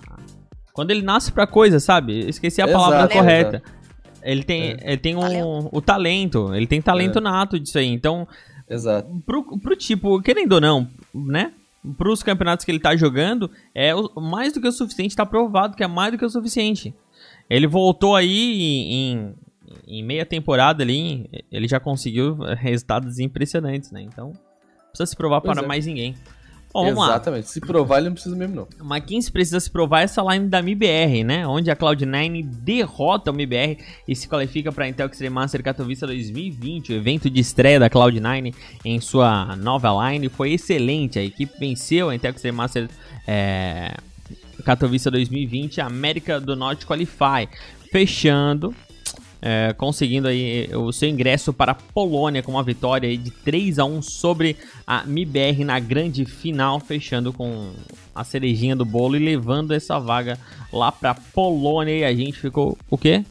Quando 0.72 0.90
ele 0.90 1.02
nasce 1.02 1.32
pra 1.32 1.46
coisa, 1.46 1.80
sabe? 1.80 2.28
Esqueci 2.28 2.60
a 2.60 2.66
palavra 2.68 2.98
Exato, 2.98 3.14
correta. 3.14 3.62
Ele 4.22 4.42
tem, 4.42 4.72
É. 4.72 4.76
ele 4.92 4.96
tem 4.98 5.16
um, 5.16 5.68
o 5.72 5.80
talento. 5.80 6.52
Ele 6.54 6.66
tem 6.66 6.82
talento 6.82 7.18
É. 7.18 7.22
nato 7.22 7.58
disso 7.60 7.78
aí. 7.78 7.86
Então, 7.86 8.26
Exato. 8.68 9.08
pro, 9.24 9.58
pro 9.58 9.76
tipo, 9.76 10.20
querendo 10.22 10.52
ou 10.52 10.60
não, 10.60 10.88
né? 11.14 11.52
Pros 11.96 12.22
campeonatos 12.22 12.64
que 12.64 12.70
ele 12.72 12.80
tá 12.80 12.96
jogando, 12.96 13.48
é 13.74 13.92
mais 14.20 14.52
do 14.52 14.60
que 14.60 14.66
o 14.66 14.72
suficiente, 14.72 15.14
tá 15.14 15.24
provado 15.24 15.76
que 15.76 15.84
é 15.84 15.86
mais 15.86 16.10
do 16.12 16.18
que 16.18 16.24
o 16.24 16.28
suficiente. 16.30 16.92
Ele 17.48 17.66
voltou 17.66 18.16
aí 18.16 18.60
em, 18.60 18.92
em- 18.92 19.34
em 19.86 20.02
meia 20.02 20.26
temporada 20.26 20.82
ali, 20.82 21.28
ele 21.50 21.68
já 21.68 21.78
conseguiu 21.78 22.34
resultados 22.56 23.18
impressionantes, 23.20 23.92
né? 23.92 24.02
Então, 24.02 24.32
precisa 24.88 25.06
se 25.06 25.16
provar 25.16 25.40
Pois 25.40 25.54
para 25.54 25.64
é. 25.64 25.68
mais 25.68 25.86
ninguém. 25.86 26.14
Bom, 26.76 26.84
vamos 26.84 26.98
lá. 26.98 27.06
Exatamente. 27.06 27.48
Se 27.48 27.58
provar, 27.58 27.98
ele 27.98 28.08
não 28.08 28.12
precisa 28.12 28.36
mesmo, 28.36 28.54
não. 28.54 28.68
Mas 28.84 29.04
quem 29.04 29.20
se 29.22 29.32
precisa 29.32 29.58
se 29.58 29.70
provar 29.70 30.02
é 30.02 30.04
essa 30.04 30.22
line 30.22 30.46
da 30.46 30.60
MIBR, 30.60 31.24
né? 31.24 31.46
Onde 31.46 31.70
a 31.70 31.76
Cloud9 31.76 32.44
derrota 32.44 33.30
o 33.30 33.34
MIBR 33.34 33.78
e 34.06 34.14
se 34.14 34.28
qualifica 34.28 34.70
para 34.70 34.84
a 34.84 34.88
Intel 34.88 35.06
Extreme 35.06 35.34
Master 35.34 35.62
Katowice 35.62 36.04
2020. 36.04 36.92
O 36.92 36.96
evento 36.96 37.30
de 37.30 37.40
estreia 37.40 37.80
da 37.80 37.88
Cloud9 37.88 38.54
em 38.84 39.00
sua 39.00 39.56
nova 39.56 40.10
line 40.10 40.28
foi 40.28 40.52
excelente. 40.52 41.18
A 41.18 41.24
equipe 41.24 41.58
venceu 41.58 42.10
a 42.10 42.14
Intel 42.14 42.32
Extreme 42.32 42.58
Master 42.58 42.90
é, 43.26 43.94
Katowice 44.62 45.10
2020, 45.10 45.80
América 45.80 46.38
do 46.38 46.54
Norte 46.54 46.84
Qualify, 46.84 47.48
fechando 47.90 48.74
é, 49.40 49.72
conseguindo 49.74 50.26
aí 50.28 50.68
o 50.74 50.92
seu 50.92 51.08
ingresso 51.08 51.52
para 51.52 51.72
a 51.72 51.74
Polônia 51.74 52.42
com 52.42 52.52
uma 52.52 52.62
vitória 52.62 53.08
aí 53.08 53.16
de 53.16 53.30
3 53.30 53.78
a 53.78 53.84
1 53.84 54.02
sobre 54.02 54.56
a 54.86 55.04
MIBR 55.04 55.64
na 55.64 55.78
grande 55.78 56.24
final, 56.24 56.80
fechando 56.80 57.32
com 57.32 57.72
a 58.14 58.24
cerejinha 58.24 58.74
do 58.74 58.84
bolo 58.84 59.16
e 59.16 59.18
levando 59.18 59.72
essa 59.72 59.98
vaga 59.98 60.38
lá 60.72 60.90
para 60.90 61.14
Polônia 61.14 61.92
e 61.98 62.04
a 62.04 62.14
gente 62.14 62.38
ficou 62.38 62.76
o 62.90 62.96
quê? 62.96 63.24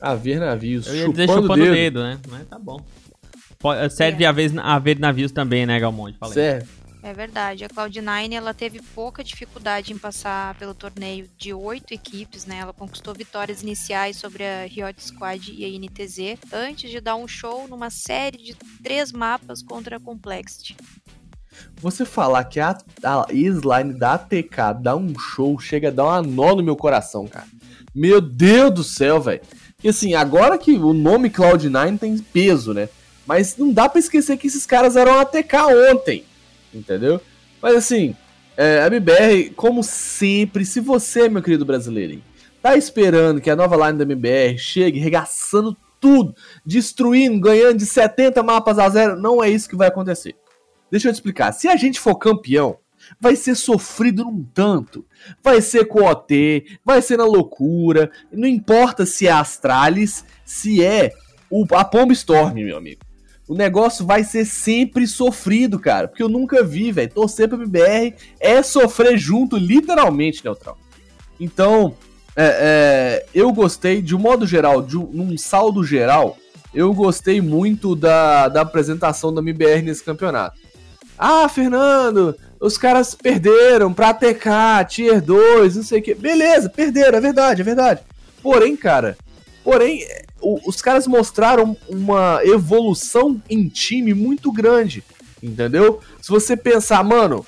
A 0.00 0.14
ver 0.14 0.38
navios, 0.40 0.86
Eu 0.86 0.94
ia 0.94 1.00
chupando, 1.06 1.12
dizer 1.20 1.28
chupando 1.28 1.52
o 1.52 1.56
dedo. 1.66 1.74
dedo, 1.74 2.02
né? 2.02 2.18
Mas 2.28 2.46
tá 2.46 2.58
bom. 2.58 2.80
Pode- 3.58 3.92
serve 3.92 4.24
a, 4.24 4.30
vez, 4.30 4.56
a 4.56 4.78
ver 4.78 4.98
navios 4.98 5.32
também, 5.32 5.66
né, 5.66 5.80
Galmonte? 5.80 6.16
Fala 6.18 6.32
aí. 6.32 6.62
É 7.08 7.12
verdade. 7.14 7.64
A 7.64 7.70
Cloud9 7.70 8.34
ela 8.34 8.52
teve 8.52 8.82
pouca 8.94 9.24
dificuldade 9.24 9.94
em 9.94 9.98
passar 9.98 10.54
pelo 10.56 10.74
torneio 10.74 11.26
de 11.38 11.54
oito 11.54 11.94
equipes, 11.94 12.44
né? 12.44 12.58
Ela 12.58 12.74
conquistou 12.74 13.14
vitórias 13.14 13.62
iniciais 13.62 14.18
sobre 14.18 14.44
a 14.44 14.66
Riot 14.66 15.02
Squad 15.02 15.50
e 15.50 15.64
a 15.64 15.68
INTZ, 15.68 16.38
antes 16.52 16.90
de 16.90 17.00
dar 17.00 17.16
um 17.16 17.26
show 17.26 17.66
numa 17.66 17.88
série 17.88 18.36
de 18.36 18.54
três 18.82 19.10
mapas 19.10 19.62
contra 19.62 19.96
a 19.96 20.00
Complexity. 20.00 20.76
Você 21.80 22.04
falar 22.04 22.44
que 22.44 22.60
a, 22.60 22.76
a 23.02 23.26
Slime 23.32 23.98
da 23.98 24.12
ATK 24.12 24.74
dá 24.78 24.94
um 24.94 25.18
show, 25.18 25.58
chega 25.58 25.88
a 25.88 25.90
dar 25.90 26.04
uma 26.04 26.20
nó 26.22 26.54
no 26.54 26.62
meu 26.62 26.76
coração, 26.76 27.26
cara. 27.26 27.48
Meu 27.94 28.20
Deus 28.20 28.74
do 28.74 28.84
céu, 28.84 29.18
velho. 29.18 29.40
E 29.82 29.88
assim, 29.88 30.12
agora 30.12 30.58
que 30.58 30.72
o 30.72 30.92
nome 30.92 31.30
Cloud9 31.30 31.98
tem 31.98 32.18
peso, 32.18 32.74
né? 32.74 32.86
Mas 33.26 33.56
não 33.56 33.72
dá 33.72 33.88
pra 33.88 33.98
esquecer 33.98 34.36
que 34.36 34.46
esses 34.46 34.66
caras 34.66 34.94
eram 34.94 35.18
ATK 35.18 35.54
ontem, 35.90 36.24
entendeu? 36.72 37.20
Mas 37.60 37.76
assim, 37.76 38.14
é, 38.56 38.82
a 38.82 38.86
MBR, 38.86 39.50
como 39.50 39.82
sempre, 39.82 40.64
se 40.64 40.80
você, 40.80 41.28
meu 41.28 41.42
querido 41.42 41.64
brasileiro, 41.64 42.22
tá 42.62 42.76
esperando 42.76 43.40
que 43.40 43.50
a 43.50 43.56
nova 43.56 43.76
line 43.76 43.98
da 43.98 44.04
MBR 44.04 44.58
chegue 44.58 44.98
regaçando 44.98 45.76
tudo, 46.00 46.34
destruindo, 46.64 47.40
ganhando 47.40 47.78
de 47.78 47.86
70 47.86 48.42
mapas 48.42 48.78
a 48.78 48.88
zero, 48.88 49.20
não 49.20 49.42
é 49.42 49.50
isso 49.50 49.68
que 49.68 49.76
vai 49.76 49.88
acontecer. 49.88 50.34
Deixa 50.90 51.08
eu 51.08 51.12
te 51.12 51.16
explicar. 51.16 51.52
Se 51.52 51.68
a 51.68 51.76
gente 51.76 52.00
for 52.00 52.16
campeão, 52.16 52.78
vai 53.20 53.36
ser 53.36 53.54
sofrido 53.54 54.24
num 54.24 54.44
tanto. 54.54 55.04
Vai 55.42 55.60
ser 55.60 55.86
com 55.86 56.04
OT, 56.04 56.78
vai 56.84 57.02
ser 57.02 57.18
na 57.18 57.24
loucura. 57.24 58.10
Não 58.32 58.48
importa 58.48 59.06
se 59.06 59.26
é 59.26 59.30
Astralis, 59.30 60.24
se 60.44 60.82
é 60.84 61.12
o, 61.50 61.64
a 61.72 61.84
Pomba 61.84 62.12
Storm, 62.12 62.54
meu 62.54 62.76
amigo. 62.76 63.00
O 63.48 63.54
negócio 63.54 64.04
vai 64.04 64.22
ser 64.22 64.44
sempre 64.44 65.06
sofrido, 65.06 65.80
cara. 65.80 66.06
Porque 66.06 66.22
eu 66.22 66.28
nunca 66.28 66.62
vi, 66.62 66.92
velho. 66.92 67.10
Torcer 67.10 67.48
pra 67.48 67.56
BBR 67.56 68.14
é 68.38 68.62
sofrer 68.62 69.16
junto, 69.16 69.56
literalmente, 69.56 70.44
Neutral. 70.44 70.76
Então, 71.40 71.96
é, 72.36 73.24
é, 73.24 73.26
eu 73.34 73.50
gostei, 73.52 74.02
de 74.02 74.14
um 74.14 74.18
modo 74.18 74.46
geral, 74.46 74.82
de 74.82 74.98
um, 74.98 75.10
num 75.10 75.38
saldo 75.38 75.82
geral, 75.82 76.36
eu 76.74 76.92
gostei 76.92 77.40
muito 77.40 77.96
da, 77.96 78.48
da 78.48 78.60
apresentação 78.60 79.32
da 79.32 79.40
MBR 79.40 79.82
nesse 79.82 80.04
campeonato. 80.04 80.58
Ah, 81.18 81.48
Fernando, 81.48 82.36
os 82.60 82.76
caras 82.76 83.14
perderam 83.14 83.92
pra 83.92 84.14
TK, 84.14 84.84
Tier 84.88 85.22
2, 85.22 85.76
não 85.76 85.82
sei 85.82 86.00
o 86.00 86.02
que. 86.02 86.14
Beleza, 86.14 86.68
perderam, 86.68 87.18
é 87.18 87.20
verdade, 87.20 87.62
é 87.62 87.64
verdade. 87.64 88.00
Porém, 88.42 88.76
cara, 88.76 89.16
porém, 89.64 90.06
o- 90.40 90.60
os 90.68 90.80
caras 90.82 91.06
mostraram 91.06 91.76
uma 91.88 92.40
evolução 92.44 93.40
em 93.48 93.68
time 93.68 94.14
muito 94.14 94.52
grande, 94.52 95.02
entendeu? 95.42 96.00
Se 96.20 96.28
você 96.30 96.56
pensar, 96.56 97.02
mano, 97.04 97.44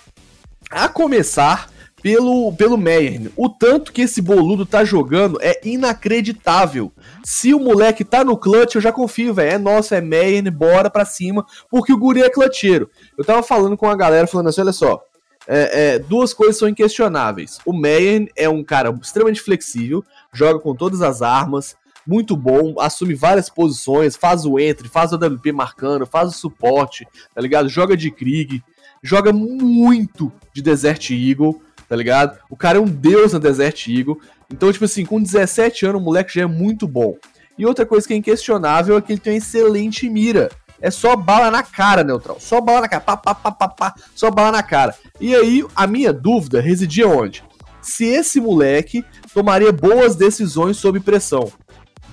a 0.70 0.88
começar 0.88 1.68
pelo, 2.03 2.53
pelo 2.55 2.79
Meyern, 2.79 3.31
o 3.37 3.48
tanto 3.48 3.92
que 3.92 4.03
esse 4.03 4.22
boludo 4.22 4.65
tá 4.65 4.85
jogando 4.85 5.38
é 5.42 5.60
inacreditável. 5.62 6.90
Se 7.25 7.52
o 7.52 7.60
moleque 7.60 8.04
tá 8.04 8.25
no 8.25 8.37
clutch, 8.37 8.75
eu 8.75 8.81
já 8.81 8.90
confio, 8.92 9.35
velho. 9.35 9.50
É 9.52 9.58
nosso, 9.58 9.94
é 9.94 10.00
Meyern, 10.00 10.50
bora 10.50 10.88
pra 10.90 11.04
cima, 11.04 11.44
porque 11.71 11.92
o 11.92 11.98
guri 11.98 12.23
é 12.23 12.31
clutcheiro. 12.31 12.90
Eu 13.19 13.25
tava 13.25 13.42
falando 13.42 13.77
com 13.77 13.88
a 13.88 13.96
galera, 13.96 14.27
falando 14.27 14.48
assim, 14.48 14.62
olha 14.62 14.73
só, 14.73 15.02
é, 15.46 15.94
é, 15.94 15.98
duas 15.98 16.33
coisas 16.33 16.58
são 16.58 16.69
inquestionáveis. 16.69 17.58
O 17.67 17.73
Meyern 17.73 18.29
é 18.37 18.48
um 18.48 18.62
cara 18.65 18.96
extremamente 19.02 19.40
flexível, 19.42 20.04
joga 20.33 20.58
com 20.58 20.75
todas 20.75 21.02
as 21.02 21.21
armas, 21.23 21.77
muito 22.07 22.37
bom, 22.37 22.75
assume 22.81 23.15
várias 23.15 23.48
posições, 23.48 24.17
faz 24.17 24.44
o 24.44 24.59
entre, 24.59 24.88
faz 24.88 25.13
o 25.13 25.17
WP 25.17 25.53
marcando, 25.53 26.07
faz 26.07 26.31
o 26.31 26.33
suporte, 26.33 27.07
tá 27.35 27.40
ligado? 27.40 27.69
Joga 27.69 27.96
de 27.96 28.11
Krieg, 28.11 28.63
joga 29.03 29.33
muito 29.33 30.33
de 30.53 30.63
Desert 30.63 31.11
Eagle, 31.11 31.61
tá 31.88 31.96
ligado? 31.96 32.38
O 32.48 32.57
cara 32.57 32.79
é 32.79 32.81
um 32.81 32.87
deus 32.87 33.33
na 33.33 33.38
Desert 33.38 33.88
Eagle. 33.88 34.21
Então, 34.51 34.73
tipo 34.73 34.85
assim, 34.85 35.05
com 35.05 35.23
17 35.23 35.87
anos 35.87 36.01
o 36.01 36.05
moleque 36.05 36.35
já 36.35 36.42
é 36.42 36.46
muito 36.46 36.87
bom. 36.87 37.17
E 37.59 37.67
outra 37.67 37.85
coisa 37.85 38.07
que 38.07 38.15
é 38.15 38.17
inquestionável 38.17 38.96
é 38.96 39.01
que 39.01 39.13
ele 39.13 39.21
tem 39.21 39.35
uma 39.35 39.38
excelente 39.38 40.09
mira. 40.09 40.51
É 40.81 40.90
só 40.90 41.15
bala 41.15 41.51
na 41.51 41.63
cara, 41.63 42.03
Neutral. 42.03 42.38
Só 42.40 42.61
bala 42.61 42.83
na 42.83 42.88
cara. 42.88 43.03
Pá, 43.03 43.17
pá, 43.17 43.35
pá, 43.35 43.53
pá, 43.53 43.69
pá, 43.69 43.94
só 44.15 44.31
bala 44.31 44.53
na 44.53 44.63
cara. 44.63 44.94
E 45.21 45.35
aí, 45.35 45.65
a 45.77 45.87
minha 45.87 46.13
dúvida 46.13 46.61
residia 46.61 47.07
onde? 47.07 47.44
Se 47.83 48.05
esse 48.05 48.40
moleque 48.40 49.05
tomaria 49.35 49.73
boas 49.73 50.17
decisões 50.17 50.77
sob 50.79 51.01
pressão. 51.01 51.53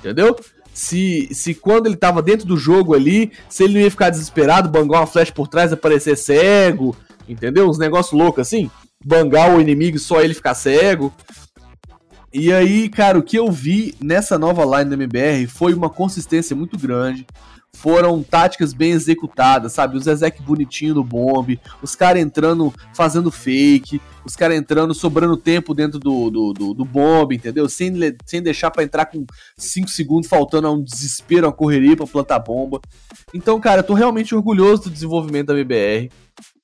Entendeu? 0.08 0.38
Se, 0.74 1.28
se 1.34 1.54
quando 1.54 1.88
ele 1.88 1.98
tava 1.98 2.22
dentro 2.22 2.48
do 2.48 2.56
jogo 2.56 2.94
ali, 2.94 3.32
se 3.50 3.64
ele 3.64 3.74
não 3.74 3.82
ia 3.82 3.92
ficar 3.92 4.10
desesperado, 4.10 4.70
bangar 4.70 5.02
uma 5.02 5.08
flash 5.08 5.32
por 5.32 5.48
trás, 5.48 5.74
aparecer 5.74 6.16
cego, 6.16 6.96
entendeu? 7.28 7.68
Uns 7.68 7.78
negócios 7.78 8.18
loucos 8.18 8.42
assim. 8.42 8.72
Bangar 9.04 9.54
o 9.54 9.60
inimigo 9.60 10.00
só 10.00 10.22
ele 10.22 10.34
ficar 10.34 10.56
cego. 10.56 11.14
E 12.34 12.54
aí, 12.54 12.88
cara, 12.88 13.18
o 13.18 13.24
que 13.24 13.38
eu 13.38 13.52
vi 13.52 13.96
nessa 14.00 14.38
nova 14.38 14.64
line 14.64 14.90
da 14.90 14.96
MBR 14.96 15.48
foi 15.48 15.74
uma 15.74 15.90
consistência 15.90 16.56
muito 16.56 16.78
grande. 16.78 17.26
Foram 17.78 18.24
táticas 18.24 18.74
bem 18.74 18.92
executadas, 18.92 19.74
sabe? 19.74 19.98
O 19.98 20.00
Zezek 20.00 20.42
bonitinho 20.42 20.96
no 20.96 21.04
bomb, 21.04 21.60
os 21.80 21.96
caras 21.96 22.20
entrando, 22.20 22.74
fazendo 22.92 23.30
fake, 23.30 24.02
os 24.26 24.36
caras 24.36 24.58
entrando, 24.58 24.96
sobrando 24.96 25.38
tempo 25.38 25.76
dentro 25.76 26.00
do, 26.00 26.32
do, 26.32 26.54
do, 26.54 26.74
do 26.74 26.84
bomb, 26.84 27.36
entendeu? 27.36 27.70
Sem, 27.70 27.94
sem 28.26 28.42
deixar 28.42 28.72
para 28.72 28.84
entrar 28.84 29.06
com 29.06 29.24
5 29.56 29.90
segundos 29.90 30.28
faltando 30.28 30.68
a 30.68 30.72
um 30.72 30.82
desespero, 30.82 31.46
uma 31.46 31.54
correria 31.54 31.96
pra 31.96 32.08
plantar 32.08 32.40
bomba. 32.40 32.82
Então, 33.32 33.60
cara, 33.60 33.82
eu 33.82 33.86
tô 33.86 33.94
realmente 33.94 34.34
orgulhoso 34.34 34.84
do 34.84 34.90
desenvolvimento 34.90 35.48
da 35.48 35.54
MBR. 35.54 36.10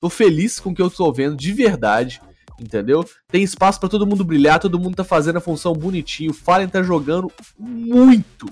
Tô 0.00 0.10
feliz 0.10 0.58
com 0.58 0.70
o 0.70 0.74
que 0.74 0.82
eu 0.82 0.90
tô 0.90 1.12
vendo, 1.12 1.36
de 1.36 1.52
verdade 1.52 2.20
entendeu? 2.60 3.04
Tem 3.28 3.42
espaço 3.42 3.80
para 3.80 3.88
todo 3.88 4.06
mundo 4.06 4.24
brilhar, 4.24 4.60
todo 4.60 4.78
mundo 4.78 4.94
tá 4.94 5.02
fazendo 5.02 5.36
a 5.36 5.40
função 5.40 5.72
bonitinho, 5.72 6.30
o 6.30 6.34
Fallen 6.34 6.68
tá 6.68 6.82
jogando 6.82 7.30
muito. 7.58 8.48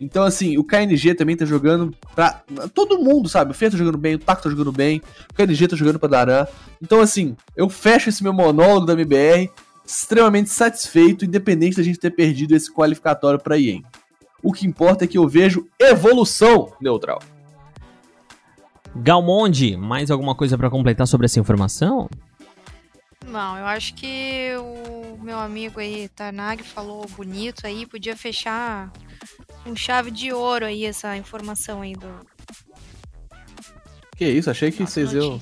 Então, 0.00 0.24
assim, 0.24 0.58
o 0.58 0.64
KNG 0.64 1.14
também 1.14 1.36
tá 1.36 1.44
jogando 1.44 1.94
pra 2.14 2.42
todo 2.74 2.98
mundo, 2.98 3.28
sabe? 3.28 3.52
O 3.52 3.54
Fê 3.54 3.70
tá 3.70 3.76
jogando 3.76 3.96
bem, 3.96 4.14
o 4.14 4.18
Taco 4.18 4.42
tá 4.42 4.50
jogando 4.50 4.72
bem, 4.72 5.00
o 5.30 5.34
KNG 5.34 5.68
tá 5.68 5.76
jogando 5.76 5.98
pra 5.98 6.08
Daran. 6.08 6.46
Então, 6.82 7.00
assim, 7.00 7.36
eu 7.56 7.68
fecho 7.68 8.08
esse 8.08 8.22
meu 8.22 8.32
monólogo 8.32 8.86
da 8.86 8.92
MBR 8.92 9.50
extremamente 9.86 10.50
satisfeito, 10.50 11.24
independente 11.24 11.76
da 11.76 11.82
gente 11.82 11.98
ter 11.98 12.10
perdido 12.10 12.54
esse 12.54 12.72
qualificatório 12.72 13.38
pra 13.38 13.56
IEM. 13.56 13.84
O 14.42 14.52
que 14.52 14.66
importa 14.66 15.04
é 15.04 15.06
que 15.06 15.16
eu 15.16 15.28
vejo 15.28 15.66
evolução 15.78 16.72
neutral. 16.80 17.20
Galmonde, 18.94 19.76
mais 19.76 20.10
alguma 20.10 20.34
coisa 20.34 20.56
para 20.58 20.70
completar 20.70 21.06
sobre 21.06 21.26
essa 21.26 21.40
informação? 21.40 22.08
Não, 23.26 23.58
eu 23.58 23.66
acho 23.66 23.94
que 23.94 24.52
o 24.56 25.18
meu 25.22 25.38
amigo 25.38 25.80
aí, 25.80 26.08
Tarnag, 26.08 26.62
falou 26.62 27.06
bonito 27.16 27.66
aí, 27.66 27.84
podia 27.86 28.16
fechar 28.16 28.92
com 29.66 29.74
chave 29.74 30.12
de 30.12 30.32
ouro 30.32 30.64
aí 30.64 30.84
essa 30.84 31.16
informação 31.16 31.82
aí 31.82 31.94
do. 31.94 32.08
Que 34.16 34.24
isso, 34.24 34.48
achei 34.48 34.70
que 34.70 34.80
Nossa, 34.80 34.92
vocês 34.92 35.12
iam. 35.12 35.40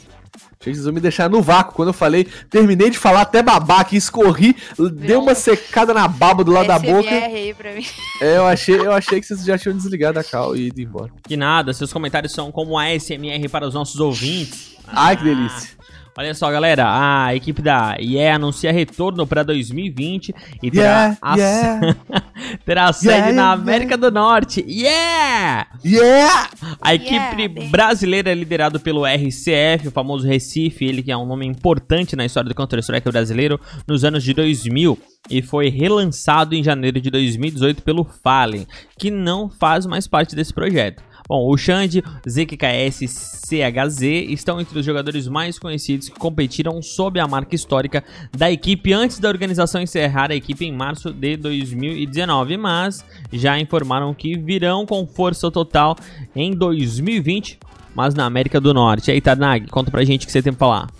Achei 0.59 0.73
que 0.73 0.75
vocês 0.75 0.87
iam 0.87 0.95
me 0.95 1.01
deixar 1.01 1.29
no 1.29 1.43
vácuo. 1.43 1.75
Quando 1.75 1.89
eu 1.89 1.93
falei, 1.93 2.25
terminei 2.49 2.89
de 2.89 2.99
falar 2.99 3.21
até 3.21 3.43
babaca, 3.43 3.95
escorri, 3.95 4.57
deu 4.95 5.21
uma 5.21 5.35
secada 5.35 5.93
na 5.93 6.09
baba 6.09 6.43
do 6.43 6.51
lado 6.51 6.69
da 6.69 6.79
boca. 6.79 7.11
Aí 7.11 7.53
pra 7.53 7.75
mim. 7.75 7.85
É, 8.21 8.39
eu 8.39 8.47
achei, 8.47 8.75
eu 8.75 8.93
achei 8.93 9.21
que 9.21 9.27
vocês 9.27 9.45
já 9.45 9.59
tinham 9.59 9.77
desligado 9.77 10.19
a 10.19 10.25
cal 10.25 10.57
e 10.57 10.69
ido 10.69 10.81
embora. 10.81 11.13
Que 11.29 11.37
nada, 11.37 11.75
seus 11.75 11.93
comentários 11.93 12.33
são 12.33 12.51
como 12.51 12.79
a 12.79 12.99
SMR 12.99 13.47
para 13.51 13.69
os 13.69 13.75
nossos 13.75 14.01
ouvintes. 14.01 14.75
Ai, 14.87 15.17
que 15.17 15.25
delícia. 15.25 15.77
Olha 16.17 16.33
só, 16.33 16.49
galera, 16.49 16.85
a 16.87 17.35
equipe 17.35 17.61
da 17.61 17.97
Yeah 17.99 18.37
anuncia 18.37 18.71
retorno 18.71 19.27
para 19.27 19.43
2020 19.43 20.33
e 20.63 20.71
terá, 20.71 21.17
yeah, 21.35 21.37
yeah. 21.37 21.97
terá 22.65 22.93
sede 22.93 23.15
yeah, 23.15 23.33
na 23.33 23.53
América 23.53 23.97
do 23.97 24.13
Norte. 24.13 24.65
Yeah! 24.69 25.67
Yeah! 25.85 26.51
A 26.81 26.95
equipe 26.95 27.69
brasileira 27.69 28.31
é 28.31 28.35
liderada 28.35 28.79
pelo 28.79 29.05
RCF, 29.05 29.89
o 29.89 29.91
famoso 29.91 30.25
Recife, 30.25 30.85
ele 30.85 31.03
que 31.03 31.11
é 31.11 31.17
um 31.17 31.27
nome 31.27 31.47
importante 31.47 32.15
na 32.15 32.25
história 32.25 32.49
do 32.49 32.55
Counter-Strike 32.55 33.11
brasileiro 33.11 33.59
nos 33.85 34.05
anos 34.05 34.23
de 34.23 34.33
2000 34.33 34.97
e 35.29 35.43
foi 35.43 35.69
relançado 35.69 36.55
em 36.55 36.63
janeiro 36.63 37.01
de 37.01 37.11
2018 37.11 37.83
pelo 37.83 38.05
Fallen, 38.05 38.69
que 38.97 39.11
não 39.11 39.51
faz 39.51 39.85
mais 39.85 40.07
parte 40.07 40.37
desse 40.37 40.55
projeto. 40.55 41.03
Bom, 41.27 41.51
o 41.51 41.57
Xande, 41.57 42.03
ZQKS 42.29 43.35
CHZ 43.45 44.03
estão 44.29 44.61
entre 44.61 44.79
os 44.79 44.85
jogadores 44.85 45.27
mais 45.27 45.59
conhecidos 45.59 46.09
que 46.09 46.19
competiram 46.19 46.83
sob 46.83 47.19
a 47.19 47.27
marca 47.27 47.55
histórica 47.55 48.05
da 48.37 48.51
equipe 48.51 48.93
antes 48.93 49.19
da 49.19 49.29
organização 49.29 49.81
encerrar 49.81 50.31
a 50.31 50.35
equipe 50.35 50.65
em 50.65 50.73
março 50.73 51.13
de 51.13 51.37
2019, 51.37 52.57
mas 52.59 53.05
já 53.33 53.59
informaram 53.59 54.13
que 54.13 54.37
virão 54.39 54.85
com 54.85 55.07
força 55.07 55.51
total 55.51 55.97
em 56.37 56.53
2020, 56.53 57.59
mas 57.95 58.15
na 58.15 58.27
América 58.27 58.61
do 58.61 58.75
Norte. 58.75 59.11
Aí, 59.11 59.21
Tarnag, 59.21 59.69
conta 59.69 59.91
pra 59.91 60.05
gente 60.05 60.25
o 60.25 60.27
que 60.27 60.33
você 60.33 60.43
tem 60.43 60.53
pra 60.53 60.67
falar. 60.67 60.91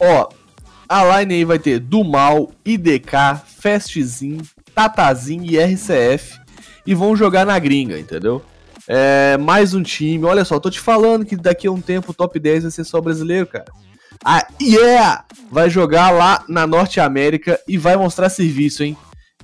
Ó, 0.00 0.28
a 0.88 1.20
line 1.20 1.34
aí 1.34 1.44
vai 1.44 1.58
ter 1.58 1.78
Dumal, 1.78 2.52
IDK, 2.64 3.40
Festzin, 3.60 4.40
Tatazin 4.74 5.42
e 5.44 5.58
RCF 5.58 6.38
e 6.86 6.94
vão 6.94 7.16
jogar 7.16 7.44
na 7.44 7.58
gringa, 7.58 7.98
entendeu? 7.98 8.42
É, 8.88 9.36
mais 9.38 9.74
um 9.74 9.82
time. 9.82 10.24
Olha 10.24 10.44
só, 10.44 10.60
tô 10.60 10.70
te 10.70 10.80
falando 10.80 11.24
que 11.24 11.36
daqui 11.36 11.66
a 11.66 11.72
um 11.72 11.80
tempo 11.80 12.12
o 12.12 12.14
top 12.14 12.38
10 12.38 12.64
vai 12.64 12.72
ser 12.72 12.84
só 12.84 13.00
brasileiro, 13.00 13.46
cara. 13.46 13.66
A 14.24 14.46
yeah! 14.60 15.24
Vai 15.50 15.68
jogar 15.68 16.10
lá 16.10 16.44
na 16.48 16.66
Norte 16.66 17.00
América 17.00 17.60
e 17.68 17.76
vai 17.76 17.96
mostrar 17.96 18.28
serviço, 18.28 18.82
hein? 18.82 18.96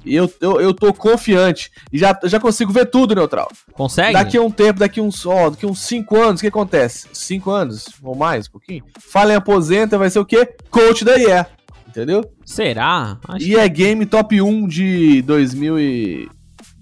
Eu, 0.05 0.33
eu, 0.41 0.61
eu 0.61 0.75
tô 0.75 0.93
confiante. 0.95 1.71
E 1.93 1.99
já, 1.99 2.19
já 2.25 2.41
consigo 2.41 2.73
ver 2.73 2.87
tudo, 2.87 3.15
Neutral. 3.15 3.51
Consegue? 3.73 4.15
Daqui 4.15 4.37
a 4.37 4.43
um 4.43 4.51
tempo, 4.51 4.79
daqui 4.79 5.01
uns, 5.01 5.27
ó, 5.27 5.51
daqui 5.51 5.67
uns 5.67 5.81
5 5.83 6.17
anos, 6.17 6.41
o 6.41 6.43
que 6.43 6.49
acontece? 6.49 7.07
5 7.13 7.51
anos 7.51 7.87
ou 8.03 8.15
mais, 8.15 8.49
um 8.49 8.53
pouquinho. 8.53 8.85
Fala 8.99 9.33
em 9.33 9.37
aposenta, 9.37 9.99
vai 9.99 10.09
ser 10.09 10.19
o 10.19 10.25
quê? 10.25 10.49
Coach 10.71 11.05
da 11.05 11.17
IE. 11.19 11.47
Entendeu? 11.87 12.25
Será? 12.45 13.19
Acho 13.29 13.45
e 13.45 13.57
é 13.57 13.69
game 13.69 14.07
top 14.07 14.41
1 14.41 14.69
de 14.69 15.23
2000 15.23 15.79
e... 15.79 16.29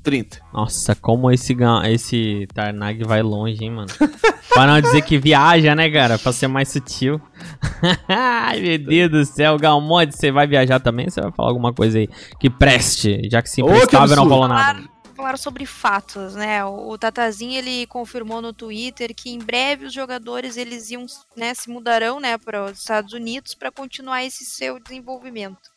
30. 0.08 0.40
Nossa, 0.54 0.94
como 0.94 1.30
esse, 1.30 1.54
esse 1.84 2.48
Tarnag 2.54 3.04
vai 3.04 3.22
longe, 3.22 3.62
hein, 3.62 3.70
mano. 3.70 3.88
pra 4.48 4.66
não 4.66 4.80
dizer 4.80 5.02
que 5.02 5.18
viaja, 5.18 5.74
né, 5.74 5.90
cara? 5.90 6.18
Pra 6.18 6.32
ser 6.32 6.48
mais 6.48 6.70
sutil. 6.70 7.20
Ai, 8.08 8.58
meu 8.58 8.78
Deus 8.78 9.10
do 9.10 9.24
céu. 9.26 9.58
Galmode, 9.58 10.16
você 10.16 10.32
vai 10.32 10.46
viajar 10.46 10.80
também? 10.80 11.10
Você 11.10 11.20
vai 11.20 11.30
falar 11.30 11.50
alguma 11.50 11.74
coisa 11.74 11.98
aí 11.98 12.08
que 12.40 12.48
preste, 12.48 13.28
já 13.30 13.42
que 13.42 13.50
se 13.50 13.60
emprestava 13.60 14.16
não 14.16 14.26
falou 14.26 14.48
nada. 14.48 14.88
Falar 15.14 15.36
sobre 15.36 15.66
fatos, 15.66 16.34
né? 16.34 16.64
O 16.64 16.96
Tatazinho 16.96 17.58
ele 17.58 17.86
confirmou 17.88 18.40
no 18.40 18.54
Twitter 18.54 19.14
que 19.14 19.28
em 19.28 19.38
breve 19.38 19.84
os 19.84 19.92
jogadores 19.92 20.56
eles 20.56 20.90
iam, 20.90 21.04
né, 21.36 21.52
se 21.54 21.68
mudarão, 21.68 22.20
né, 22.20 22.38
para 22.38 22.66
os 22.66 22.78
Estados 22.78 23.12
Unidos 23.12 23.52
para 23.52 23.72
continuar 23.72 24.24
esse 24.24 24.44
seu 24.44 24.78
desenvolvimento. 24.78 25.68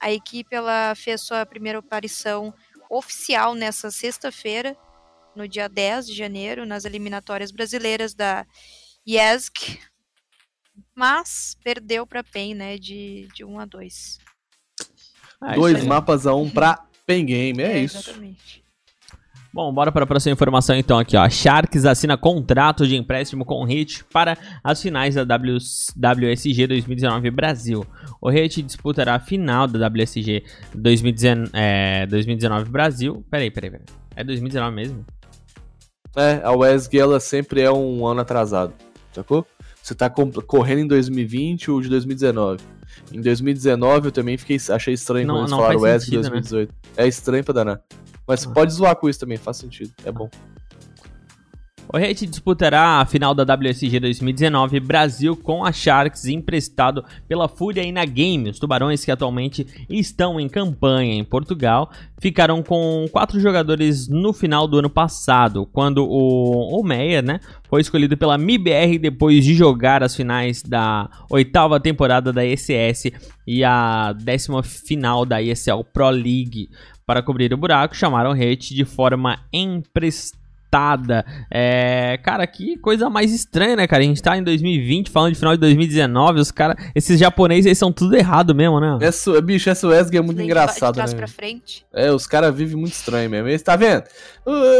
A 0.00 0.12
equipe 0.12 0.54
ela 0.54 0.94
fez 0.96 1.20
sua 1.20 1.46
primeira 1.46 1.78
aparição 1.78 2.52
oficial 2.90 3.54
nessa 3.54 3.90
sexta-feira, 3.90 4.76
no 5.34 5.46
dia 5.46 5.68
10 5.68 6.06
de 6.06 6.14
janeiro, 6.14 6.66
nas 6.66 6.84
eliminatórias 6.84 7.50
brasileiras 7.50 8.14
da 8.14 8.46
IESC, 9.06 9.78
mas 10.94 11.56
perdeu 11.62 12.06
para 12.06 12.24
PEN, 12.24 12.54
né, 12.54 12.78
de, 12.78 13.28
de 13.34 13.44
1 13.44 13.60
a 13.60 13.64
2. 13.64 14.18
Ah, 15.40 15.54
Dois 15.54 15.84
mapas 15.84 16.26
a 16.26 16.34
1 16.34 16.50
para 16.50 16.84
PEN 17.06 17.24
Game, 17.24 17.62
é, 17.62 17.72
é 17.72 17.78
isso. 17.78 17.98
Exatamente. 17.98 18.67
Bom, 19.58 19.72
bora 19.72 19.90
para 19.90 20.04
a 20.04 20.06
próxima 20.06 20.32
informação 20.32 20.76
então 20.76 20.96
aqui, 20.96 21.16
ó. 21.16 21.28
Sharks 21.28 21.84
assina 21.84 22.16
contrato 22.16 22.86
de 22.86 22.94
empréstimo 22.94 23.44
com 23.44 23.60
o 23.60 23.64
Hit 23.64 24.04
para 24.04 24.38
as 24.62 24.80
finais 24.80 25.16
da 25.16 25.24
WSG 25.24 26.68
2019 26.68 27.28
Brasil. 27.32 27.84
O 28.20 28.30
Hit 28.30 28.62
disputará 28.62 29.16
a 29.16 29.18
final 29.18 29.66
da 29.66 29.88
WSG 29.88 30.44
2019, 30.72 31.50
é, 31.52 32.06
2019 32.06 32.70
Brasil. 32.70 33.24
Peraí, 33.28 33.50
peraí, 33.50 33.70
peraí. 33.72 33.86
É 34.14 34.22
2019 34.22 34.76
mesmo? 34.76 35.04
É, 36.14 36.40
a 36.44 36.52
WSG 36.52 36.96
ela 36.96 37.18
sempre 37.18 37.60
é 37.60 37.72
um 37.72 38.06
ano 38.06 38.20
atrasado, 38.20 38.72
sacou? 39.12 39.44
Você 39.82 39.92
tá 39.92 40.08
correndo 40.08 40.82
em 40.82 40.86
2020 40.86 41.72
ou 41.72 41.80
de 41.80 41.88
2019. 41.88 42.62
Em 43.12 43.20
2019 43.20 44.06
eu 44.06 44.12
também 44.12 44.38
fiquei, 44.38 44.56
achei 44.70 44.94
estranho 44.94 45.26
não, 45.26 45.34
quando 45.34 45.48
eles 45.48 45.50
falaram 45.50 45.80
WSG 45.80 46.14
2018. 46.14 46.68
Né? 46.68 46.74
É 46.96 47.08
estranho 47.08 47.42
pra 47.42 47.54
danar. 47.54 47.80
Mas 48.28 48.40
você 48.40 48.48
pode 48.50 48.72
zoar 48.74 48.94
com 48.94 49.08
isso 49.08 49.18
também, 49.18 49.38
faz 49.38 49.56
sentido. 49.56 49.90
É 50.04 50.12
bom. 50.12 50.28
O 51.90 51.96
Hate 51.96 52.26
disputará 52.26 53.00
a 53.00 53.06
final 53.06 53.34
da 53.34 53.54
WSG 53.54 53.98
2019 53.98 54.78
Brasil 54.78 55.34
com 55.34 55.64
a 55.64 55.72
Sharks 55.72 56.26
emprestado 56.26 57.02
pela 57.26 57.48
Fúria 57.48 57.82
e 57.82 57.90
na 57.90 58.04
Game. 58.04 58.50
Os 58.50 58.58
Tubarões 58.58 59.02
que 59.06 59.10
atualmente 59.10 59.66
estão 59.88 60.38
em 60.38 60.50
campanha 60.50 61.14
em 61.14 61.24
Portugal 61.24 61.90
ficaram 62.20 62.62
com 62.62 63.06
quatro 63.10 63.40
jogadores 63.40 64.06
no 64.06 64.34
final 64.34 64.68
do 64.68 64.80
ano 64.80 64.90
passado, 64.90 65.64
quando 65.72 66.04
o, 66.04 66.78
o 66.78 66.84
Meyer, 66.84 67.24
né, 67.24 67.40
foi 67.70 67.80
escolhido 67.80 68.18
pela 68.18 68.36
MIBR 68.36 68.98
depois 68.98 69.42
de 69.42 69.54
jogar 69.54 70.02
as 70.02 70.14
finais 70.14 70.62
da 70.62 71.08
oitava 71.30 71.80
temporada 71.80 72.34
da 72.34 72.44
ECS 72.44 73.04
e 73.46 73.64
a 73.64 74.12
décima 74.12 74.62
final 74.62 75.24
da 75.24 75.40
ESL 75.40 75.82
Pro 75.90 76.10
League. 76.10 76.68
Para 77.08 77.22
cobrir 77.22 77.50
o 77.54 77.56
buraco, 77.56 77.96
chamaram 77.96 78.32
Hit 78.34 78.74
de 78.74 78.84
forma 78.84 79.38
emprestada. 79.50 81.24
É, 81.50 82.18
cara, 82.22 82.46
que 82.46 82.76
coisa 82.76 83.08
mais 83.08 83.32
estranha, 83.32 83.76
né, 83.76 83.86
cara? 83.86 84.02
A 84.02 84.06
gente 84.06 84.22
tá 84.22 84.36
em 84.36 84.42
2020 84.42 85.08
falando 85.08 85.32
de 85.32 85.38
final 85.38 85.54
de 85.54 85.60
2019, 85.60 86.38
os 86.40 86.50
caras, 86.50 86.76
esses 86.94 87.18
japoneses 87.18 87.64
aí 87.66 87.74
são 87.74 87.90
tudo 87.90 88.14
errado 88.14 88.54
mesmo, 88.54 88.78
né? 88.78 88.98
Essa, 89.00 89.40
bicho, 89.40 89.70
essa 89.70 89.88
Wesley 89.88 90.18
é 90.18 90.20
muito 90.20 90.36
De 90.36 90.44
engraçado, 90.44 90.96
trás 90.96 91.14
né? 91.14 91.16
pra 91.18 91.26
frente. 91.26 91.86
É, 91.94 92.12
os 92.12 92.26
caras 92.26 92.54
vivem 92.54 92.76
muito 92.76 92.92
estranho 92.92 93.30
mesmo. 93.30 93.48
Esse, 93.48 93.64
tá 93.64 93.74
vendo? 93.74 94.04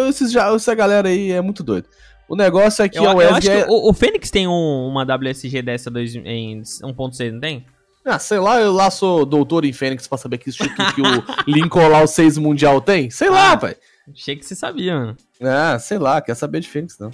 Esses, 0.07 0.37
essa 0.37 0.75
galera 0.75 1.09
aí 1.09 1.33
é 1.33 1.41
muito 1.41 1.65
doida. 1.65 1.89
O 2.29 2.37
negócio 2.37 2.85
é 2.85 2.91
que 2.91 2.99
Eu, 2.99 3.05
a 3.09 3.13
eu 3.13 3.17
Wesley 3.17 3.39
acho 3.39 3.51
é... 3.51 3.63
que 3.65 3.71
o, 3.71 3.89
o 3.89 3.95
Fênix 3.95 4.31
tem 4.31 4.47
um- 4.47 4.87
uma 4.87 5.03
WSG 5.03 5.63
dessa 5.63 5.91
dois, 5.91 6.15
em 6.15 6.61
1.6, 6.61 7.33
não 7.33 7.41
tem? 7.41 7.65
Ah, 8.09 8.19
sei 8.19 8.39
lá, 8.39 8.61
eu 8.61 8.73
lá 8.73 8.91
sou 8.91 9.27
doutor 9.27 9.65
em 9.65 9.73
Fênix 9.73 10.07
pra 10.09 10.17
saber 10.17 10.39
que 10.39 10.49
instituto 10.49 10.95
que 10.95 11.03
o 11.03 11.05
Lincoln 11.47 11.89
lá, 11.89 12.03
o 12.03 12.07
6 12.07 12.39
Mundial 12.39 12.81
tem. 12.81 13.11
Sei 13.11 13.29
lá, 13.29 13.53
Ah. 13.53 13.57
pai. 13.57 13.77
Achei 14.11 14.35
que 14.37 14.45
você 14.47 14.55
sabia, 14.55 14.95
mano. 14.99 15.17
Ah, 15.43 15.79
sei 15.79 15.99
lá, 15.99 16.21
quer 16.23 16.35
saber 16.35 16.61
de 16.61 16.69
Fênix, 16.69 16.99
não. 16.99 17.11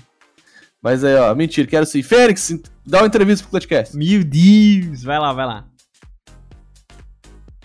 Mas 0.80 1.02
aí, 1.02 1.14
ó, 1.16 1.34
mentira, 1.34 1.66
quero 1.66 1.84
sim. 1.86 2.02
Fênix, 2.02 2.60
dá 2.86 2.98
uma 3.00 3.06
entrevista 3.08 3.42
pro 3.42 3.50
Clutchcast. 3.50 3.96
Meu 3.96 4.22
Deus! 4.22 5.02
Vai 5.02 5.18
lá, 5.18 5.32
vai 5.32 5.46
lá. 5.46 5.64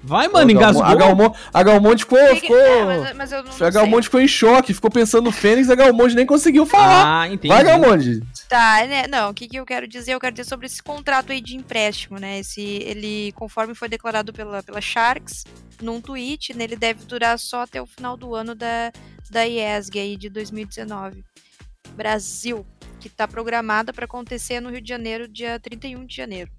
Vai, 0.04 0.28
mano, 0.28 0.50
A 0.50 0.52
engasgou. 0.52 0.98
Galmonte, 0.98 1.40
a 1.54 1.64
Galmonte 1.64 2.04
ficou, 2.04 2.36
ficou... 2.36 2.58
É, 2.58 3.14
mas, 3.14 3.32
mas 3.32 3.62
A 3.62 3.70
Galmonte 3.70 4.08
ficou 4.08 4.22
em 4.22 4.28
choque, 4.28 4.74
ficou 4.74 4.90
pensando 4.90 5.26
no 5.26 5.32
Fênix, 5.32 5.70
a 5.70 5.76
Galmonte 5.76 6.16
nem 6.16 6.26
conseguiu 6.26 6.66
falar. 6.66 7.22
Ah, 7.22 7.28
entendi. 7.28 7.54
Vai, 7.54 7.64
Galmonte. 7.64 8.22
Tá, 8.48 8.86
né? 8.88 9.08
Não, 9.08 9.30
o 9.30 9.34
que, 9.34 9.48
que 9.48 9.58
eu 9.58 9.66
quero 9.66 9.88
dizer? 9.88 10.14
Eu 10.14 10.20
quero 10.20 10.36
dizer 10.36 10.48
sobre 10.48 10.66
esse 10.66 10.82
contrato 10.82 11.32
aí 11.32 11.42
de 11.42 11.56
empréstimo, 11.56 12.18
né? 12.18 12.40
Esse, 12.40 12.62
ele, 12.62 13.32
conforme 13.34 13.76
foi 13.76 13.90
declarado 13.90 14.32
pela, 14.32 14.64
pela 14.64 14.82
Sharks, 14.82 15.44
num 15.82 16.02
tweet, 16.02 16.56
né, 16.56 16.64
ele 16.64 16.76
deve 16.76 17.06
durar 17.06 17.38
só 17.40 17.62
até 17.62 17.82
o 17.82 17.86
final 17.86 18.18
do 18.18 18.36
ano 18.36 18.54
da, 18.56 18.92
da 19.30 19.46
IESG 19.46 20.00
aí 20.00 20.18
de 20.18 20.30
2019. 20.30 21.24
Brasil, 21.96 22.66
que 23.00 23.10
tá 23.10 23.28
programada 23.28 23.94
para 23.94 24.06
acontecer 24.06 24.60
no 24.60 24.70
Rio 24.70 24.82
de 24.82 24.90
Janeiro, 24.90 25.28
dia 25.28 25.60
31 25.60 26.06
de 26.06 26.16
janeiro. 26.16 26.52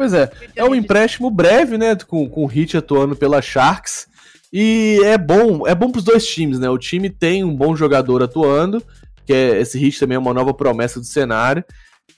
Pois 0.00 0.14
é, 0.14 0.30
é 0.56 0.64
um 0.64 0.74
empréstimo 0.74 1.30
breve, 1.30 1.76
né, 1.76 1.94
com, 1.94 2.26
com 2.26 2.44
o 2.44 2.46
Hit 2.46 2.74
atuando 2.74 3.14
pela 3.14 3.42
Sharks. 3.42 4.06
E 4.50 4.98
é 5.04 5.18
bom, 5.18 5.66
é 5.66 5.74
bom 5.74 5.90
pros 5.90 6.04
dois 6.04 6.26
times, 6.26 6.58
né? 6.58 6.70
O 6.70 6.78
time 6.78 7.10
tem 7.10 7.44
um 7.44 7.54
bom 7.54 7.76
jogador 7.76 8.22
atuando, 8.22 8.82
que 9.26 9.32
é 9.34 9.60
esse 9.60 9.78
Hit 9.78 10.00
também 10.00 10.16
é 10.16 10.18
uma 10.18 10.32
nova 10.32 10.54
promessa 10.54 10.98
do 10.98 11.04
cenário. 11.04 11.62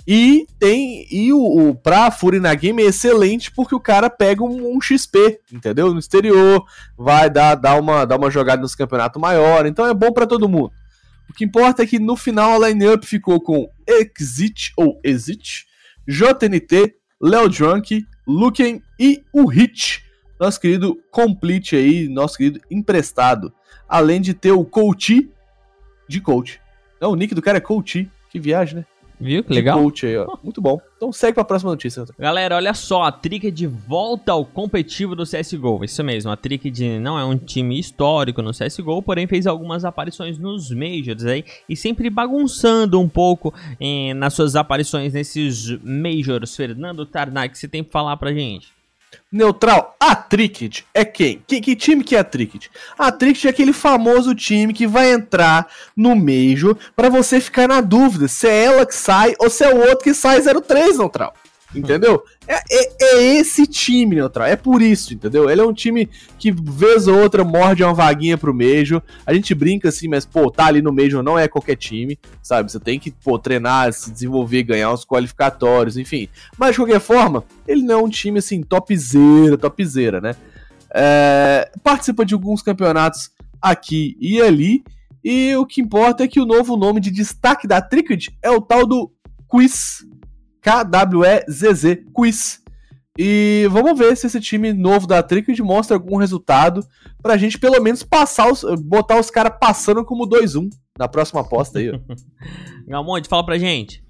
E 0.06 0.46
tem 0.60 1.08
e 1.10 1.32
o, 1.32 1.70
o 1.70 1.74
pra 1.74 2.12
Fury 2.12 2.38
na 2.38 2.54
game 2.54 2.80
é 2.80 2.86
excelente 2.86 3.50
porque 3.50 3.74
o 3.74 3.80
cara 3.80 4.08
pega 4.08 4.44
um, 4.44 4.76
um 4.76 4.80
XP, 4.80 5.40
entendeu? 5.52 5.92
No 5.92 5.98
exterior, 5.98 6.64
vai 6.96 7.28
dar, 7.28 7.56
dar, 7.56 7.80
uma, 7.80 8.04
dar 8.04 8.16
uma 8.16 8.30
jogada 8.30 8.62
nos 8.62 8.76
campeonatos 8.76 9.20
maior, 9.20 9.66
então 9.66 9.84
é 9.88 9.92
bom 9.92 10.12
pra 10.12 10.24
todo 10.24 10.48
mundo. 10.48 10.70
O 11.28 11.32
que 11.32 11.44
importa 11.44 11.82
é 11.82 11.86
que 11.86 11.98
no 11.98 12.14
final 12.14 12.62
a 12.62 12.68
lineup 12.68 13.02
ficou 13.02 13.40
com 13.40 13.68
Exit 13.88 14.72
ou 14.76 15.00
Exit, 15.02 15.66
JNT, 16.06 17.01
Léo 17.22 17.48
Drunk, 17.48 18.04
Luken 18.26 18.82
e 18.98 19.22
o 19.32 19.46
Hit, 19.46 20.04
nosso 20.40 20.60
querido 20.60 21.00
complete 21.12 21.76
aí, 21.76 22.08
nosso 22.08 22.36
querido 22.36 22.60
emprestado. 22.68 23.52
Além 23.88 24.20
de 24.20 24.34
ter 24.34 24.50
o 24.50 24.64
Coach 24.64 25.30
de 26.08 26.20
coach. 26.20 26.60
Não, 27.00 27.12
o 27.12 27.14
nick 27.14 27.32
do 27.32 27.40
cara 27.40 27.58
é 27.58 27.60
Coach. 27.60 28.10
Que 28.28 28.40
viagem, 28.40 28.76
né? 28.76 28.86
Viu 29.22 29.44
que 29.44 29.52
legal? 29.52 29.80
coach 29.80 30.06
aí, 30.06 30.16
ó. 30.16 30.36
Muito 30.42 30.60
bom. 30.60 30.80
Então 30.96 31.12
segue 31.12 31.34
pra 31.34 31.44
próxima 31.44 31.70
notícia. 31.70 32.04
Galera, 32.18 32.56
olha 32.56 32.74
só, 32.74 33.02
a 33.04 33.12
Tricked 33.12 33.66
volta 33.66 34.32
ao 34.32 34.44
competitivo 34.44 35.14
do 35.14 35.24
CSGO. 35.24 35.84
Isso 35.84 36.02
mesmo, 36.04 36.30
a 36.30 36.36
Tricked 36.36 36.98
não 36.98 37.18
é 37.18 37.24
um 37.24 37.36
time 37.36 37.78
histórico 37.78 38.42
no 38.42 38.50
CSGO, 38.50 39.02
porém 39.02 39.26
fez 39.26 39.46
algumas 39.46 39.84
aparições 39.84 40.38
nos 40.38 40.70
Majors 40.70 41.24
aí 41.24 41.44
e 41.68 41.76
sempre 41.76 42.10
bagunçando 42.10 43.00
um 43.00 43.08
pouco 43.08 43.52
eh, 43.80 44.14
nas 44.14 44.34
suas 44.34 44.56
aparições 44.56 45.12
nesses 45.12 45.78
Majors. 45.82 46.56
Fernando 46.56 47.06
Tarnak, 47.06 47.56
você 47.56 47.68
tem 47.68 47.82
pra 47.82 47.92
falar 47.92 48.16
pra 48.16 48.32
gente? 48.32 48.72
Neutral, 49.30 49.96
a 49.98 50.14
Tricked 50.14 50.84
é 50.92 51.04
quem? 51.04 51.42
Que, 51.46 51.60
que 51.60 51.74
time 51.74 52.04
que 52.04 52.14
é 52.14 52.18
a 52.18 52.24
Tricked? 52.24 52.70
A 52.98 53.10
Tricked 53.10 53.46
é 53.46 53.50
aquele 53.50 53.72
famoso 53.72 54.34
time 54.34 54.72
que 54.72 54.86
vai 54.86 55.12
entrar 55.12 55.68
no 55.96 56.14
Major 56.14 56.76
pra 56.94 57.08
você 57.08 57.40
ficar 57.40 57.66
na 57.66 57.80
dúvida 57.80 58.28
se 58.28 58.46
é 58.46 58.64
ela 58.64 58.84
que 58.84 58.94
sai 58.94 59.34
ou 59.38 59.48
se 59.48 59.64
é 59.64 59.72
o 59.72 59.80
outro 59.80 60.04
que 60.04 60.12
sai 60.12 60.40
03, 60.40 60.98
Neutral. 60.98 61.34
Entendeu? 61.74 62.22
É, 62.46 62.56
é- 62.70 62.92
é 63.00 63.24
esse 63.38 63.66
time, 63.66 64.16
Neutral. 64.16 64.46
É 64.46 64.56
por 64.56 64.82
isso, 64.82 65.14
entendeu? 65.14 65.48
Ele 65.48 65.60
é 65.60 65.64
um 65.64 65.72
time 65.72 66.08
que, 66.38 66.50
vez 66.52 67.06
ou 67.06 67.18
outra, 67.18 67.44
morde 67.44 67.82
uma 67.82 67.94
vaguinha 67.94 68.36
pro 68.36 68.54
Major. 68.54 69.02
A 69.24 69.32
gente 69.32 69.54
brinca 69.54 69.88
assim, 69.88 70.08
mas, 70.08 70.24
pô, 70.26 70.50
tá 70.50 70.66
ali 70.66 70.82
no 70.82 70.92
Major 70.92 71.22
não 71.22 71.38
é 71.38 71.48
qualquer 71.48 71.76
time, 71.76 72.18
sabe? 72.42 72.70
Você 72.70 72.78
tem 72.78 72.98
que, 72.98 73.10
pô, 73.10 73.38
treinar, 73.38 73.92
se 73.92 74.10
desenvolver, 74.10 74.62
ganhar 74.64 74.92
os 74.92 75.04
qualificatórios, 75.04 75.96
enfim. 75.96 76.28
Mas, 76.58 76.72
de 76.72 76.76
qualquer 76.76 77.00
forma, 77.00 77.44
ele 77.66 77.82
não 77.82 78.00
é 78.00 78.02
um 78.02 78.08
time, 78.08 78.38
assim, 78.38 78.62
topzera, 78.62 79.56
topzera, 79.56 80.20
né? 80.20 80.36
É, 80.94 81.70
participa 81.82 82.24
de 82.24 82.34
alguns 82.34 82.60
campeonatos 82.62 83.30
aqui 83.60 84.16
e 84.20 84.40
ali. 84.42 84.84
E 85.24 85.54
o 85.56 85.64
que 85.64 85.80
importa 85.80 86.24
é 86.24 86.28
que 86.28 86.40
o 86.40 86.44
novo 86.44 86.76
nome 86.76 87.00
de 87.00 87.10
destaque 87.10 87.66
da 87.66 87.80
Tricked 87.80 88.36
é 88.42 88.50
o 88.50 88.60
tal 88.60 88.86
do 88.86 89.10
Quiz. 89.48 90.04
K-W-E-Z-Z, 90.62 92.04
Quiz. 92.14 92.62
E 93.18 93.68
vamos 93.70 93.98
ver 93.98 94.16
se 94.16 94.26
esse 94.26 94.40
time 94.40 94.72
novo 94.72 95.06
da 95.06 95.22
Tricked 95.22 95.60
mostra 95.62 95.96
algum 95.96 96.16
resultado 96.16 96.82
pra 97.20 97.36
gente 97.36 97.58
pelo 97.58 97.80
menos 97.82 98.02
passar 98.02 98.50
os, 98.50 98.64
botar 98.80 99.18
os 99.20 99.30
caras 99.30 99.52
passando 99.60 100.04
como 100.04 100.26
2-1 100.26 100.70
na 100.98 101.06
próxima 101.06 101.42
aposta 101.42 101.78
aí. 101.78 101.90
Galmonte, 102.88 103.28
fala 103.28 103.44
pra 103.44 103.58
gente. 103.58 104.02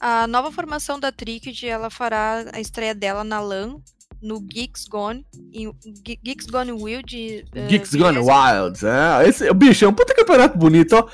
A 0.00 0.28
nova 0.28 0.52
formação 0.52 1.00
da 1.00 1.10
Tricked, 1.10 1.66
ela 1.66 1.90
fará 1.90 2.44
a 2.52 2.60
estreia 2.60 2.94
dela 2.94 3.24
na 3.24 3.40
LAN, 3.40 3.80
no 4.22 4.40
Geeks 4.40 4.86
Gone, 4.86 5.24
em 5.52 5.72
Ge- 6.06 6.18
Geeks 6.22 6.46
Gone 6.46 6.72
Wild. 6.72 7.44
eh, 7.54 7.66
Geeks 7.68 7.94
Gone 7.94 8.18
20 8.18 8.28
Wild. 8.28 8.78
É, 8.86 9.28
esse, 9.28 9.52
bicho, 9.54 9.84
é 9.84 9.88
um 9.88 9.92
puta 9.94 10.14
campeonato 10.14 10.58
bonito, 10.58 10.92
ó. 10.94 11.08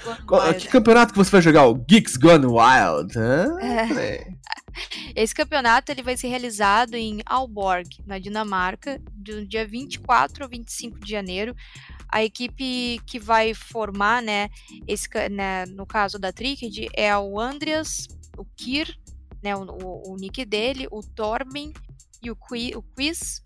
Wild. 0.44 0.58
Que 0.60 0.68
campeonato 0.68 1.12
que 1.12 1.18
você 1.18 1.30
vai 1.30 1.42
jogar? 1.42 1.66
O 1.66 1.74
Geeks 1.74 2.16
Gone 2.16 2.46
Wild. 2.46 3.12
É. 3.60 4.26
Esse 5.14 5.32
campeonato 5.34 5.92
ele 5.92 6.02
vai 6.02 6.16
ser 6.16 6.26
realizado 6.28 6.94
em 6.94 7.20
Aalborg, 7.26 7.86
na 8.06 8.18
Dinamarca, 8.18 9.00
do 9.12 9.46
dia 9.46 9.64
24 9.66 10.42
ao 10.42 10.50
25 10.50 10.98
de 10.98 11.10
janeiro. 11.12 11.54
A 12.08 12.24
equipe 12.24 13.00
que 13.06 13.18
vai 13.20 13.54
formar, 13.54 14.20
né, 14.22 14.48
esse, 14.86 15.08
né, 15.30 15.64
no 15.66 15.86
caso 15.86 16.18
da 16.18 16.32
Tricked, 16.32 16.88
é 16.94 17.16
o 17.16 17.38
Andreas, 17.38 18.08
o 18.36 18.44
Kir, 18.56 18.92
né, 19.42 19.54
o, 19.54 19.62
o- 19.62 20.12
o 20.12 20.16
nick 20.16 20.44
dele, 20.44 20.88
o 20.90 21.00
Torben 21.02 21.72
e 22.24 22.30
o, 22.30 22.36
Qui, 22.36 22.74
o 22.74 22.82
Quiz, 22.82 23.42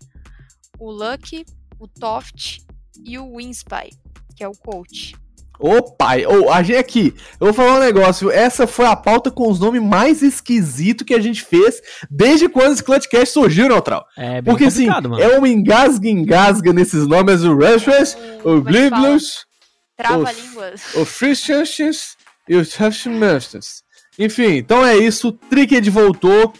o 0.79 0.89
Lucky, 0.89 1.45
o 1.79 1.87
Toft 1.87 2.61
e 3.05 3.17
o 3.17 3.35
Winspy, 3.37 3.89
que 4.35 4.43
é 4.43 4.47
o 4.47 4.53
coach. 4.53 5.15
Ô 5.59 5.83
pai, 5.83 6.25
ô, 6.25 6.49
a 6.49 6.63
gente 6.63 6.77
aqui, 6.77 7.13
eu 7.37 7.47
vou 7.47 7.53
falar 7.53 7.75
um 7.75 7.79
negócio, 7.83 8.31
essa 8.31 8.65
foi 8.65 8.85
a 8.85 8.95
pauta 8.95 9.29
com 9.29 9.51
os 9.51 9.59
nomes 9.59 9.81
mais 9.81 10.21
esquisitos 10.21 11.05
que 11.05 11.13
a 11.13 11.19
gente 11.19 11.43
fez 11.43 11.81
desde 12.09 12.47
quando 12.47 12.71
esse 12.71 12.83
Clutchcast 12.83 13.33
surgiu, 13.33 13.67
Neutral. 13.67 14.05
É 14.17 14.41
bem 14.41 14.43
Porque 14.43 14.63
assim, 14.63 14.87
mano. 14.87 15.19
é 15.19 15.37
um 15.37 15.45
engasga-engasga 15.45 16.71
nesses 16.71 17.05
nomes, 17.05 17.43
o 17.43 17.57
o 17.57 17.63
é 17.63 17.77
que 17.77 17.85
fala? 18.41 18.61
Bliblus, 18.61 19.45
Trava-línguas. 19.97 20.95
o 20.95 21.05
Christians 21.05 22.15
e 22.47 22.55
o 22.55 22.61
Hushmasters. 22.61 23.83
Enfim, 24.17 24.55
então 24.55 24.85
é 24.85 24.95
isso, 24.95 25.33
Tricked 25.33 25.89
voltou. 25.89 26.53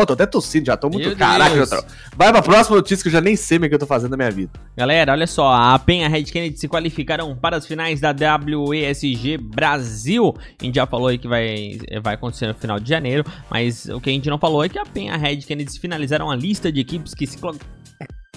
Ó, 0.00 0.06
tô 0.06 0.14
até 0.14 0.24
tossindo, 0.24 0.66
já 0.66 0.76
tô 0.76 0.88
muito 0.88 1.08
Meu 1.08 1.16
caraca, 1.16 1.54
Deus. 1.54 1.70
Neutral. 1.70 1.92
Vai 2.16 2.32
pra 2.32 2.40
próxima 2.40 2.76
notícia 2.76 3.02
que 3.02 3.08
eu 3.08 3.12
já 3.12 3.20
nem 3.20 3.36
sei 3.36 3.58
o 3.58 3.68
que 3.68 3.74
eu 3.74 3.78
tô 3.78 3.86
fazendo 3.86 4.12
na 4.12 4.16
minha 4.16 4.30
vida. 4.30 4.50
Galera, 4.76 5.12
olha 5.12 5.26
só, 5.26 5.52
a 5.52 5.78
PEN 5.78 6.00
e 6.00 6.04
a 6.04 6.08
Red 6.08 6.24
Kennedy 6.24 6.58
se 6.58 6.68
qualificaram 6.68 7.36
para 7.36 7.56
as 7.56 7.66
finais 7.66 8.00
da 8.00 8.14
WESG 8.14 9.36
Brasil. 9.36 10.34
A 10.60 10.64
gente 10.64 10.76
já 10.76 10.86
falou 10.86 11.08
aí 11.08 11.18
que 11.18 11.28
vai, 11.28 11.78
vai 12.02 12.14
acontecer 12.14 12.46
no 12.46 12.54
final 12.54 12.80
de 12.80 12.88
janeiro, 12.88 13.24
mas 13.50 13.86
o 13.86 14.00
que 14.00 14.08
a 14.08 14.12
gente 14.12 14.30
não 14.30 14.38
falou 14.38 14.64
é 14.64 14.68
que 14.68 14.78
a 14.78 14.86
PEN 14.86 15.08
e 15.08 15.10
a 15.10 15.16
Red 15.16 15.38
Kennedy 15.38 15.78
finalizaram 15.78 16.30
a 16.30 16.36
lista 16.36 16.72
de 16.72 16.80
equipes 16.80 17.14
que 17.14 17.26
se... 17.26 17.38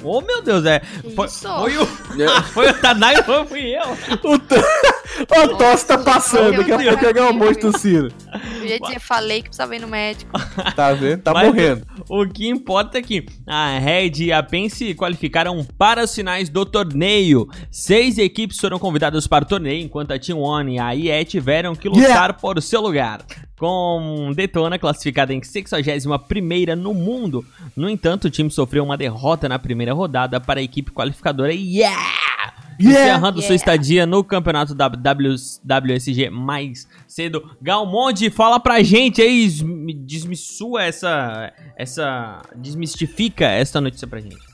Oh, 0.03 0.21
meu 0.21 0.41
Deus, 0.43 0.65
é... 0.65 0.81
Foi, 1.15 1.25
Isso. 1.27 1.47
foi 1.47 1.77
o... 1.77 1.85
foi 2.53 2.69
o 2.69 2.73
Tadai, 2.73 3.15
não 3.27 3.45
fui 3.47 3.75
eu. 3.75 3.91
O, 4.23 4.39
t... 4.39 4.55
o 5.53 5.57
tosse 5.57 5.87
tá 5.87 5.97
passando, 5.97 6.57
daqui 6.57 6.71
a 6.71 6.97
pouco 6.97 7.13
Deus. 7.13 7.29
um 7.29 7.33
monte 7.33 7.59
tossindo. 7.59 8.11
Eu 8.59 8.65
ia 8.65 8.79
dizer, 8.79 8.99
falei 8.99 9.37
que 9.41 9.49
precisava 9.49 9.75
ir 9.75 9.79
no 9.79 9.87
médico. 9.87 10.31
Tá 10.75 10.93
vendo? 10.93 11.21
Tá 11.21 11.33
Mas- 11.33 11.47
morrendo. 11.47 11.85
O 12.09 12.27
que 12.27 12.47
importa 12.47 12.97
é 12.97 13.01
que 13.01 13.25
a 13.47 13.77
Red 13.79 14.11
e 14.25 14.31
a 14.33 14.43
PEN 14.43 14.69
se 14.69 14.93
qualificaram 14.93 15.65
para 15.77 16.03
os 16.03 16.13
finais 16.13 16.49
do 16.49 16.65
torneio. 16.65 17.47
Seis 17.71 18.17
equipes 18.17 18.57
foram 18.59 18.77
convidadas 18.79 19.27
para 19.27 19.43
o 19.43 19.47
torneio, 19.47 19.83
enquanto 19.83 20.11
a 20.11 20.19
Team 20.19 20.39
One 20.39 20.75
e 20.75 20.79
a 20.79 20.93
IE 20.95 21.25
tiveram 21.25 21.75
que 21.75 21.87
lutar 21.87 22.03
Yeah. 22.03 22.33
por 22.33 22.61
seu 22.61 22.81
lugar. 22.81 23.21
Com 23.63 24.33
Detona 24.35 24.77
classificada 24.77 25.33
em 25.33 25.39
61ª 25.39 26.75
no 26.75 26.93
mundo. 26.93 27.45
No 27.73 27.89
entanto, 27.89 28.25
o 28.25 28.29
time 28.29 28.51
sofreu 28.51 28.83
uma 28.83 28.97
derrota 28.97 29.47
na 29.47 29.57
primeira 29.57 29.93
rodada 29.93 30.37
para 30.37 30.59
a 30.59 30.63
equipe 30.63 30.91
qualificadora 30.91 31.53
Yeah! 31.53 31.95
Encerrando 32.77 33.39
sua 33.39 33.53
Yeah. 33.53 33.55
estadia 33.55 34.05
no 34.05 34.21
campeonato 34.21 34.75
da 34.75 34.89
W- 34.89 35.35
WSG 35.63 36.29
mais 36.29 36.89
cedo. 37.07 37.55
Galmonde, 37.61 38.29
fala 38.29 38.59
pra 38.59 38.83
gente 38.83 39.21
aí, 39.21 39.45
esmi- 39.45 39.93
desmissua 39.93 40.83
essa, 40.83 41.53
essa, 41.77 42.41
desmistifica 42.57 43.45
essa 43.45 43.79
notícia 43.79 44.07
pra 44.07 44.19
gente. 44.19 44.51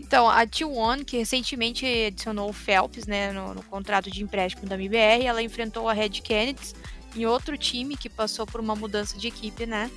Então, 0.00 0.28
a 0.28 0.44
T1, 0.46 1.04
que 1.04 1.18
recentemente 1.18 1.84
adicionou 1.86 2.50
o 2.50 2.52
Phelps 2.52 3.06
né, 3.06 3.32
no, 3.32 3.54
no 3.54 3.62
contrato 3.62 4.10
de 4.10 4.22
empréstimo 4.22 4.66
da 4.66 4.74
MBR, 4.74 5.26
ela 5.26 5.42
enfrentou 5.42 5.88
a 5.88 5.92
Red 5.92 6.10
Kennedy 6.10 6.72
em 7.16 7.26
outro 7.26 7.56
time 7.56 7.96
que 7.96 8.08
passou 8.08 8.46
por 8.46 8.60
uma 8.60 8.76
mudança 8.76 9.16
de 9.18 9.26
equipe, 9.28 9.66
né? 9.66 9.90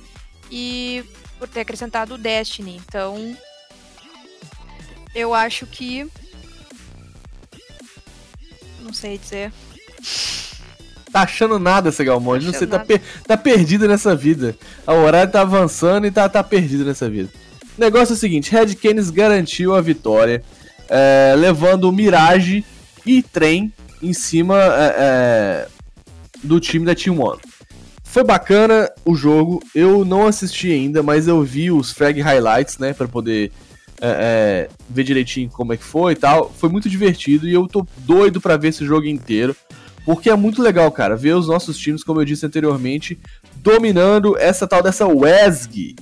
E 0.50 1.04
por 1.38 1.46
ter 1.48 1.60
acrescentado 1.60 2.14
o 2.14 2.18
Destiny. 2.18 2.80
Então, 2.86 3.36
eu 5.14 5.34
acho 5.34 5.66
que. 5.66 6.06
Não 8.80 8.92
sei 8.92 9.18
dizer. 9.18 9.52
Tá 11.12 11.22
achando 11.22 11.58
nada, 11.58 11.88
esse 11.88 12.04
Galmonde. 12.04 12.44
Não 12.46 12.50
Achando 12.50 12.58
sei, 12.58 12.68
tá, 12.68 12.78
per- 12.84 13.02
tá 13.26 13.36
perdido 13.36 13.86
nessa 13.86 14.14
vida. 14.14 14.56
O 14.86 14.92
horário 14.92 15.30
tá 15.30 15.42
avançando 15.42 16.06
e 16.06 16.10
tá, 16.10 16.28
tá 16.28 16.42
perdido 16.42 16.84
nessa 16.84 17.08
vida. 17.10 17.28
O 17.76 17.80
negócio 17.80 18.12
é 18.12 18.16
o 18.16 18.18
seguinte: 18.18 18.50
Red 18.50 18.74
Canis 18.76 19.10
garantiu 19.10 19.74
a 19.74 19.80
vitória, 19.80 20.42
é, 20.88 21.34
levando 21.36 21.84
o 21.84 21.92
Mirage 21.92 22.64
e 23.04 23.22
Trem 23.22 23.72
em 24.02 24.12
cima 24.12 24.56
é, 24.56 24.94
é, 24.98 25.68
do 26.42 26.60
time 26.60 26.84
da 26.84 26.94
Team 26.94 27.20
One. 27.20 27.40
Foi 28.04 28.24
bacana 28.24 28.90
o 29.04 29.14
jogo, 29.14 29.62
eu 29.74 30.04
não 30.04 30.26
assisti 30.26 30.72
ainda, 30.72 31.02
mas 31.02 31.28
eu 31.28 31.42
vi 31.42 31.70
os 31.70 31.92
frag 31.92 32.20
highlights, 32.20 32.78
né, 32.78 32.92
pra 32.92 33.06
poder 33.06 33.52
é, 34.00 34.68
é, 34.68 34.68
ver 34.88 35.04
direitinho 35.04 35.50
como 35.50 35.72
é 35.72 35.76
que 35.76 35.84
foi 35.84 36.14
e 36.14 36.16
tal. 36.16 36.50
Foi 36.50 36.68
muito 36.68 36.88
divertido 36.88 37.46
e 37.46 37.52
eu 37.52 37.68
tô 37.68 37.86
doido 37.98 38.40
pra 38.40 38.56
ver 38.56 38.68
esse 38.68 38.84
jogo 38.84 39.06
inteiro. 39.06 39.54
Porque 40.04 40.30
é 40.30 40.34
muito 40.34 40.62
legal, 40.62 40.90
cara, 40.90 41.14
ver 41.14 41.34
os 41.36 41.46
nossos 41.46 41.76
times, 41.78 42.02
como 42.02 42.20
eu 42.20 42.24
disse 42.24 42.46
anteriormente, 42.46 43.20
dominando 43.56 44.36
essa 44.38 44.66
tal 44.66 44.82
dessa 44.82 45.06
WESG. 45.06 45.94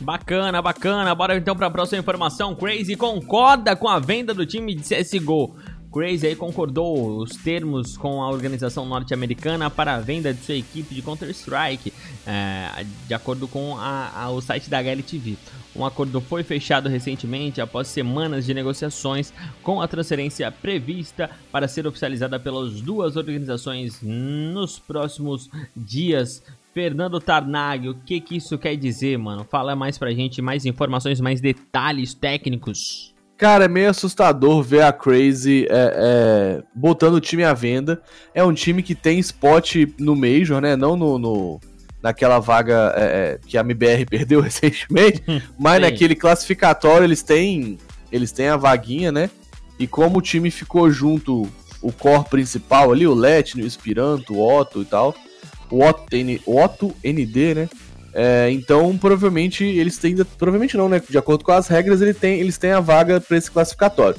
Bacana, 0.00 0.62
bacana. 0.62 1.14
Bora 1.14 1.36
então 1.36 1.56
para 1.56 1.66
a 1.66 1.70
próxima 1.70 1.98
informação. 1.98 2.54
Crazy 2.54 2.96
concorda 2.96 3.74
com 3.74 3.88
a 3.88 3.98
venda 3.98 4.32
do 4.32 4.46
time 4.46 4.74
de 4.74 4.82
CSGO. 4.82 5.56
Crazy 5.92 6.26
aí 6.28 6.36
concordou 6.36 7.18
os 7.18 7.30
termos 7.30 7.96
com 7.96 8.22
a 8.22 8.30
organização 8.30 8.86
norte-americana 8.86 9.68
para 9.68 9.96
a 9.96 10.00
venda 10.00 10.32
de 10.32 10.40
sua 10.40 10.54
equipe 10.54 10.94
de 10.94 11.02
Counter-Strike, 11.02 11.92
é, 12.24 12.84
de 13.08 13.12
acordo 13.14 13.48
com 13.48 13.76
a- 13.76 14.10
a- 14.14 14.30
o 14.30 14.40
site 14.40 14.70
da 14.70 14.78
HLTV. 14.78 15.36
Um 15.74 15.84
acordo 15.84 16.20
foi 16.20 16.42
fechado 16.44 16.88
recentemente 16.88 17.60
após 17.60 17.88
semanas 17.88 18.46
de 18.46 18.54
negociações 18.54 19.32
com 19.62 19.80
a 19.80 19.88
transferência 19.88 20.50
prevista 20.52 21.28
para 21.50 21.66
ser 21.66 21.86
oficializada 21.86 22.38
pelas 22.38 22.80
duas 22.80 23.16
organizações 23.16 24.00
nos 24.02 24.78
próximos 24.78 25.50
dias. 25.76 26.42
Fernando 26.72 27.18
Tarnag, 27.20 27.88
o 27.88 27.94
que, 27.94 28.20
que 28.20 28.36
isso 28.36 28.56
quer 28.56 28.76
dizer, 28.76 29.18
mano? 29.18 29.44
Fala 29.50 29.74
mais 29.74 29.98
pra 29.98 30.12
gente, 30.12 30.40
mais 30.40 30.64
informações, 30.64 31.20
mais 31.20 31.40
detalhes 31.40 32.14
técnicos. 32.14 33.09
Cara, 33.40 33.64
é 33.64 33.68
meio 33.68 33.88
assustador 33.88 34.62
ver 34.62 34.82
a 34.82 34.92
Crazy 34.92 35.66
é, 35.70 36.58
é, 36.60 36.62
botando 36.74 37.14
o 37.14 37.20
time 37.22 37.42
à 37.42 37.54
venda. 37.54 38.02
É 38.34 38.44
um 38.44 38.52
time 38.52 38.82
que 38.82 38.94
tem 38.94 39.18
spot 39.18 39.76
no 39.98 40.14
Major, 40.14 40.60
né? 40.60 40.76
Não 40.76 40.94
no, 40.94 41.18
no- 41.18 41.60
naquela 42.02 42.38
vaga 42.38 42.92
é, 42.94 43.02
é, 43.02 43.38
que 43.46 43.56
a 43.56 43.62
MBR 43.62 44.04
perdeu 44.10 44.42
recentemente, 44.42 45.22
mas 45.58 45.76
Sim. 45.76 45.80
naquele 45.80 46.14
classificatório 46.14 47.06
eles 47.06 47.22
têm, 47.22 47.78
eles 48.12 48.30
têm 48.30 48.48
a 48.48 48.58
vaguinha, 48.58 49.10
né? 49.10 49.30
E 49.78 49.86
como 49.86 50.18
o 50.18 50.22
time 50.22 50.50
ficou 50.50 50.90
junto, 50.90 51.48
o 51.80 51.90
core 51.90 52.28
principal 52.28 52.92
ali, 52.92 53.06
o 53.06 53.14
Letney, 53.14 53.64
o 53.64 53.66
Espiranto, 53.66 54.34
o 54.34 54.46
Otto 54.58 54.82
e 54.82 54.84
tal, 54.84 55.14
o 55.70 55.82
Otto, 55.82 56.14
N- 56.14 56.42
o 56.44 56.60
Otto 56.62 56.94
ND, 57.02 57.54
né? 57.54 57.68
É, 58.12 58.50
então, 58.50 58.96
provavelmente, 58.98 59.64
eles 59.64 59.96
têm. 59.98 60.16
Provavelmente 60.16 60.76
não, 60.76 60.88
né? 60.88 61.00
De 61.08 61.18
acordo 61.18 61.44
com 61.44 61.52
as 61.52 61.68
regras, 61.68 62.00
ele 62.00 62.14
tem, 62.14 62.40
eles 62.40 62.58
têm 62.58 62.72
a 62.72 62.80
vaga 62.80 63.20
pra 63.20 63.36
esse 63.36 63.50
classificatório. 63.50 64.18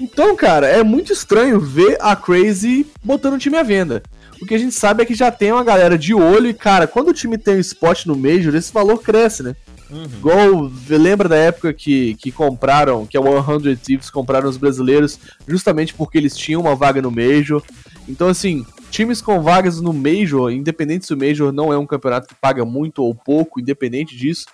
Então, 0.00 0.36
cara, 0.36 0.66
é 0.66 0.82
muito 0.82 1.12
estranho 1.12 1.60
ver 1.60 1.96
a 2.00 2.14
Crazy 2.14 2.86
botando 3.02 3.34
o 3.34 3.38
time 3.38 3.56
à 3.56 3.62
venda. 3.62 4.02
O 4.40 4.46
que 4.46 4.54
a 4.54 4.58
gente 4.58 4.74
sabe 4.74 5.02
é 5.02 5.06
que 5.06 5.14
já 5.14 5.30
tem 5.30 5.50
uma 5.50 5.64
galera 5.64 5.98
de 5.98 6.14
olho 6.14 6.48
e, 6.48 6.54
cara, 6.54 6.86
quando 6.86 7.08
o 7.08 7.12
time 7.12 7.36
tem 7.36 7.56
um 7.56 7.60
spot 7.60 8.06
no 8.06 8.16
Major, 8.16 8.54
esse 8.54 8.72
valor 8.72 9.02
cresce, 9.02 9.42
né? 9.42 9.56
Uhum. 9.90 10.04
Igual, 10.04 10.70
lembra 10.88 11.28
da 11.28 11.36
época 11.36 11.72
que, 11.72 12.14
que 12.14 12.30
compraram, 12.30 13.06
que 13.06 13.16
a 13.16 13.20
100 13.20 13.76
Thieves 13.76 14.10
compraram 14.10 14.48
os 14.48 14.56
brasileiros 14.56 15.18
justamente 15.46 15.94
porque 15.94 16.18
eles 16.18 16.36
tinham 16.36 16.60
uma 16.60 16.76
vaga 16.76 17.02
no 17.02 17.10
Major. 17.10 17.62
Então, 18.06 18.28
assim, 18.28 18.64
times 18.90 19.20
com 19.20 19.40
vagas 19.40 19.80
no 19.80 19.92
Major, 19.92 20.50
independente 20.50 21.06
se 21.06 21.14
o 21.14 21.18
Major 21.18 21.52
não 21.52 21.72
é 21.72 21.78
um 21.78 21.86
campeonato 21.86 22.28
que 22.28 22.34
paga 22.34 22.64
muito 22.64 23.02
ou 23.02 23.14
pouco, 23.14 23.60
independente 23.60 24.16
disso, 24.16 24.46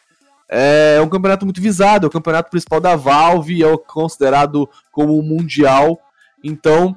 é 0.48 1.00
um 1.00 1.08
campeonato 1.08 1.44
muito 1.44 1.60
visado, 1.60 2.06
é 2.06 2.08
o 2.08 2.12
campeonato 2.12 2.50
principal 2.50 2.80
da 2.80 2.96
Valve, 2.96 3.62
é 3.62 3.66
o 3.66 3.78
considerado 3.78 4.68
como 4.92 5.18
um 5.18 5.22
mundial. 5.22 5.98
Então, 6.42 6.94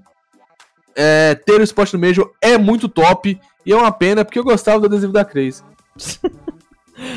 é, 0.96 1.36
ter 1.36 1.60
o 1.60 1.64
spot 1.64 1.94
no 1.94 2.00
Major 2.00 2.32
é 2.42 2.58
muito 2.58 2.90
top 2.90 3.40
e 3.66 3.72
é 3.72 3.76
uma 3.76 3.92
pena 3.92 4.26
porque 4.26 4.40
eu 4.40 4.44
gostava 4.44 4.80
do 4.80 4.88
adesivo 4.88 5.14
da 5.14 5.24
Crazy. 5.24 5.64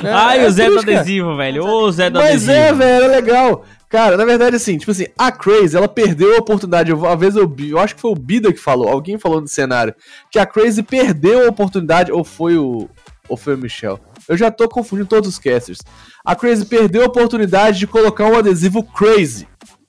É, 0.03 0.11
Ai, 0.13 0.45
é 0.45 0.47
o 0.47 0.51
Zé 0.51 0.69
do 0.69 0.79
adesivo, 0.79 1.37
velho. 1.37 1.65
Ô, 1.65 1.91
Zé 1.91 2.11
do 2.11 2.19
Mas 2.19 2.49
adesivo. 2.49 2.53
é, 2.53 2.73
velho, 2.73 3.05
é 3.05 3.09
legal. 3.09 3.65
Cara, 3.91 4.17
na 4.17 4.25
verdade, 4.25 4.55
assim, 4.55 4.79
tipo 4.79 4.93
assim, 4.93 5.07
a 5.19 5.33
Crazy, 5.33 5.77
ela 5.77 5.89
perdeu 5.89 6.37
a 6.37 6.39
oportunidade. 6.39 6.93
Uma 6.93 7.17
vez 7.17 7.35
eu, 7.35 7.53
eu 7.59 7.79
acho 7.79 7.97
que 7.97 8.01
foi 8.01 8.13
o 8.13 8.15
Bida 8.15 8.53
que 8.53 8.61
falou, 8.61 8.89
alguém 8.89 9.19
falou 9.19 9.41
no 9.41 9.49
cenário, 9.49 9.93
que 10.31 10.39
a 10.39 10.47
Crazy 10.47 10.83
perdeu 10.85 11.45
a 11.45 11.51
oportunidade, 11.51 12.13
ou 12.13 12.23
foi 12.25 12.57
o. 12.57 12.89
Ou 13.29 13.37
foi 13.37 13.55
o 13.55 13.59
Michel. 13.59 13.99
Eu 14.29 14.37
já 14.37 14.51
tô 14.51 14.69
confundindo 14.69 15.09
todos 15.09 15.29
os 15.29 15.39
casters. 15.39 15.79
A 16.25 16.35
Crazy 16.37 16.65
perdeu 16.67 17.03
a 17.03 17.07
oportunidade 17.07 17.79
de 17.81 17.87
colocar 17.87 18.27
um 18.27 18.37
adesivo 18.39 18.83
Crazy, 18.83 19.47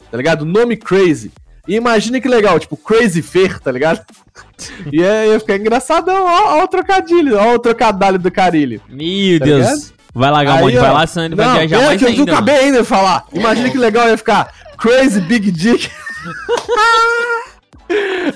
tá 0.09 0.17
ligado? 0.17 0.41
O 0.41 0.45
nome 0.45 0.75
Crazy. 0.77 1.31
E 1.67 1.75
imagina 1.75 2.19
que 2.19 2.27
legal, 2.27 2.59
tipo, 2.59 2.75
Crazy 2.75 3.21
Fer, 3.21 3.59
tá 3.59 3.71
ligado? 3.71 4.03
E 4.91 5.03
aí 5.03 5.29
ia 5.29 5.39
ficar 5.39 5.57
engraçadão, 5.57 6.23
ó, 6.25 6.59
ó 6.59 6.63
o 6.63 6.67
trocadilho, 6.67 7.35
ó 7.37 7.55
o 7.55 7.59
trocadilho 7.59 8.17
do 8.19 8.31
carilho. 8.31 8.81
Meu 8.87 9.39
Tá 9.39 9.45
Deus. 9.45 9.59
ligado? 9.59 9.93
Vai 10.13 10.29
lá, 10.31 10.43
Galmonte, 10.43 10.75
vai 10.77 10.91
lá, 10.91 11.05
Não, 11.15 11.35
vai 11.37 11.67
viajar 11.67 11.77
pera 11.77 11.87
mais 11.87 11.99
que 11.99 12.05
eu 12.05 12.09
não 12.11 12.19
ainda. 12.19 12.31
acabei 12.33 12.55
ainda 12.55 12.79
de 12.81 12.87
falar. 12.87 13.25
Imagina 13.33 13.69
que 13.69 13.77
legal 13.77 14.07
ia 14.09 14.17
ficar 14.17 14.53
Crazy 14.77 15.21
Big 15.21 15.51
Dick. 15.51 15.89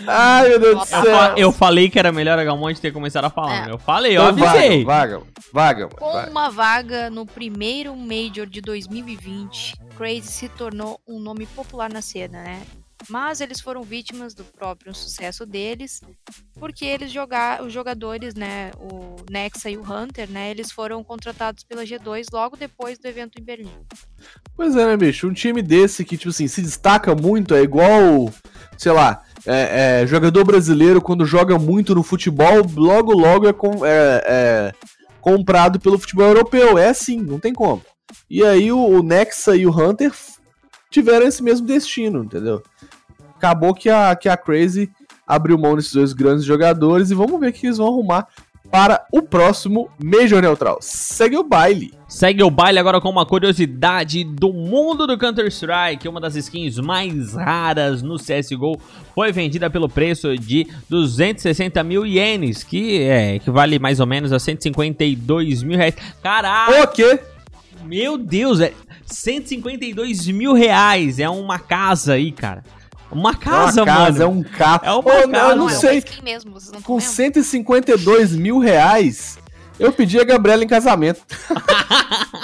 Ai, 0.08 0.50
meu 0.50 0.60
Deus 0.60 0.74
do 0.76 0.80
Eu 0.96 1.00
Eu, 1.00 1.04
céu. 1.04 1.16
fa- 1.18 1.34
eu 1.38 1.52
falei 1.52 1.90
que 1.90 1.98
era 1.98 2.12
melhor 2.12 2.38
a 2.38 2.44
Galmonte 2.44 2.82
ter 2.82 2.92
começado 2.92 3.26
a 3.26 3.30
falar. 3.30 3.68
É. 3.70 3.72
Eu 3.72 3.78
falei, 3.78 4.18
eu 4.18 4.30
Então, 4.30 4.48
avisei. 4.48 4.84
vaga, 4.84 5.20
vaga, 5.54 5.88
vaga, 5.88 5.88
Com 5.96 6.12
vaga. 6.12 6.30
uma 6.32 6.50
vaga 6.50 7.10
no 7.10 7.26
primeiro 7.26 7.96
Major 7.96 8.46
de 8.46 8.60
2020, 8.62 9.76
Crazy 9.98 10.28
se 10.28 10.50
tornou 10.50 11.00
um 11.08 11.20
nome 11.20 11.46
popular 11.46 11.90
na 11.92 12.02
cena, 12.02 12.42
né? 12.44 12.62
Mas 13.10 13.42
eles 13.42 13.60
foram 13.62 13.84
vítimas 13.84 14.34
do 14.34 14.44
próprio 14.44 14.94
sucesso 14.94 15.46
deles, 15.46 16.02
porque 16.60 16.86
eles 16.86 17.12
jogar, 17.12 17.62
os 17.64 17.72
jogadores, 17.72 18.34
né, 18.36 18.72
o 18.80 19.16
Nexa 19.30 19.70
e 19.70 19.78
o 19.78 19.82
Hunter, 19.84 20.30
né, 20.30 20.50
eles 20.52 20.72
foram 20.72 21.04
contratados 21.04 21.64
pela 21.64 21.84
G2 21.84 22.28
logo 22.32 22.56
depois 22.58 22.98
do 22.98 23.08
evento 23.08 23.40
em 23.40 23.44
Berlim. 23.44 23.72
Pois 24.56 24.76
é, 24.76 24.86
né, 24.86 24.98
bicho? 24.98 25.28
Um 25.28 25.34
time 25.34 25.62
desse 25.62 26.04
que, 26.04 26.18
tipo 26.18 26.30
assim, 26.30 26.48
se 26.48 26.62
destaca 26.62 27.14
muito, 27.14 27.54
é 27.54 27.62
igual, 27.62 28.32
sei 28.78 28.92
lá, 28.92 29.22
é, 29.46 30.02
é, 30.02 30.08
jogador 30.08 30.44
brasileiro 30.44 31.02
quando 31.02 31.26
joga 31.26 31.60
muito 31.60 31.94
no 31.94 32.02
futebol, 32.02 32.66
logo, 32.76 33.14
logo 33.14 33.48
é, 33.48 33.54
com- 33.54 33.86
é- 33.86 34.24
é 34.26 34.74
comprado 35.22 35.80
pelo 35.80 36.00
futebol 36.00 36.28
europeu. 36.28 36.78
É 36.78 36.90
assim, 36.90 37.20
não 37.20 37.40
tem 37.40 37.54
como. 37.54 37.84
E 38.30 38.44
aí 38.44 38.72
o, 38.72 38.80
o 38.80 39.04
Nexa 39.04 39.56
e 39.56 39.66
o 39.68 39.72
Hunter 39.72 40.12
tiveram 40.90 41.28
esse 41.28 41.44
mesmo 41.44 41.68
destino, 41.68 42.24
entendeu? 42.24 42.64
Acabou 43.46 43.76
que 43.76 43.90
a, 43.90 44.16
que 44.16 44.28
a 44.28 44.36
Crazy 44.36 44.90
abriu 45.28 45.56
mão 45.56 45.76
desses 45.76 45.94
dois 45.94 46.14
grandes 46.14 46.44
jogadores 46.44 47.12
e 47.12 47.16
vamos 47.16 47.40
ver 47.40 47.50
o 47.50 47.54
que 47.54 47.68
eles 47.68 47.78
vão 47.78 47.88
arrumar 47.88 48.28
para 48.72 49.06
o 49.12 49.22
próximo 49.22 49.88
Major 50.04 50.42
Neutral. 50.42 50.80
Segue 50.82 51.38
o 51.38 51.44
baile. 51.44 51.94
Segue 52.08 52.42
o 52.42 52.50
baile 52.50 52.80
agora 52.80 53.00
com 53.00 53.08
uma 53.10 53.24
curiosidade 53.26 54.24
do 54.24 54.52
mundo 54.52 55.06
do 55.06 55.16
Counter-Strike. 55.16 56.08
Uma 56.08 56.20
das 56.20 56.36
skins 56.36 56.80
mais 56.80 57.36
raras 57.36 58.02
no 58.02 58.16
CSGO 58.16 58.82
foi 59.14 59.32
vendida 59.32 59.70
pelo 59.70 59.88
preço 59.88 60.36
de 60.36 60.68
260 60.90 61.84
mil 61.84 62.04
ienes, 62.04 62.64
que 62.64 63.04
é, 63.04 63.36
equivale 63.36 63.78
mais 63.78 64.00
ou 64.00 64.08
menos 64.08 64.34
a 64.34 64.40
152 64.40 65.62
mil 65.62 65.78
reais. 65.78 65.96
Caralho, 66.24 66.84
O 66.84 66.88
quê? 66.88 67.20
meu 67.86 68.18
Deus, 68.18 68.60
é 68.60 68.74
152 69.06 70.28
mil 70.30 70.54
reais. 70.54 71.20
É 71.20 71.30
uma 71.30 71.60
casa 71.60 72.14
aí, 72.14 72.32
cara. 72.32 72.64
Uma 73.12 73.32
É 73.32 73.36
casa, 73.36 73.82
uma 73.84 73.86
casa, 73.86 74.24
é 74.24 74.28
mano. 74.28 74.40
um 74.40 74.44
carro. 74.44 74.82
É 74.84 74.92
uma 74.92 75.14
eu 75.14 75.30
casa. 75.30 75.56
não 75.56 75.70
é 75.70 75.74
sei. 75.74 75.98
skin 76.00 76.24
mesmo, 76.24 76.52
vocês 76.52 76.72
não 76.72 76.82
Com 76.82 76.98
estão 76.98 77.16
vendo? 77.16 77.44
152 77.44 78.36
mil 78.36 78.60
reais, 78.60 79.38
eu 79.80 79.92
pedi 79.94 80.20
a 80.20 80.24
Gabriela 80.24 80.64
em 80.64 80.68
casamento. 80.68 81.22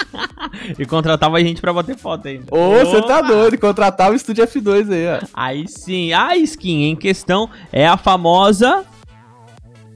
E 0.78 0.86
contratava 0.86 1.38
a 1.38 1.40
gente 1.40 1.60
pra 1.60 1.74
bater 1.74 1.98
foto 1.98 2.28
ainda. 2.28 2.46
Ô, 2.52 2.72
você 2.86 3.02
tá 3.02 3.22
doido, 3.22 3.58
contratar 3.58 4.12
o 4.12 4.14
Estúdio 4.16 4.46
F2 4.46 4.92
aí, 4.94 5.08
ó. 5.08 5.26
Aí 5.34 5.66
sim, 5.68 6.14
a 6.14 6.36
skin 6.38 6.84
em 6.84 6.96
questão 6.96 7.50
é 7.72 7.88
a 7.88 7.98
famosa. 7.98 8.84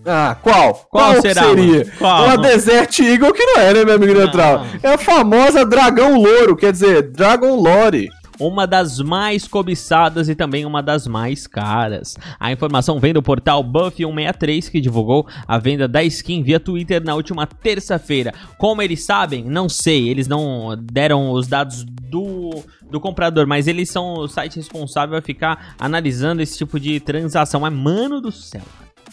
Ah, 0.05 0.35
qual? 0.41 0.87
Qual 0.89 1.21
será, 1.21 1.43
seria? 1.43 1.85
Qual? 1.97 2.23
Uma 2.25 2.37
Desert 2.37 2.99
Eagle 2.99 3.33
que 3.33 3.43
não 3.45 3.59
é, 3.59 3.73
né, 3.73 3.85
meu 3.85 3.95
amigo 3.95 4.13
Não. 4.13 4.21
neutral? 4.21 4.65
É 4.81 4.93
a 4.93 4.97
famosa 4.97 5.65
Dragão 5.65 6.15
Louro, 6.21 6.55
quer 6.55 6.71
dizer, 6.71 7.11
Dragon 7.11 7.55
Lore. 7.55 8.09
Uma 8.39 8.67
das 8.67 8.99
mais 8.99 9.47
cobiçadas 9.47 10.27
e 10.27 10.35
também 10.35 10.65
uma 10.65 10.81
das 10.81 11.07
mais 11.07 11.47
caras. 11.47 12.15
A 12.39 12.51
informação 12.51 12.99
vem 12.99 13.13
do 13.13 13.23
portal 13.23 13.63
Buff163 13.63 14.69
que 14.69 14.81
divulgou 14.81 15.25
a 15.47 15.57
venda 15.57 15.87
da 15.87 16.03
skin 16.03 16.43
via 16.43 16.59
Twitter 16.59 17.03
na 17.03 17.15
última 17.15 17.47
terça-feira. 17.47 18.33
Como 18.57 18.81
eles 18.81 19.05
sabem, 19.05 19.43
não 19.43 19.69
sei, 19.69 20.09
eles 20.09 20.27
não 20.27 20.75
deram 20.77 21.31
os 21.31 21.47
dados 21.47 21.83
do, 21.83 22.63
do 22.89 22.99
comprador, 22.99 23.47
mas 23.47 23.67
eles 23.67 23.89
são 23.89 24.13
o 24.13 24.27
site 24.27 24.57
responsável 24.57 25.17
a 25.17 25.21
ficar 25.21 25.75
analisando 25.79 26.41
esse 26.41 26.57
tipo 26.57 26.79
de 26.79 26.99
transação. 26.99 27.61
Mas 27.61 27.73
mano 27.73 28.19
do 28.19 28.31
céu. 28.31 28.61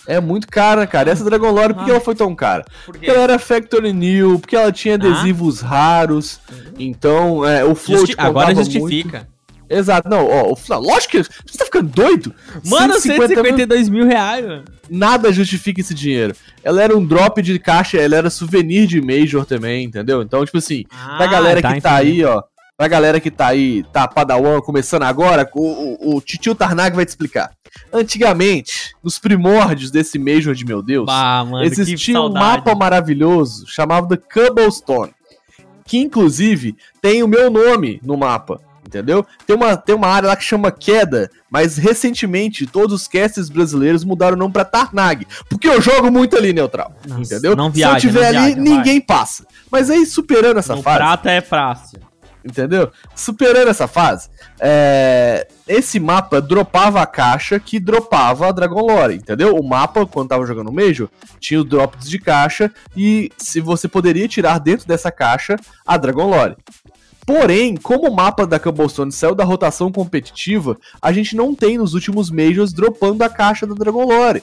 É 0.06 0.20
muito 0.20 0.48
cara, 0.48 0.86
cara. 0.86 1.10
Essa 1.10 1.24
Dragon 1.24 1.50
Lore, 1.50 1.74
por 1.74 1.84
que 1.84 1.90
Ah. 1.90 1.94
ela 1.94 2.00
foi 2.02 2.14
tão 2.14 2.34
cara? 2.34 2.64
Por 2.84 2.92
Porque 2.94 3.08
ela 3.10 3.20
era 3.22 3.38
Factory 3.38 3.92
New, 3.92 4.38
porque 4.38 4.56
ela 4.56 4.72
tinha 4.72 4.94
adesivos 4.94 5.60
raros. 5.60 6.40
Então, 6.78 7.44
é, 7.46 7.64
o 7.64 7.74
float 7.74 8.00
Justi- 8.08 8.14
agora 8.18 8.54
justifica. 8.54 9.18
muito. 9.18 9.32
Exato, 9.70 10.06
não, 10.06 10.26
ó, 10.28 10.52
o 10.52 10.78
lógico 10.80 11.12
que 11.12 11.22
você 11.22 11.56
tá 11.56 11.64
ficando 11.64 11.88
doido. 11.88 12.34
Mano, 12.66 12.92
150 13.00 13.42
mil- 13.42 13.52
152 13.52 13.88
mil 13.88 14.04
reais, 14.06 14.44
mano. 14.44 14.64
nada 14.90 15.32
justifica 15.32 15.80
esse 15.80 15.94
dinheiro. 15.94 16.34
Ela 16.62 16.82
era 16.82 16.94
um 16.94 17.02
drop 17.02 17.40
de 17.40 17.58
caixa, 17.58 17.96
ela 17.96 18.14
era 18.16 18.28
souvenir 18.28 18.86
de 18.86 19.00
Major 19.00 19.46
também, 19.46 19.84
entendeu? 19.86 20.20
Então, 20.20 20.44
tipo 20.44 20.58
assim, 20.58 20.84
pra 21.16 21.24
Ah, 21.24 21.26
galera 21.26 21.62
tá, 21.62 21.72
que 21.72 21.80
tá 21.80 22.02
entendi. 22.04 22.22
aí, 22.22 22.24
ó. 22.26 22.42
Pra 22.82 22.88
galera 22.88 23.20
que 23.20 23.30
tá 23.30 23.46
aí, 23.46 23.84
tá 23.92 24.08
Padawan 24.08 24.60
começando 24.60 25.04
agora, 25.04 25.48
o, 25.54 25.60
o, 25.62 26.16
o 26.16 26.20
Titio 26.20 26.52
Tarnag 26.52 26.96
vai 26.96 27.04
te 27.04 27.10
explicar. 27.10 27.52
Antigamente, 27.92 28.92
nos 29.04 29.20
primórdios 29.20 29.88
desse 29.92 30.18
Major 30.18 30.52
de 30.52 30.64
meu 30.64 30.82
Deus, 30.82 31.06
Bah, 31.06 31.44
mano, 31.48 31.64
existia 31.64 32.20
um 32.20 32.32
mapa 32.32 32.74
maravilhoso 32.74 33.68
chamado 33.68 34.08
The 34.08 34.16
Cobblestone, 34.16 35.14
que 35.86 35.96
inclusive 35.98 36.74
tem 37.00 37.22
o 37.22 37.28
meu 37.28 37.48
nome 37.52 38.00
no 38.02 38.16
mapa. 38.16 38.60
Entendeu? 38.84 39.24
Tem 39.46 39.54
uma, 39.54 39.76
tem 39.76 39.94
uma 39.94 40.08
área 40.08 40.30
lá 40.30 40.34
que 40.34 40.42
chama 40.42 40.72
Queda, 40.72 41.30
mas 41.48 41.76
recentemente 41.76 42.66
todos 42.66 43.02
os 43.02 43.06
casters 43.06 43.48
brasileiros 43.48 44.02
mudaram 44.02 44.34
o 44.34 44.38
nome 44.38 44.52
pra 44.52 44.64
Tarnag. 44.64 45.24
Porque 45.48 45.68
eu 45.68 45.80
jogo 45.80 46.10
muito 46.10 46.36
ali, 46.36 46.52
neutral. 46.52 46.92
Nossa, 47.06 47.20
entendeu? 47.22 47.54
não 47.54 47.70
viaja, 47.70 48.00
Se 48.00 48.06
eu 48.08 48.10
tiver 48.10 48.26
ali, 48.26 48.54
viaja, 48.54 48.60
ninguém 48.60 49.00
passa. 49.00 49.46
Mas 49.70 49.88
aí, 49.88 50.04
superando 50.04 50.58
essa 50.58 50.74
No 50.74 50.82
fase, 50.82 50.98
prata 50.98 51.30
é 51.30 51.40
fácil. 51.40 52.11
Entendeu? 52.44 52.90
Superando 53.14 53.68
essa 53.68 53.86
fase, 53.86 54.28
é, 54.60 55.46
esse 55.66 55.98
mapa 55.98 56.40
dropava 56.40 57.00
a 57.00 57.06
caixa 57.06 57.58
que 57.58 57.78
dropava 57.78 58.48
a 58.48 58.52
Dragon 58.52 58.80
Lore, 58.80 59.14
entendeu? 59.14 59.56
O 59.56 59.66
mapa, 59.66 60.06
quando 60.06 60.28
tava 60.28 60.46
jogando 60.46 60.68
o 60.68 60.72
Major, 60.72 61.08
tinha 61.38 61.60
o 61.60 61.64
drops 61.64 62.08
de 62.08 62.18
caixa 62.18 62.72
e 62.96 63.30
se 63.36 63.60
você 63.60 63.88
poderia 63.88 64.28
tirar 64.28 64.58
dentro 64.58 64.86
dessa 64.86 65.10
caixa 65.10 65.56
a 65.86 65.96
Dragon 65.96 66.28
Lore. 66.28 66.56
Porém, 67.24 67.76
como 67.76 68.08
o 68.08 68.14
mapa 68.14 68.46
da 68.46 68.58
Cobblestone 68.58 69.12
saiu 69.12 69.34
da 69.34 69.44
rotação 69.44 69.92
competitiva, 69.92 70.76
a 71.00 71.12
gente 71.12 71.36
não 71.36 71.54
tem 71.54 71.78
nos 71.78 71.94
últimos 71.94 72.30
Majors 72.30 72.72
dropando 72.72 73.22
a 73.22 73.28
caixa 73.28 73.64
da 73.64 73.74
Dragon 73.74 74.04
Lore. 74.04 74.42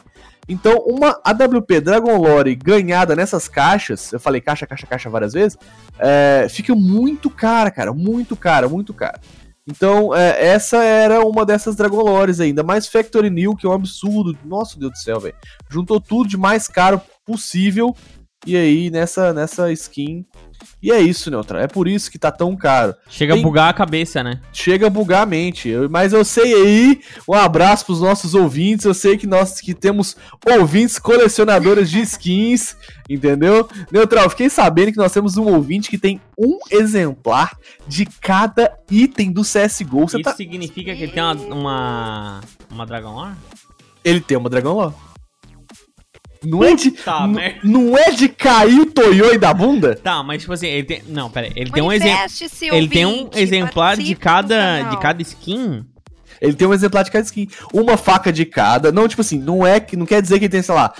Então, 0.49 0.79
uma 0.79 1.21
AWP 1.23 1.79
Dragon 1.79 2.17
Lore 2.17 2.55
ganhada 2.55 3.15
nessas 3.15 3.47
caixas, 3.47 4.11
eu 4.11 4.19
falei 4.19 4.41
caixa, 4.41 4.65
caixa, 4.65 4.87
caixa 4.87 5.07
várias 5.07 5.31
vezes, 5.31 5.55
é, 5.99 6.47
fica 6.49 6.73
muito 6.73 7.29
cara, 7.29 7.69
cara, 7.69 7.93
muito 7.93 8.35
cara, 8.35 8.67
muito 8.67 8.91
cara. 8.91 9.21
Então, 9.67 10.15
é, 10.15 10.47
essa 10.47 10.83
era 10.83 11.23
uma 11.23 11.45
dessas 11.45 11.75
Dragon 11.75 12.01
Lores 12.01 12.39
ainda, 12.39 12.63
mais 12.63 12.87
Factory 12.87 13.29
New, 13.29 13.55
que 13.55 13.67
é 13.67 13.69
um 13.69 13.73
absurdo, 13.73 14.35
nossa 14.43 14.79
Deus 14.79 14.93
do 14.93 14.97
céu, 14.97 15.19
velho. 15.19 15.35
Juntou 15.69 16.01
tudo 16.01 16.27
de 16.27 16.35
mais 16.35 16.67
caro 16.67 16.99
possível, 17.23 17.95
e 18.43 18.57
aí 18.57 18.89
nessa, 18.89 19.31
nessa 19.31 19.71
skin. 19.71 20.25
E 20.81 20.91
é 20.91 21.01
isso, 21.01 21.29
Neutral, 21.29 21.61
é 21.61 21.67
por 21.67 21.87
isso 21.87 22.09
que 22.09 22.17
tá 22.17 22.31
tão 22.31 22.55
caro. 22.55 22.95
Chega 23.09 23.33
Tem- 23.33 23.41
a 23.41 23.45
bugar 23.45 23.69
a 23.69 23.73
cabeça, 23.73 24.23
né? 24.23 24.39
Chega 24.53 24.87
a 24.87 24.89
bugar 24.89 25.23
a 25.23 25.25
mente. 25.25 25.67
Eu- 25.67 25.89
mas 25.89 26.13
eu 26.13 26.23
sei 26.23 26.53
aí, 26.53 27.01
um 27.27 27.33
abraço 27.33 27.85
pros 27.85 27.99
nossos 28.01 28.33
ouvintes. 28.33 28.85
Eu 28.85 28.93
sei 28.93 29.17
que 29.17 29.27
nós 29.27 29.59
que 29.59 29.73
temos 29.73 30.15
ouvintes 30.57 30.97
colecionadores 30.97 31.89
de 31.89 31.99
skins, 32.01 32.75
entendeu? 33.09 33.67
Neutral, 33.91 34.29
fiquei 34.29 34.49
sabendo 34.49 34.91
que 34.91 34.97
nós 34.97 35.11
temos 35.11 35.35
um 35.37 35.53
ouvinte 35.53 35.89
que 35.89 35.97
tem 35.97 36.21
um 36.37 36.57
exemplar 36.71 37.57
de 37.87 38.05
cada 38.05 38.71
item 38.89 39.31
do 39.31 39.41
CSGO. 39.43 40.07
Você 40.07 40.17
Isso 40.17 40.23
tá... 40.23 40.33
significa 40.33 40.95
que 40.95 41.03
ele 41.03 41.11
tem 41.11 41.21
uma, 41.23 41.33
uma, 41.33 42.41
uma 42.71 42.85
Dragon 42.85 43.13
Lore? 43.13 43.33
Ele 44.03 44.21
tem 44.21 44.37
uma 44.37 44.49
Dragon 44.49 44.73
Law. 44.73 45.08
Não 46.43 46.63
é 46.63 46.75
de. 46.75 46.93
Merda. 47.29 47.59
Não 47.63 47.97
é 47.97 48.11
de 48.11 48.29
cair 48.29 48.79
o 48.79 48.85
Toyoi 48.85 49.37
da 49.37 49.53
bunda? 49.53 49.95
Tá, 49.95 50.23
mas 50.23 50.41
tipo 50.41 50.53
assim, 50.53 50.67
ele 50.67 50.83
tem. 50.83 51.03
Não, 51.07 51.29
pera 51.29 51.47
aí. 51.47 51.53
Ele 51.55 51.71
tem 51.71 51.83
um 51.83 51.91
exemplo. 51.91 52.19
Ele 52.71 52.87
tem 52.87 53.05
um 53.05 53.29
exemplar 53.35 53.97
de 53.97 54.15
cada, 54.15 54.83
de 54.83 54.97
cada 54.99 55.21
skin. 55.21 55.85
Ele 56.41 56.53
tem 56.53 56.67
um 56.67 56.73
exemplar 56.73 57.03
de 57.03 57.11
cada 57.11 57.25
skin. 57.25 57.47
Uma 57.73 57.97
faca 57.97 58.31
de 58.31 58.45
cada. 58.45 58.91
Não, 58.91 59.07
tipo 59.07 59.21
assim, 59.21 59.37
não 59.37 59.67
é 59.67 59.79
que. 59.79 59.97
Não 59.97 60.05
quer 60.05 60.21
dizer 60.21 60.39
que 60.39 60.45
ele 60.45 60.51
tem, 60.51 60.61
sei 60.61 60.75
lá. 60.75 60.93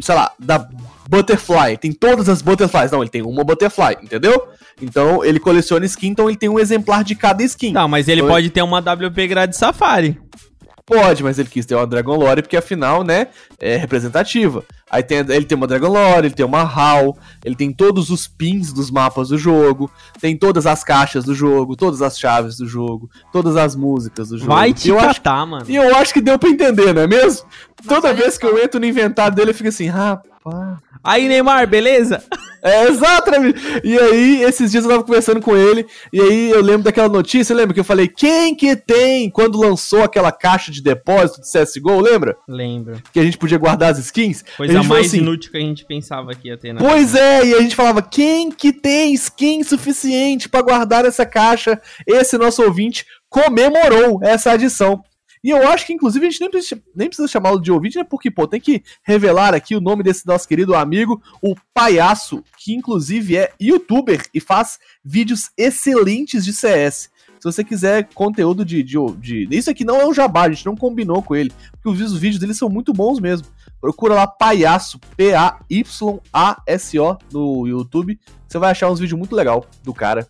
Sei 0.00 0.14
lá, 0.14 0.32
da 0.38 0.68
Butterfly. 1.08 1.78
Tem 1.78 1.92
todas 1.92 2.28
as 2.28 2.42
Butterflies. 2.42 2.90
Não, 2.90 3.00
ele 3.00 3.10
tem 3.10 3.22
uma 3.22 3.44
Butterfly, 3.44 3.96
entendeu? 4.02 4.48
Então 4.82 5.24
ele 5.24 5.38
coleciona 5.38 5.86
skin, 5.86 6.08
então 6.08 6.28
ele 6.28 6.36
tem 6.36 6.48
um 6.48 6.58
exemplar 6.58 7.04
de 7.04 7.14
cada 7.14 7.42
skin. 7.42 7.72
Tá, 7.72 7.86
mas 7.86 8.08
ele 8.08 8.22
Oi? 8.22 8.28
pode 8.28 8.50
ter 8.50 8.62
uma 8.62 8.80
WP 8.80 9.28
Grade 9.28 9.56
Safari. 9.56 10.20
Pode, 10.86 11.22
mas 11.22 11.38
ele 11.38 11.48
quis 11.48 11.64
ter 11.64 11.74
uma 11.74 11.86
Dragon 11.86 12.14
Lore 12.14 12.42
porque 12.42 12.58
afinal, 12.58 13.02
né, 13.02 13.28
é 13.58 13.74
representativa. 13.76 14.62
Aí 14.90 15.02
tem, 15.02 15.18
ele 15.18 15.46
tem 15.46 15.56
uma 15.56 15.66
Dragon 15.66 15.88
Lore, 15.88 16.26
ele 16.26 16.34
tem 16.34 16.44
uma 16.44 16.60
HAL, 16.62 17.16
ele 17.42 17.56
tem 17.56 17.72
todos 17.72 18.10
os 18.10 18.28
pins 18.28 18.70
dos 18.70 18.90
mapas 18.90 19.28
do 19.28 19.38
jogo, 19.38 19.90
tem 20.20 20.36
todas 20.36 20.66
as 20.66 20.84
caixas 20.84 21.24
do 21.24 21.34
jogo, 21.34 21.74
todas 21.74 22.02
as 22.02 22.18
chaves 22.18 22.58
do 22.58 22.68
jogo, 22.68 23.08
todas 23.32 23.56
as 23.56 23.74
músicas 23.74 24.28
do 24.28 24.36
jogo. 24.36 24.52
Vai 24.52 24.70
E 24.70 24.74
te 24.74 24.90
eu 24.90 24.98
acho, 25.00 25.22
catar, 25.22 25.46
mano. 25.46 25.64
e 25.66 25.74
eu 25.74 25.96
acho 25.96 26.12
que 26.12 26.20
deu 26.20 26.38
pra 26.38 26.50
entender, 26.50 26.92
não 26.92 27.02
é 27.02 27.06
mesmo? 27.06 27.46
Toda 27.88 28.08
olha 28.08 28.16
vez 28.16 28.36
que 28.36 28.44
eu 28.44 28.62
entro 28.62 28.78
no 28.78 28.84
inventário 28.86 29.34
dele, 29.34 29.50
eu 29.50 29.54
fico 29.54 29.70
assim, 29.70 29.86
rapaz. 29.86 30.33
Aí, 31.02 31.28
Neymar, 31.28 31.66
beleza? 31.66 32.22
É, 32.62 32.88
exatamente. 32.88 33.60
E 33.84 33.98
aí, 33.98 34.42
esses 34.42 34.70
dias 34.70 34.84
eu 34.84 34.90
tava 34.90 35.04
conversando 35.04 35.38
com 35.38 35.54
ele, 35.54 35.86
e 36.10 36.18
aí 36.18 36.50
eu 36.50 36.62
lembro 36.62 36.84
daquela 36.84 37.10
notícia, 37.10 37.54
lembra 37.54 37.74
que 37.74 37.80
eu 37.80 37.84
falei, 37.84 38.08
quem 38.08 38.54
que 38.54 38.74
tem 38.74 39.28
quando 39.28 39.60
lançou 39.60 40.02
aquela 40.02 40.32
caixa 40.32 40.72
de 40.72 40.82
depósito 40.82 41.42
de 41.42 41.46
CSGO, 41.52 42.00
lembra? 42.00 42.34
Lembro. 42.48 43.02
Que 43.12 43.20
a 43.20 43.22
gente 43.22 43.36
podia 43.36 43.58
guardar 43.58 43.92
as 43.92 43.98
skins? 43.98 44.42
a 44.54 44.56
Coisa 44.56 44.72
falou 44.72 44.88
mais 44.88 45.06
assim, 45.08 45.18
inútil 45.18 45.50
que 45.50 45.58
a 45.58 45.60
gente 45.60 45.84
pensava 45.84 46.34
que 46.34 46.48
ia 46.48 46.56
ter, 46.56 46.72
né? 46.72 46.80
Pois 46.80 47.14
é, 47.14 47.44
e 47.44 47.54
a 47.54 47.60
gente 47.60 47.76
falava, 47.76 48.00
quem 48.00 48.50
que 48.50 48.72
tem 48.72 49.12
skin 49.12 49.62
suficiente 49.62 50.48
pra 50.48 50.62
guardar 50.62 51.04
essa 51.04 51.26
caixa? 51.26 51.78
Esse 52.06 52.38
nosso 52.38 52.62
ouvinte 52.62 53.04
comemorou 53.28 54.20
essa 54.22 54.52
adição. 54.52 55.02
E 55.44 55.50
eu 55.50 55.68
acho 55.68 55.86
que, 55.86 55.92
inclusive, 55.92 56.26
a 56.26 56.30
gente 56.30 56.40
nem 56.40 56.50
precisa, 56.50 56.82
nem 56.96 57.06
precisa 57.06 57.28
chamá-lo 57.28 57.60
de 57.60 57.70
ouvinte, 57.70 57.98
né? 57.98 58.04
Porque, 58.04 58.30
pô, 58.30 58.48
tem 58.48 58.58
que 58.60 58.82
revelar 59.02 59.52
aqui 59.54 59.76
o 59.76 59.80
nome 59.80 60.02
desse 60.02 60.26
nosso 60.26 60.48
querido 60.48 60.74
amigo, 60.74 61.22
o 61.42 61.54
Palhaço, 61.74 62.42
que, 62.58 62.74
inclusive, 62.74 63.36
é 63.36 63.52
youtuber 63.60 64.24
e 64.32 64.40
faz 64.40 64.78
vídeos 65.04 65.50
excelentes 65.58 66.46
de 66.46 66.52
CS. 66.54 67.10
Se 67.38 67.44
você 67.52 67.62
quiser 67.62 68.08
conteúdo 68.14 68.64
de, 68.64 68.82
de, 68.82 68.96
de- 69.18 69.46
Isso 69.50 69.68
aqui 69.70 69.84
não 69.84 70.00
é 70.00 70.06
um 70.06 70.14
jabá, 70.14 70.44
a 70.44 70.50
gente 70.50 70.64
não 70.64 70.74
combinou 70.74 71.22
com 71.22 71.36
ele. 71.36 71.52
Porque 71.72 71.88
os 71.90 71.94
vídeos- 71.94 72.12
os 72.14 72.18
vídeos 72.18 72.40
dele 72.40 72.54
são 72.54 72.70
muito 72.70 72.90
bons 72.94 73.20
mesmo. 73.20 73.46
Procura 73.82 74.14
lá 74.14 74.26
Palhaço, 74.26 74.98
P-A-Y-A-S-O 75.14 77.18
no 77.30 77.66
YouTube. 77.66 78.18
Você 78.48 78.58
vai 78.58 78.70
achar 78.70 78.90
uns 78.90 78.98
vídeos 78.98 79.18
muito 79.18 79.36
legal 79.36 79.66
do 79.82 79.92
cara. 79.92 80.26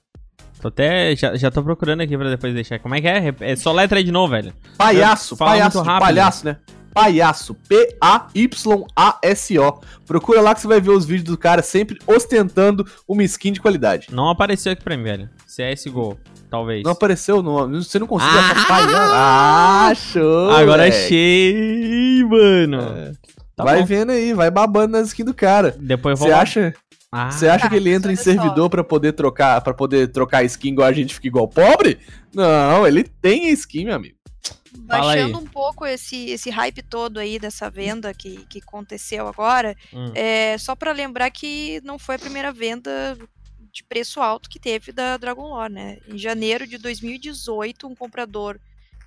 Tô 0.64 0.68
até. 0.68 1.14
Já, 1.14 1.36
já 1.36 1.50
tô 1.50 1.62
procurando 1.62 2.00
aqui 2.00 2.16
pra 2.16 2.30
depois 2.30 2.54
deixar. 2.54 2.78
Como 2.78 2.94
é 2.94 3.00
que 3.02 3.06
é? 3.06 3.34
É 3.40 3.54
só 3.54 3.70
letra 3.70 3.98
aí 3.98 4.04
de 4.04 4.10
novo, 4.10 4.30
velho. 4.30 4.54
Palhaço, 4.78 5.36
palhaço, 5.36 5.84
palhaço, 5.84 6.46
né? 6.46 6.56
Palhaço, 6.94 7.54
P-A-Y-A-S-O. 8.48 8.72
Procura 10.06 10.40
lá 10.40 10.54
que 10.54 10.62
você 10.62 10.68
vai 10.68 10.80
ver 10.80 10.88
os 10.92 11.04
vídeos 11.04 11.28
do 11.28 11.36
cara 11.36 11.60
sempre 11.60 11.98
ostentando 12.06 12.86
uma 13.06 13.22
skin 13.24 13.52
de 13.52 13.60
qualidade. 13.60 14.06
Não 14.10 14.30
apareceu 14.30 14.72
aqui 14.72 14.82
pra 14.82 14.96
mim, 14.96 15.02
velho. 15.02 15.28
CSGO, 15.46 16.16
talvez. 16.48 16.82
Não 16.82 16.92
apareceu, 16.92 17.42
não, 17.42 17.68
você 17.68 17.98
não 17.98 18.06
conseguiu 18.06 18.40
Ah! 18.40 19.88
Ah, 19.90 19.94
show! 19.94 20.48
Agora 20.50 20.84
moleque. 20.84 20.96
achei, 20.96 22.24
mano. 22.24 22.80
É. 22.80 23.12
Tá 23.54 23.64
vai 23.64 23.80
bom. 23.80 23.84
vendo 23.84 24.12
aí, 24.12 24.32
vai 24.32 24.50
babando 24.50 24.92
nas 24.92 25.08
skins 25.08 25.26
do 25.26 25.34
cara. 25.34 25.76
Depois 25.78 26.18
eu 26.18 26.26
vou. 26.26 26.28
Você 26.28 26.32
acha, 26.32 26.74
Ah, 27.16 27.30
você 27.30 27.46
acha 27.46 27.64
Tá, 27.64 27.70
que 27.70 27.76
ele 27.76 27.92
entra 27.94 28.12
em 28.12 28.16
servidor 28.16 28.68
pra 28.68 28.82
poder 28.82 29.12
trocar, 29.12 29.60
para 29.60 29.72
poder 29.72 30.08
trocar 30.10 30.42
skin 30.44 30.70
igual 30.72 30.88
a 30.88 30.92
gente 30.92 31.14
fica 31.14 31.28
igual 31.28 31.46
pobre? 31.46 32.00
Não, 32.34 32.84
ele 32.84 33.04
tem 33.04 33.50
skin, 33.50 33.84
meu 33.84 33.94
amigo. 33.94 34.16
Baixando 34.76 35.38
um 35.38 35.46
pouco 35.46 35.86
esse, 35.86 36.30
esse 36.30 36.50
hype 36.50 36.82
todo 36.82 37.18
aí 37.18 37.38
dessa 37.38 37.70
venda 37.70 38.12
que, 38.12 38.44
que 38.46 38.58
aconteceu 38.58 39.28
agora, 39.28 39.76
Hum. 39.92 40.10
é 40.14 40.58
só 40.58 40.74
pra 40.74 40.90
lembrar 40.92 41.30
que 41.30 41.80
não 41.84 41.98
foi 42.00 42.16
a 42.16 42.18
primeira 42.18 42.52
venda 42.52 43.16
de 43.72 43.84
preço 43.84 44.20
alto 44.20 44.50
que 44.50 44.58
teve 44.58 44.90
da 44.90 45.16
Dragon 45.16 45.46
Lore, 45.48 45.72
né? 45.72 45.98
Em 46.08 46.18
janeiro 46.18 46.66
de 46.66 46.78
2018, 46.78 47.86
um 47.86 47.94
comprador 47.94 48.58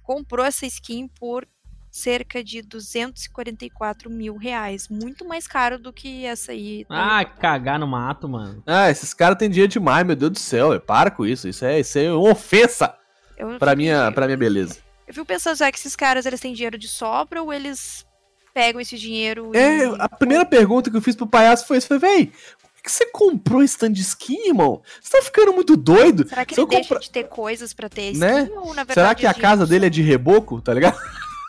comprou 0.02 0.46
essa 0.46 0.66
skin 0.66 1.10
por 1.20 1.46
cerca 1.92 2.44
de 2.44 2.62
244 2.62 4.10
mil 4.10 4.38
reais. 4.38 4.88
Muito 4.90 5.26
mais 5.26 5.48
caro 5.48 5.78
do 5.80 5.92
que 5.92 6.26
essa 6.26 6.52
aí. 6.52 6.86
Ah, 6.90 7.24
cagar 7.26 7.80
no 7.80 7.88
mato, 7.88 8.28
mano. 8.30 8.62
Ah, 8.66 8.90
esses 8.90 9.14
caras 9.14 9.38
têm 9.38 9.50
dinheiro 9.50 9.72
demais, 9.72 10.06
meu 10.06 10.16
Deus 10.16 10.32
do 10.32 10.40
céu. 10.40 10.74
é, 10.74 10.80
Para 10.80 11.10
com 11.12 11.26
isso. 11.26 11.48
Isso 11.48 11.66
é, 11.66 11.80
isso 11.80 11.98
é 11.98 12.12
uma 12.14 12.32
ofensa 12.32 12.94
eu, 13.38 13.58
pra 13.58 13.76
minha, 13.76 14.12
pra 14.12 14.26
minha 14.26 14.38
beleza. 14.38 14.78
eu 15.08 15.14
fico 15.14 15.26
pensando, 15.26 15.56
será 15.56 15.72
que 15.72 15.78
esses 15.80 15.96
caras 15.96 16.26
eles 16.26 16.40
têm 16.40 16.54
dinheiro 16.54 16.78
de 16.78 16.88
sobra 16.88 17.42
ou 17.42 17.52
eles 17.54 18.06
pegam 18.54 18.82
esse 18.82 18.98
dinheiro 18.98 19.52
É, 19.56 19.86
e... 19.86 19.96
a 20.00 20.10
primeira 20.10 20.46
pergunta 20.46 20.90
que 20.90 20.98
eu 20.98 21.02
fiz 21.02 21.16
pro 21.16 21.28
palhaço 21.28 21.66
foi 21.68 21.78
isso. 21.78 21.88
Foi, 21.88 22.00
véi, 22.00 22.28
por 22.62 22.82
que 22.84 22.92
você 22.92 23.06
comprou 23.06 23.62
esse 23.62 23.78
tanto 23.78 23.94
de 23.94 24.02
skin, 24.02 24.48
irmão? 24.48 24.82
Você 25.02 25.18
tá 25.18 25.24
ficando 25.24 25.54
muito 25.54 25.76
doido? 25.78 26.28
Será 26.28 26.44
que 26.46 26.56
Se 26.56 26.62
ele 26.62 26.66
eu 26.66 26.70
deixa 26.70 26.90
compra- 26.90 27.00
de 27.00 27.12
ter 27.12 27.24
coisas 27.26 27.74
pra 27.74 27.88
ter 27.90 28.12
skin? 28.12 28.20
Né? 28.20 28.50
Ou, 28.56 28.68
na 28.74 28.84
verdade, 28.84 28.94
Será 28.94 29.14
que 29.16 29.28
a 29.28 29.32
os 29.32 29.38
casa 29.38 29.68
dele 29.68 29.86
é 29.86 29.90
de 29.90 30.02
reboco, 30.02 30.60
tá 30.62 30.74
ligado? 30.74 30.98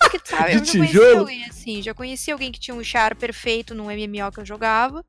São- 0.00 0.10
que 0.10 0.18
tá, 0.18 0.46
de 0.48 0.54
eu 0.54 0.62
já 0.64 0.72
conheci 0.74 1.16
alguém 1.18 1.44
assim, 1.44 1.82
já 1.82 1.94
conheci 1.94 2.30
alguém 2.30 2.52
que 2.52 2.60
tinha 2.60 2.74
um 2.74 2.82
char 2.84 3.14
perfeito 3.14 3.74
num 3.74 3.90
MMO 3.90 4.32
que 4.32 4.40
eu 4.40 4.46
jogava, 4.46 5.04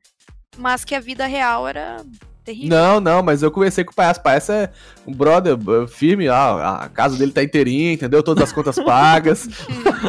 mas 0.57 0.83
que 0.83 0.95
a 0.95 0.99
vida 0.99 1.25
real 1.25 1.67
era 1.67 2.03
terrível. 2.43 2.69
Não, 2.69 2.99
não, 2.99 3.23
mas 3.23 3.43
eu 3.43 3.51
conversei 3.51 3.83
com 3.83 3.91
o 3.91 3.95
palhaço. 3.95 4.21
Palhaço 4.21 4.51
é 4.51 4.71
um 5.05 5.13
brother 5.13 5.55
uh, 5.55 5.87
firme, 5.87 6.27
ah, 6.27 6.79
a 6.81 6.89
casa 6.89 7.17
dele 7.17 7.31
tá 7.31 7.43
inteirinha, 7.43 7.93
entendeu? 7.93 8.23
Todas 8.23 8.43
as 8.43 8.51
contas 8.51 8.75
pagas. 8.77 9.47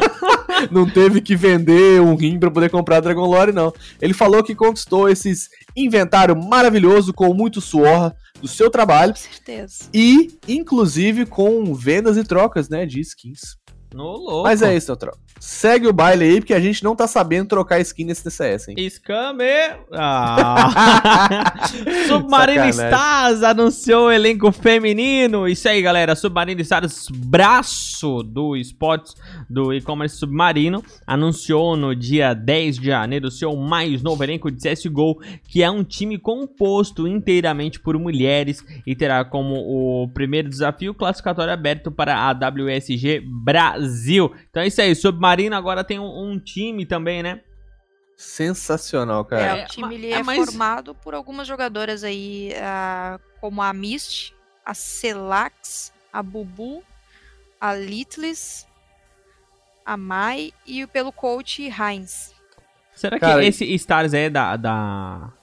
não 0.69 0.89
teve 0.89 1.21
que 1.21 1.35
vender 1.35 2.01
um 2.01 2.15
rim 2.15 2.39
pra 2.39 2.51
poder 2.51 2.69
comprar 2.69 2.99
Dragon 2.99 3.25
Lore, 3.25 3.51
não. 3.51 3.73
Ele 4.01 4.13
falou 4.13 4.43
que 4.43 4.55
conquistou 4.55 5.09
esses 5.09 5.49
inventário 5.75 6.35
maravilhoso 6.35 7.13
com 7.13 7.33
muito 7.33 7.61
suor 7.61 8.13
do 8.41 8.47
seu 8.47 8.69
trabalho 8.69 9.13
Com 9.13 9.19
certeza. 9.19 9.85
e, 9.93 10.37
inclusive, 10.47 11.25
com 11.25 11.73
vendas 11.73 12.17
e 12.17 12.23
trocas, 12.23 12.69
né, 12.69 12.85
de 12.85 12.99
skins. 12.99 13.55
No 13.93 14.17
louco. 14.17 14.43
Mas 14.43 14.61
é 14.61 14.75
isso, 14.75 14.91
Neutral. 14.91 15.15
Segue 15.43 15.87
o 15.87 15.93
baile 15.93 16.23
aí, 16.23 16.39
porque 16.39 16.53
a 16.53 16.59
gente 16.59 16.83
não 16.83 16.95
tá 16.95 17.07
sabendo 17.07 17.47
trocar 17.47 17.79
skin 17.79 18.05
nesse 18.05 18.23
DCS, 18.23 18.67
hein? 18.67 18.89
Scammer. 18.91 19.79
Ah. 19.91 21.55
Submarino. 22.07 22.69
Stars 22.69 23.41
anunciou 23.41 24.05
o 24.05 24.11
elenco 24.11 24.51
feminino. 24.51 25.47
Isso 25.47 25.67
aí, 25.67 25.81
galera. 25.81 26.15
Submarino 26.15 26.61
Stars, 26.61 27.07
braço 27.09 28.21
do 28.21 28.55
esportes 28.55 29.15
do 29.49 29.73
e-commerce 29.73 30.15
Submarino, 30.15 30.83
anunciou 31.07 31.75
no 31.75 31.95
dia 31.95 32.35
10 32.35 32.77
de 32.77 32.85
janeiro 32.85 33.27
o 33.27 33.31
seu 33.31 33.55
mais 33.55 34.03
novo 34.03 34.23
elenco 34.23 34.51
de 34.51 34.61
CSGO, 34.61 35.23
que 35.47 35.63
é 35.63 35.71
um 35.71 35.83
time 35.83 36.19
composto 36.19 37.07
inteiramente 37.07 37.79
por 37.79 37.97
mulheres 37.97 38.63
e 38.85 38.95
terá 38.95 39.25
como 39.25 39.55
o 39.55 40.07
primeiro 40.09 40.47
desafio 40.47 40.93
classificatório 40.93 41.51
aberto 41.51 41.91
para 41.91 42.15
a 42.15 42.31
WSG 42.31 43.23
Brasil. 43.25 44.31
Então 44.51 44.61
é 44.61 44.67
isso 44.67 44.79
aí. 44.79 44.93
Submarino 44.93 45.30
agora 45.55 45.83
tem 45.83 45.99
um, 45.99 46.31
um 46.31 46.39
time 46.39 46.85
também, 46.85 47.21
né? 47.23 47.41
Sensacional, 48.17 49.21
É, 49.21 49.25
cara. 49.25 49.57
É, 49.59 49.63
o 49.65 49.67
time 49.67 49.95
ele 49.95 50.11
é, 50.11 50.19
é, 50.19 50.23
mas- 50.23 50.37
formado 50.37 50.93
por 50.95 51.13
algumas 51.15 51.47
jogadoras 51.47 52.03
aí, 52.03 52.53
ah, 52.61 53.19
como 53.39 53.61
a 53.61 53.73
Mist, 53.73 54.33
a 54.65 54.73
Celax, 54.73 55.91
a 56.13 56.21
Bubu, 56.21 56.83
a 57.59 57.73
Litlis, 57.73 58.67
a 59.85 59.97
Mai 59.97 60.53
e 60.67 60.85
pelo 60.85 61.11
coach 61.11 61.63
Heinz. 61.63 62.33
Será 62.93 63.19
Cara, 63.19 63.41
que 63.41 63.47
esse 63.47 63.65
Stars 63.73 64.13
é 64.13 64.29
da. 64.29 64.55
Da. 64.55 65.33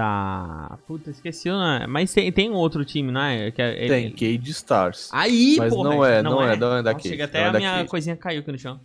Da. 0.00 0.78
Puta, 0.86 1.10
esqueci 1.10 1.50
o 1.50 1.52
nome. 1.52 1.86
Mas 1.86 2.12
tem, 2.14 2.32
tem 2.32 2.50
outro 2.50 2.84
time, 2.86 3.12
não 3.12 3.20
é? 3.20 3.50
Que 3.50 3.60
é 3.60 3.86
Tem 3.86 4.10
Cade 4.10 4.50
Stars. 4.50 5.10
Aí, 5.12 5.56
Mas 5.58 5.74
porra, 5.74 5.90
não 5.90 6.04
é, 6.04 6.22
não 6.22 6.42
é, 6.42 6.56
não 6.56 6.68
é 6.68 6.76
Nossa, 6.76 6.82
daqui, 6.82 7.08
Chega 7.10 7.24
até 7.26 7.38
não 7.40 7.46
é 7.46 7.48
a 7.48 7.52
minha 7.58 7.76
daqui. 7.78 7.90
coisinha 7.90 8.16
caiu 8.16 8.40
aqui 8.40 8.50
no 8.50 8.58
chão. 8.58 8.80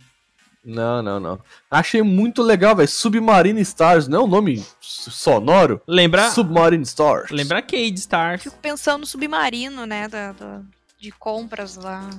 Não, 0.62 1.00
não, 1.02 1.18
não. 1.18 1.40
Achei 1.70 2.02
muito 2.02 2.42
legal, 2.42 2.76
velho. 2.76 2.88
Submarine 2.88 3.60
Stars, 3.62 4.08
não 4.08 4.20
é 4.20 4.24
um 4.24 4.26
nome 4.26 4.62
sonoro? 4.80 5.80
Lembra. 5.86 6.28
Submarine 6.32 6.82
Stars. 6.82 7.30
Lembra 7.30 7.62
Cade 7.62 7.94
Stars. 7.94 8.42
Fico 8.42 8.56
pensando 8.60 9.00
no 9.00 9.06
submarino, 9.06 9.86
né, 9.86 10.08
da, 10.08 10.32
da- 10.32 10.60
de 11.00 11.10
compras 11.12 11.76
lá. 11.76 12.10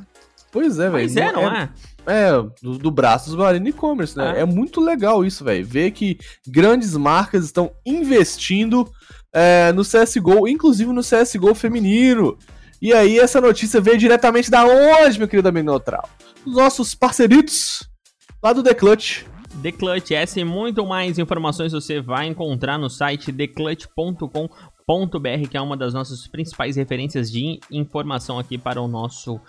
Pois 0.57 0.79
é, 0.79 0.89
velho. 0.89 1.03
Mas 1.03 1.15
é, 1.15 1.31
não 1.31 1.51
é? 1.51 1.69
É, 2.07 2.31
do, 2.63 2.79
do 2.79 2.89
braço 2.89 3.25
do 3.25 3.31
Submarine 3.31 3.69
e-commerce, 3.69 4.17
né? 4.17 4.37
É. 4.37 4.41
É. 4.41 4.45
muito 4.45 4.81
legal 4.81 5.23
isso, 5.23 5.43
velho. 5.43 5.63
Ver 5.63 5.91
que 5.91 6.17
grandes 6.47 6.97
marcas 6.97 7.45
estão 7.45 7.71
investindo 7.85 8.91
é, 9.31 9.71
no 9.71 9.83
CSGO, 9.83 10.47
inclusive 10.47 10.91
no 10.91 11.01
CSGO 11.01 11.53
feminino. 11.53 12.35
E 12.81 12.91
aí, 12.91 13.19
essa 13.19 13.39
notícia 13.39 13.79
veio 13.79 13.99
diretamente 13.99 14.49
da 14.49 14.65
onde, 14.65 15.19
meu 15.19 15.27
querido 15.27 15.47
amigo 15.47 15.69
neutral? 15.69 16.09
Os 16.43 16.55
nossos 16.55 16.95
parceiritos 16.95 17.87
lá 18.41 18.51
do 18.51 18.63
The 18.63 18.73
Clutch. 18.73 19.23
The 19.61 19.71
Clutch, 19.71 20.11
essa 20.11 20.39
e 20.39 20.43
muito 20.43 20.87
mais 20.87 21.19
informações 21.19 21.71
você 21.71 22.01
vai 22.01 22.25
encontrar 22.25 22.79
no 22.79 22.89
site 22.89 23.31
theclutch.com.br, 23.31 25.49
que 25.49 25.57
é 25.57 25.61
uma 25.61 25.77
das 25.77 25.93
nossas 25.93 26.27
principais 26.27 26.75
referências 26.75 27.31
de 27.31 27.59
informação 27.71 28.39
aqui 28.39 28.57
para 28.57 28.81
o 28.81 28.87
nosso 28.87 29.39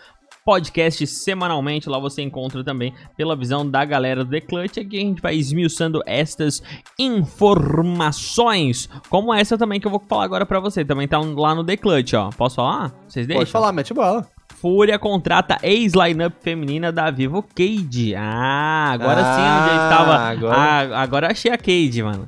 podcast 0.49 1.07
semanalmente. 1.07 1.91
Lá 1.91 1.99
você 1.99 2.23
encontra 2.23 2.65
também 2.65 2.95
pela 3.19 3.37
visão 3.37 3.69
da 3.69 3.85
galera 3.85 4.25
do 4.25 4.31
The 4.31 4.41
Clutch. 4.41 4.79
Aqui 4.79 4.97
a 4.97 5.01
gente 5.01 5.21
vai 5.21 5.35
esmiuçando 5.37 6.01
estas 6.07 6.63
informações, 6.99 8.89
como 9.11 9.35
essa 9.35 9.59
também 9.59 9.79
que 9.79 9.87
eu 9.87 9.91
vou 9.91 10.03
falar 10.09 10.25
agora 10.25 10.47
para 10.47 10.59
você. 10.59 10.83
Também 10.87 11.07
tá 11.07 11.19
lá 11.19 11.55
no 11.55 11.63
The 11.63 11.77
Clutch, 11.77 12.15
ó. 12.15 12.31
Posso 12.31 12.57
falar? 12.57 12.95
Vocês 13.07 13.27
deixam? 13.27 13.43
Pode 13.43 13.51
falar, 13.53 13.73
mete 13.73 13.93
bala. 13.93 14.27
Fúria 14.59 14.99
contrata 14.99 15.59
ex-lineup 15.63 16.33
feminina 16.41 16.91
da 16.91 17.11
Vivo 17.11 17.43
Cade. 17.43 18.15
Ah, 18.17 18.91
agora 18.93 19.21
sim 19.23 19.43
onde 19.43 19.69
eu 19.75 19.81
Ah, 19.81 19.89
estava. 19.91 20.15
agora- 20.17 20.57
Ah, 20.57 21.03
agora 21.03 21.31
achei 21.31 21.53
a 21.53 21.59
Cade, 21.59 22.03
mano. 22.03 22.27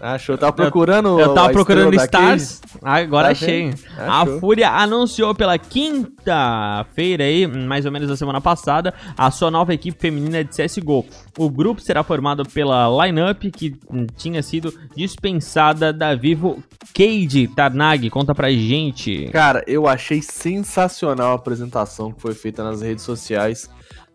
Achou, 0.00 0.38
tava 0.38 0.54
procurando. 0.54 1.20
Eu 1.20 1.34
tava 1.34 1.50
a 1.50 1.52
procurando 1.52 1.94
Stars. 1.94 2.62
Agora 2.82 3.26
Tá 3.26 3.32
achei. 3.32 3.74
A. 3.98 4.24
Fúria 4.40 4.70
anunciou 4.70 5.34
pela 5.34 5.58
quinta-feira 5.58 7.24
aí, 7.24 7.46
mais 7.46 7.84
ou 7.84 7.92
menos 7.92 8.08
da 8.08 8.16
semana 8.16 8.40
passada, 8.40 8.94
a 9.16 9.30
sua 9.30 9.50
nova 9.50 9.74
equipe 9.74 10.00
feminina 10.00 10.42
de 10.42 10.50
CSGO. 10.50 11.04
O 11.36 11.50
grupo 11.50 11.82
será 11.82 12.02
formado 12.02 12.44
pela 12.48 12.88
lineup 13.04 13.42
que 13.52 13.76
hum, 13.90 14.06
tinha 14.16 14.42
sido 14.42 14.72
dispensada 14.96 15.92
da 15.92 16.14
Vivo 16.14 16.62
Cade. 16.94 17.48
Tarnag, 17.48 18.08
conta 18.08 18.34
pra 18.34 18.50
gente. 18.50 19.28
Cara, 19.30 19.62
eu 19.66 19.86
achei 19.86 20.22
sensacional 20.22 21.32
a 21.32 21.34
apresentação 21.34 22.10
que 22.10 22.22
foi 22.22 22.32
feita 22.32 22.64
nas 22.64 22.80
redes 22.80 23.04
sociais 23.04 23.68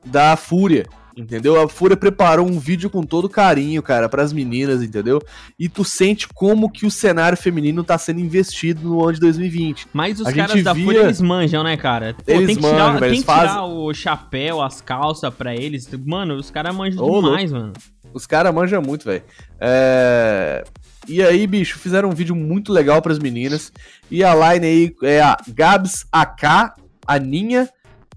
da 0.03 0.35
Fúria. 0.35 0.85
Entendeu? 1.17 1.61
A 1.61 1.69
Fúria 1.69 1.95
preparou 1.95 2.45
um 2.45 2.59
vídeo 2.59 2.89
com 2.89 3.01
todo 3.01 3.29
carinho, 3.29 3.81
cara, 3.81 4.09
pras 4.09 4.33
meninas, 4.33 4.83
entendeu? 4.83 5.21
E 5.57 5.69
tu 5.69 5.85
sente 5.85 6.27
como 6.27 6.69
que 6.69 6.85
o 6.85 6.91
cenário 6.91 7.37
feminino 7.37 7.85
tá 7.85 7.97
sendo 7.97 8.19
investido 8.19 8.81
no 8.89 9.01
ano 9.01 9.13
de 9.13 9.19
2020. 9.21 9.87
Mas 9.93 10.19
os 10.19 10.27
A 10.27 10.33
caras 10.33 10.61
da 10.61 10.73
via- 10.73 10.83
Fúria, 10.85 10.99
eles 11.03 11.21
manjam, 11.21 11.63
né, 11.63 11.77
cara? 11.77 12.13
Pô, 12.25 12.31
Eles 12.31 12.47
tem 12.47 12.55
que 12.57 12.61
manjam, 12.61 12.77
tirar, 12.77 12.99
velho, 12.99 13.11
tem 13.13 13.21
que 13.21 13.27
tirar 13.31 13.47
fazem- 13.47 13.61
o 13.77 13.93
chapéu, 13.93 14.61
as 14.61 14.81
calças 14.81 15.33
pra 15.33 15.55
eles. 15.55 15.89
Mano, 16.05 16.35
os 16.35 16.51
caras 16.51 16.75
manjam 16.75 17.01
Ô, 17.03 17.21
demais, 17.21 17.49
mano. 17.51 17.71
Os 18.13 18.25
caras 18.27 18.53
manjam 18.53 18.81
muito, 18.81 19.05
velho. 19.05 19.23
É... 19.59 20.63
E 21.07 21.21
aí, 21.23 21.45
bicho, 21.47 21.77
fizeram 21.79 22.09
um 22.09 22.13
vídeo 22.13 22.35
muito 22.35 22.73
legal 22.73 23.01
pras 23.01 23.19
meninas. 23.19 23.71
E 24.09 24.23
a 24.23 24.33
line 24.53 24.65
aí 24.65 24.95
é 25.03 25.21
a 25.21 25.37
Gabs 25.47 26.05
AK, 26.11 26.73
a 27.07 27.19
Ninha, 27.19 27.69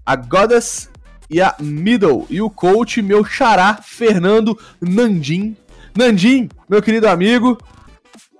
a 0.05 0.15
Goddess 0.15 0.88
e 1.29 1.41
a 1.41 1.55
Middle. 1.59 2.25
E 2.29 2.41
o 2.41 2.49
coach, 2.49 3.01
meu 3.01 3.23
xará, 3.23 3.79
Fernando 3.81 4.57
Nandim. 4.81 5.55
Nandim, 5.97 6.49
meu 6.67 6.81
querido 6.81 7.07
amigo. 7.07 7.57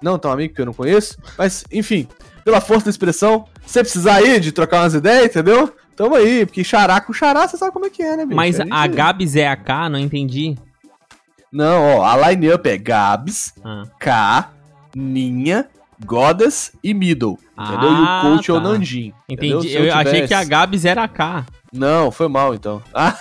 Não 0.01 0.17
tão 0.17 0.31
amigo 0.31 0.53
que 0.55 0.61
eu 0.61 0.65
não 0.65 0.73
conheço. 0.73 1.17
Mas, 1.37 1.63
enfim, 1.71 2.07
pela 2.45 2.61
força 2.61 2.85
da 2.85 2.89
expressão, 2.91 3.45
se 3.65 3.73
você 3.73 3.81
precisar 3.81 4.15
aí 4.15 4.39
de 4.39 4.51
trocar 4.51 4.81
umas 4.83 4.93
ideias, 4.93 5.25
entendeu? 5.25 5.73
Tamo 5.95 6.15
aí, 6.15 6.45
porque 6.45 6.63
xará 6.63 7.01
com 7.01 7.11
xará, 7.11 7.45
você 7.47 7.57
sabe 7.57 7.73
como 7.73 7.85
é 7.85 7.89
que 7.89 8.01
é, 8.01 8.15
né, 8.15 8.25
bicho? 8.25 8.35
Mas 8.35 8.55
gente- 8.55 8.71
a 8.71 8.87
Gabs 8.87 9.35
é 9.35 9.47
a 9.49 9.57
K, 9.57 9.89
não 9.89 9.99
entendi. 9.99 10.55
Não, 11.51 11.97
ó, 11.97 12.05
a 12.05 12.29
line-up 12.29 12.69
é 12.69 12.77
Gabs, 12.77 13.53
Ah. 13.65 13.83
K, 13.99 14.49
Ninha, 14.95 15.67
Goddess 16.05 16.71
e 16.83 16.93
Middle. 16.93 17.37
Entendeu? 17.59 17.89
e 17.91 17.95
Ah, 18.07 18.21
o 18.23 18.31
coach 18.37 18.49
é 18.49 18.53
o 18.53 18.61
tá. 18.61 18.61
Entendeu? 19.27 19.57
Entendi. 19.59 19.69
Se 19.69 19.75
Eu, 19.75 19.93
achei 19.93 20.27
que 20.27 20.33
a 20.33 20.43
Gabs 20.45 20.85
era 20.85 21.03
a 21.03 21.07
K. 21.09 21.45
Não, 21.71 22.11
foi 22.11 22.27
mal 22.27 22.53
então. 22.53 22.81
Ah, 22.93 23.15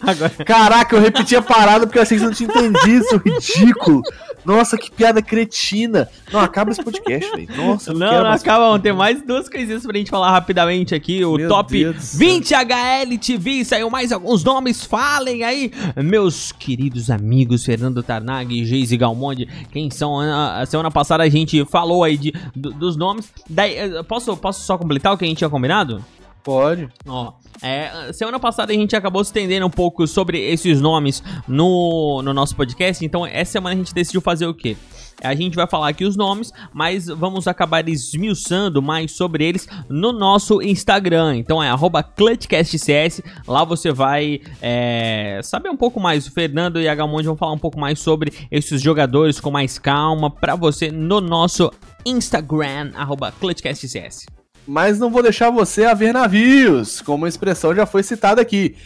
Agora. 0.00 0.30
caraca, 0.44 0.96
eu 0.96 1.00
repeti 1.00 1.34
a 1.36 1.42
parada 1.42 1.86
porque 1.86 1.98
eu 1.98 2.02
achei 2.02 2.16
que 2.18 2.22
você 2.24 2.26
não 2.26 2.34
tinha 2.34 2.48
entendido, 2.48 3.04
seu 3.04 3.18
ridículo. 3.18 4.02
Nossa, 4.44 4.76
que 4.76 4.90
piada 4.90 5.20
cretina. 5.22 6.08
Não, 6.32 6.40
acaba 6.40 6.70
esse 6.70 6.82
podcast, 6.82 7.30
velho. 7.32 7.48
Nossa, 7.56 7.92
Não, 7.92 7.98
não 8.12 8.22
mais- 8.24 8.42
acaba, 8.42 8.66
vamos 8.66 8.82
ter 8.82 8.92
mais 8.92 9.22
duas 9.22 9.48
coisinhas 9.48 9.82
pra 9.84 9.96
gente 9.96 10.10
falar 10.10 10.30
rapidamente 10.30 10.94
aqui. 10.94 11.24
O 11.24 11.36
Meu 11.36 11.48
top 11.48 11.72
Deus 11.78 11.96
do 11.96 12.00
céu. 12.02 12.18
20 12.18 12.54
HL 12.54 13.18
TV, 13.18 13.64
saiu 13.64 13.90
mais 13.90 14.12
alguns 14.12 14.44
nomes, 14.44 14.84
falem 14.84 15.42
aí, 15.44 15.72
meus 15.96 16.52
queridos 16.52 17.10
amigos 17.10 17.64
Fernando 17.64 18.02
Tarnag 18.02 18.54
e 18.54 18.64
Geise 18.64 18.96
Galmonde, 18.96 19.48
quem 19.72 19.90
são? 19.90 20.20
A 20.20 20.60
a 20.60 20.66
semana 20.66 20.90
passada 20.90 21.22
a 21.24 21.28
gente 21.28 21.64
falou 21.66 22.04
aí 22.04 22.16
de, 22.16 22.32
do- 22.54 22.72
dos 22.72 22.96
nomes. 22.96 23.28
Daí, 23.48 23.76
eh, 23.76 24.02
posso, 24.04 24.36
posso 24.36 24.64
só 24.64 24.78
completar 24.78 25.12
o 25.12 25.18
que 25.18 25.24
a 25.24 25.28
gente 25.28 25.38
tinha 25.38 25.50
combinado? 25.50 26.04
Pode. 26.46 26.88
Ó, 27.08 27.32
é, 27.60 28.12
semana 28.12 28.38
passada 28.38 28.72
a 28.72 28.76
gente 28.76 28.94
acabou 28.94 29.24
se 29.24 29.30
estendendo 29.30 29.66
um 29.66 29.70
pouco 29.70 30.06
sobre 30.06 30.40
esses 30.40 30.80
nomes 30.80 31.20
no, 31.48 32.22
no 32.22 32.32
nosso 32.32 32.54
podcast, 32.54 33.04
então 33.04 33.26
essa 33.26 33.50
semana 33.50 33.74
a 33.74 33.76
gente 33.76 33.92
decidiu 33.92 34.20
fazer 34.20 34.46
o 34.46 34.54
quê? 34.54 34.76
A 35.20 35.34
gente 35.34 35.56
vai 35.56 35.66
falar 35.66 35.88
aqui 35.88 36.04
os 36.04 36.14
nomes, 36.14 36.52
mas 36.72 37.08
vamos 37.08 37.48
acabar 37.48 37.88
esmiuçando 37.88 38.80
mais 38.80 39.10
sobre 39.10 39.44
eles 39.44 39.66
no 39.88 40.12
nosso 40.12 40.62
Instagram. 40.62 41.36
Então 41.36 41.60
é 41.60 41.68
ClutchCastCS. 42.14 43.22
Lá 43.48 43.64
você 43.64 43.90
vai 43.90 44.40
é, 44.62 45.40
saber 45.42 45.68
um 45.68 45.76
pouco 45.76 45.98
mais. 45.98 46.28
O 46.28 46.30
Fernando 46.30 46.80
e 46.80 46.86
a 46.86 46.94
Gamonde 46.94 47.26
vão 47.26 47.36
falar 47.36 47.54
um 47.54 47.58
pouco 47.58 47.80
mais 47.80 47.98
sobre 47.98 48.32
esses 48.52 48.80
jogadores 48.80 49.40
com 49.40 49.50
mais 49.50 49.80
calma 49.80 50.30
para 50.30 50.54
você 50.54 50.92
no 50.92 51.20
nosso 51.20 51.72
Instagram, 52.04 52.92
ClutchCastCS. 53.40 54.35
Mas 54.66 54.98
não 54.98 55.10
vou 55.10 55.22
deixar 55.22 55.50
você 55.50 55.84
a 55.84 55.94
ver 55.94 56.12
navios, 56.12 57.00
como 57.00 57.24
a 57.24 57.28
expressão 57.28 57.74
já 57.74 57.86
foi 57.86 58.02
citada 58.02 58.40
aqui. 58.42 58.76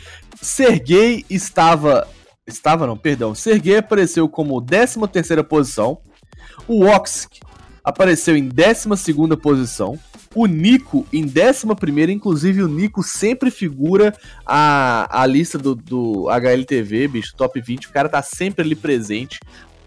Sergei 0.41 1.24
estava. 1.31 2.07
Estava 2.47 2.87
não, 2.87 2.97
perdão. 2.97 3.35
Sergei 3.35 3.78
apareceu 3.78 4.28
como 4.28 4.61
13 4.61 4.99
terceira 5.11 5.43
posição. 5.43 5.99
O 6.66 6.85
Oxk 6.85 7.41
apareceu 7.83 8.37
em 8.37 8.49
12 8.49 8.89
posição. 9.41 9.99
O 10.33 10.47
Nico 10.47 11.05
em 11.12 11.24
11, 11.24 12.12
inclusive 12.12 12.62
o 12.62 12.68
Nico 12.68 13.03
sempre 13.03 13.51
figura 13.51 14.14
a, 14.47 15.22
a 15.22 15.26
lista 15.26 15.59
do, 15.59 15.74
do 15.74 16.28
HLTV, 16.28 17.09
bicho, 17.09 17.35
top 17.37 17.61
20. 17.61 17.89
O 17.89 17.93
cara 17.93 18.09
tá 18.09 18.22
sempre 18.22 18.64
ali 18.64 18.76
presente 18.76 19.41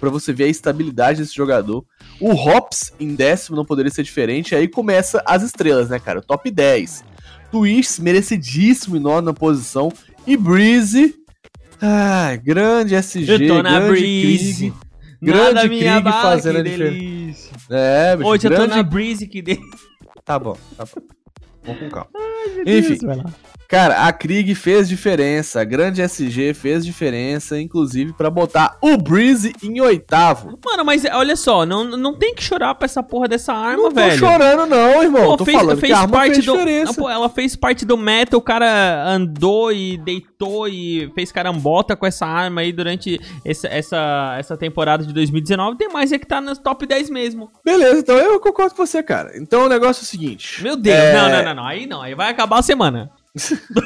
pra 0.04 0.10
você 0.10 0.34
ver 0.34 0.44
a 0.44 0.48
estabilidade 0.50 1.22
desse 1.22 1.34
jogador. 1.34 1.86
O 2.20 2.34
Hops 2.34 2.92
em 3.00 3.16
décimo 3.16 3.56
não 3.56 3.64
poderia 3.64 3.90
ser 3.90 4.04
diferente. 4.04 4.54
Aí 4.54 4.68
começa 4.68 5.24
as 5.26 5.44
estrelas, 5.44 5.88
né, 5.88 5.98
cara? 5.98 6.22
Top 6.22 6.52
10. 6.52 7.06
Twist, 7.50 8.02
merecidíssimo 8.02 8.98
em 8.98 9.00
nona 9.00 9.34
posição. 9.34 9.94
E 10.28 10.36
Breezy. 10.36 11.16
Ah, 11.82 12.36
grande 12.36 12.96
SG, 12.96 13.32
Eu 13.32 13.48
tô 13.48 13.64
na 13.64 13.80
grande 13.80 13.92
Breeze. 13.92 14.72
Krieg. 14.72 14.74
Grande 15.22 15.54
Nada 15.54 15.68
minha 15.70 16.02
Krieg 16.02 16.22
fazendo 16.22 16.60
a 16.60 16.64
diferença. 16.64 17.50
É, 17.70 18.18
bicho, 18.18 18.30
Hoje 18.30 18.48
eu 18.48 18.52
tô 18.52 18.58
grande... 18.58 18.76
na 18.76 18.84
Breeze 18.84 19.26
que 19.26 19.42
delícia. 19.42 19.80
Tá 20.26 20.38
bom, 20.38 20.58
tá 20.76 20.84
bom. 20.84 21.02
Vamos 21.64 21.80
com 21.80 21.90
calma. 21.90 22.10
Enfim, 22.66 23.06
vai 23.06 23.16
lá. 23.16 23.26
Cara, 23.74 24.06
a 24.08 24.14
Krieg 24.14 24.54
fez 24.54 24.88
diferença. 24.88 25.62
A 25.62 25.64
grande 25.64 26.02
SG 26.02 26.54
fez 26.54 26.86
diferença, 26.86 27.60
inclusive 27.60 28.14
pra 28.14 28.30
botar 28.30 28.78
o 28.82 28.98
Breeze 28.98 29.52
em 29.64 29.82
oitavo. 29.82 30.60
Mano, 30.64 30.86
mas 30.86 31.04
olha 31.06 31.36
só, 31.36 31.66
não, 31.66 31.84
não 31.84 32.14
tem 32.14 32.36
que 32.36 32.44
chorar 32.44 32.76
pra 32.76 32.86
essa 32.86 33.02
porra 33.02 33.28
dessa 33.28 33.52
arma, 33.52 33.84
não 33.84 33.90
tô 33.90 33.96
velho. 33.96 34.18
chorando 34.20 34.68
não, 34.68 35.02
irmão. 35.02 35.26
Pô, 35.26 35.38
tô 35.38 35.46
fez, 35.46 35.58
falando 35.58 35.80
fez 35.80 35.92
que 35.92 35.98
a 35.98 36.02
arma 36.02 36.12
parte 36.14 36.34
fez 36.34 36.46
do. 36.46 36.52
diferença. 36.52 36.94
Pô, 36.94 37.10
ela 37.10 37.30
fez 37.30 37.56
parte 37.56 37.84
do 37.84 37.98
meta, 37.98 38.38
o 38.38 38.42
cara 38.42 39.06
andou 39.08 39.72
e 39.72 39.98
deitou 39.98 40.68
e 40.68 41.12
fez 41.16 41.32
carambota 41.32 41.96
com 41.96 42.06
essa 42.06 42.28
arma 42.28 42.62
aí 42.62 42.72
durante 42.72 43.20
essa, 43.44 43.68
essa, 43.68 44.36
essa 44.38 44.56
temporada 44.56 45.04
de 45.04 45.12
2019. 45.14 45.78
Tem 45.78 45.90
mais 45.90 46.12
é 46.12 46.20
que 46.20 46.28
tá 46.28 46.40
nos 46.40 46.60
top 46.60 46.86
10 46.86 47.10
mesmo. 47.10 47.50
Beleza, 47.66 48.00
então 48.00 48.16
eu 48.18 48.40
concordo 48.40 48.76
com 48.76 48.86
você, 48.86 49.02
cara. 49.02 49.32
Então 49.36 49.66
o 49.66 49.70
negócio 49.70 50.02
é 50.02 50.04
o 50.04 50.08
seguinte. 50.08 50.62
Meu 50.62 50.76
Deus, 50.76 50.96
É, 50.96 51.14
não, 51.14 51.30
não, 51.30 51.44
não, 51.44 51.56
não. 51.56 51.66
Aí 51.66 51.88
não, 51.88 52.02
aí 52.02 52.14
vai 52.14 52.30
acabar 52.30 52.60
a 52.60 52.62
semana. 52.62 53.10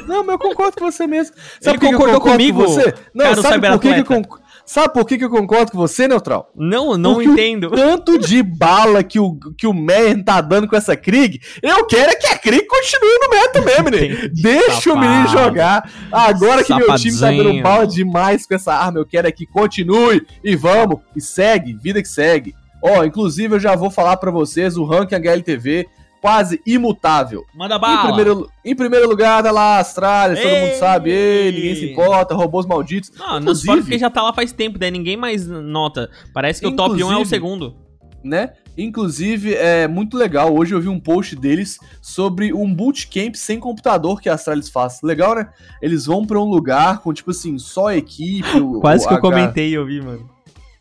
Não, 0.06 0.24
mas 0.24 0.34
eu 0.34 0.38
concordo 0.38 0.76
com 0.76 0.90
você 0.90 1.06
mesmo. 1.06 1.34
Ele 1.62 1.72
que 1.74 1.78
que 1.78 1.86
eu 1.86 1.90
concordou 1.92 2.20
concordo 2.20 2.38
comigo, 2.38 2.64
Com 2.64 2.68
você? 2.70 2.94
Não, 3.14 3.24
cara, 3.24 3.42
sabe 3.42 3.68
por, 3.68 3.80
que 3.80 3.88
que 3.88 4.00
eu 4.00 4.04
cyberatleta. 4.04 4.04
conc- 4.28 4.40
sabe 4.66 4.92
por 4.92 5.04
que 5.06 5.16
que 5.18 5.24
eu 5.24 5.30
concordo 5.30 5.72
com 5.72 5.78
você, 5.78 6.06
Neutral? 6.06 6.52
Não, 6.54 6.98
não 6.98 7.14
Porque 7.14 7.28
o 7.30 7.32
entendo. 7.32 7.70
Tanto 7.70 8.18
de 8.18 8.42
bala 8.42 9.02
que 9.02 9.18
o, 9.18 9.38
que 9.56 9.66
o 9.66 9.72
Meyer 9.72 10.22
tá 10.22 10.42
dando 10.42 10.68
com 10.68 10.76
essa 10.76 10.94
Krieg, 10.94 11.40
eu 11.62 11.86
quero 11.86 12.10
é 12.10 12.14
que 12.14 12.26
a 12.26 12.36
Krieg 12.36 12.66
continue 12.66 13.18
no 13.22 13.30
meta 13.30 13.60
mesmo, 13.62 13.90
né? 13.90 14.28
Deixa 14.34 14.92
o 14.92 14.98
menino 15.00 15.28
jogar. 15.28 15.90
Agora 16.12 16.62
que 16.62 16.74
meu 16.74 16.94
time 16.96 17.18
tá 17.18 17.30
dando 17.30 17.62
bala 17.62 17.86
demais 17.86 18.46
com 18.46 18.54
essa 18.54 18.74
arma, 18.74 18.98
eu 18.98 19.06
quero 19.06 19.26
é 19.28 19.32
que 19.32 19.46
continue. 19.46 20.26
E 20.44 20.54
vamos, 20.54 21.00
e 21.16 21.20
segue, 21.22 21.72
vida 21.72 22.02
que 22.02 22.08
segue. 22.08 22.54
Ó, 22.82 23.02
inclusive 23.02 23.54
eu 23.56 23.60
já 23.60 23.74
vou 23.74 23.90
falar 23.90 24.18
pra 24.18 24.30
vocês, 24.30 24.76
o 24.76 24.84
ranking 24.84 25.14
HLTV 25.16 25.86
quase 26.20 26.60
imutável. 26.66 27.44
Manda 27.54 27.76
Em 27.76 27.80
bala. 27.80 28.06
primeiro, 28.06 28.50
em 28.64 28.74
primeiro 28.74 29.08
lugar 29.08 29.42
tá 29.42 29.50
lá 29.50 29.76
a 29.76 29.78
Astralis, 29.80 30.40
todo 30.40 30.50
mundo 30.56 30.74
sabe, 30.78 31.10
ei, 31.10 31.52
ninguém 31.52 31.74
se 31.74 31.90
importa, 31.90 32.34
robôs 32.34 32.66
malditos. 32.66 33.12
Não, 33.16 33.38
Inclusive- 33.38 33.66
fora 33.66 33.80
porque 33.82 33.98
já 33.98 34.10
tá 34.10 34.22
lá 34.22 34.32
faz 34.32 34.52
tempo, 34.52 34.78
daí 34.78 34.90
ninguém 34.90 35.16
mais 35.16 35.46
nota. 35.46 36.10
Parece 36.34 36.60
que 36.60 36.66
o 36.66 36.74
top 36.76 37.02
1 37.02 37.12
é 37.12 37.16
o 37.16 37.24
segundo. 37.24 37.76
né? 38.24 38.52
Inclusive, 38.76 39.54
é 39.54 39.88
muito 39.88 40.16
legal. 40.16 40.54
Hoje 40.56 40.72
eu 40.74 40.80
vi 40.80 40.88
um 40.88 41.00
post 41.00 41.34
deles 41.34 41.78
sobre 42.02 42.52
um 42.52 42.72
bootcamp 42.72 43.34
sem 43.34 43.58
computador 43.58 44.20
que 44.20 44.28
a 44.28 44.34
Astralis 44.34 44.68
faz. 44.68 45.00
Legal, 45.02 45.34
né? 45.34 45.48
Eles 45.82 46.06
vão 46.06 46.24
pra 46.24 46.38
um 46.40 46.44
lugar 46.44 46.98
com, 47.00 47.12
tipo 47.12 47.30
assim, 47.32 47.58
só 47.58 47.90
equipe. 47.92 48.60
o- 48.60 48.78
Quase 48.80 49.04
o 49.04 49.08
que 49.08 49.14
eu 49.14 49.18
H- 49.18 49.22
comentei, 49.22 49.76
eu 49.76 49.84
vi, 49.86 50.00
mano. 50.00 50.28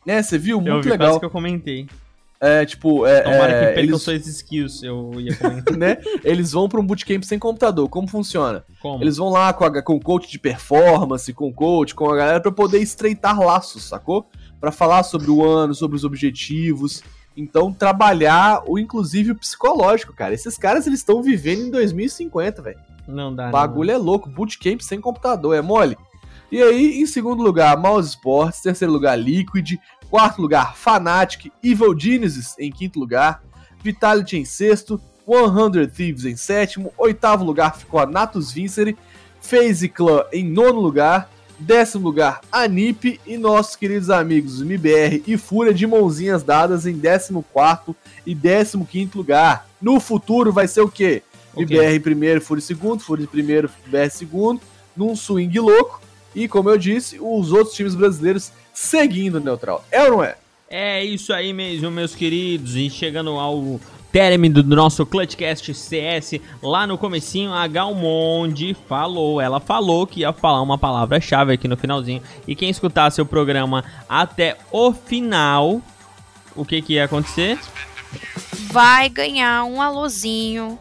Né, 0.06 0.22
você 0.22 0.38
viu? 0.38 0.58
Eu 0.58 0.62
Muito 0.74 0.84
vi, 0.84 0.90
legal. 0.92 1.08
quase 1.10 1.20
que 1.20 1.26
eu 1.26 1.30
comentei. 1.30 1.88
É, 2.40 2.66
tipo, 2.66 3.06
é, 3.06 3.22
Tomara 3.22 3.52
é, 3.52 3.60
que 3.60 3.66
percam 3.66 3.84
eles, 3.84 4.02
suas 4.02 4.28
skills, 4.28 4.84
eu 4.84 5.20
ia 5.20 5.36
comentar. 5.36 5.74
né? 5.78 5.98
eles 6.24 6.52
vão 6.52 6.70
pra 6.70 6.80
um 6.80 6.86
bootcamp 6.86 7.24
sem 7.24 7.40
computador. 7.40 7.90
Como 7.90 8.08
funciona? 8.08 8.64
Como? 8.80 9.04
Eles 9.04 9.18
vão 9.18 9.30
lá 9.30 9.52
com, 9.54 9.66
a, 9.66 9.82
com 9.82 9.96
o 9.96 10.00
coach 10.00 10.30
de 10.30 10.38
performance, 10.38 11.34
com 11.34 11.48
o 11.48 11.54
coach, 11.54 11.96
com 11.96 12.12
a 12.12 12.16
galera 12.16 12.40
pra 12.40 12.52
poder 12.52 12.80
estreitar 12.80 13.40
laços, 13.40 13.84
sacou? 13.84 14.28
Pra 14.60 14.72
falar 14.72 15.04
sobre 15.04 15.32
o 15.32 15.44
ano, 15.44 15.74
sobre 15.74 15.98
os 15.98 16.04
objetivos. 16.04 17.02
Então, 17.36 17.74
trabalhar 17.74 18.64
o 18.68 18.78
inclusive 18.78 19.32
o 19.32 19.36
psicológico, 19.36 20.14
cara. 20.14 20.34
Esses 20.34 20.58
caras 20.58 20.86
eles 20.86 21.00
estão 21.00 21.22
vivendo 21.22 21.68
em 21.68 21.72
2050, 21.72 22.62
velho. 22.62 22.80
Não 23.08 23.34
dá, 23.34 23.48
O 23.48 23.52
bagulho 23.52 23.92
é 23.92 23.98
louco, 23.98 24.30
bootcamp 24.30 24.82
sem 24.82 25.00
computador, 25.00 25.56
é 25.56 25.62
mole. 25.62 25.98
E 26.52 26.62
aí, 26.62 27.02
em 27.02 27.06
segundo 27.06 27.44
lugar, 27.44 27.78
Mouse 27.78 28.10
Sports, 28.10 28.62
terceiro 28.62 28.92
lugar, 28.92 29.18
Liquid, 29.18 29.78
quarto 30.10 30.42
lugar, 30.42 30.76
Fnatic, 30.76 31.52
Evil 31.64 31.98
Genesis 31.98 32.56
em 32.58 32.72
quinto 32.72 33.00
lugar, 33.00 33.44
Vitality 33.84 34.38
em 34.38 34.46
sexto, 34.46 35.00
100 35.26 35.88
Thieves 35.90 36.26
em 36.26 36.36
sétimo, 36.36 36.94
oitavo 36.98 37.44
lugar 37.44 37.78
ficou 37.78 38.00
a 38.00 38.06
Natus 38.06 38.52
Vincere, 38.52 38.98
FaZe 39.42 39.90
Clan 39.90 40.24
em 40.32 40.44
nono 40.44 40.80
lugar, 40.80 41.30
décimo 41.60 42.06
lugar, 42.06 42.42
a 42.52 42.68
NiP 42.68 43.20
e 43.26 43.38
nossos 43.38 43.76
queridos 43.76 44.10
amigos 44.10 44.62
MBR 44.62 45.24
e 45.28 45.38
Fúria 45.38 45.74
de 45.74 45.86
mãozinhas 45.86 46.44
dadas 46.44 46.86
em 46.86 46.94
décimo 46.94 47.44
quarto 47.52 47.96
e 48.26 48.34
décimo 48.34 48.86
quinto 48.86 49.18
lugar. 49.18 49.68
No 49.82 50.00
futuro 50.00 50.52
vai 50.52 50.68
ser 50.68 50.82
o 50.82 50.90
quê? 50.90 51.24
O 51.54 51.66
quê? 51.66 51.76
MBR 51.76 51.96
em 51.96 52.02
primeiro, 52.02 52.42
Fúria 52.42 52.62
em 52.62 52.66
segundo, 52.66 53.02
Fúria 53.02 53.24
em 53.24 53.28
primeiro, 53.28 53.70
BR 53.88 54.06
em 54.06 54.10
segundo, 54.10 54.62
num 54.96 55.16
swing 55.16 55.60
louco. 55.60 56.02
E, 56.36 56.48
como 56.48 56.70
eu 56.70 56.78
disse, 56.78 57.18
os 57.20 57.52
outros 57.52 57.76
times 57.76 57.96
brasileiros 57.96 58.52
seguindo 58.78 59.40
neutral. 59.40 59.84
É 59.92 60.04
ou 60.04 60.12
não 60.12 60.24
é? 60.24 60.36
É 60.70 61.04
isso 61.04 61.34
aí 61.34 61.52
mesmo, 61.52 61.90
meus 61.90 62.14
queridos. 62.14 62.76
E 62.76 62.90
chegando 62.90 63.32
ao 63.32 63.80
término 64.12 64.62
do 64.62 64.76
nosso 64.76 65.06
Clutchcast 65.06 65.74
CS, 65.74 66.40
lá 66.62 66.86
no 66.86 66.98
comecinho, 66.98 67.52
a 67.54 67.66
Galmonde 67.66 68.76
falou, 68.88 69.42
ela 69.42 69.60
falou 69.60 70.06
que 70.06 70.20
ia 70.22 70.32
falar 70.32 70.62
uma 70.62 70.78
palavra-chave 70.78 71.54
aqui 71.54 71.68
no 71.68 71.76
finalzinho. 71.76 72.22
E 72.48 72.56
quem 72.56 72.70
escutasse 72.70 73.20
o 73.20 73.26
programa 73.26 73.84
até 74.08 74.58
o 74.72 74.94
final, 74.94 75.82
o 76.56 76.64
que 76.64 76.82
que 76.82 76.94
ia 76.94 77.06
acontecer? 77.06 77.60
Vai 78.72 79.10
ganhar 79.10 79.64
um 79.64 79.82
alôzinho 79.82 80.78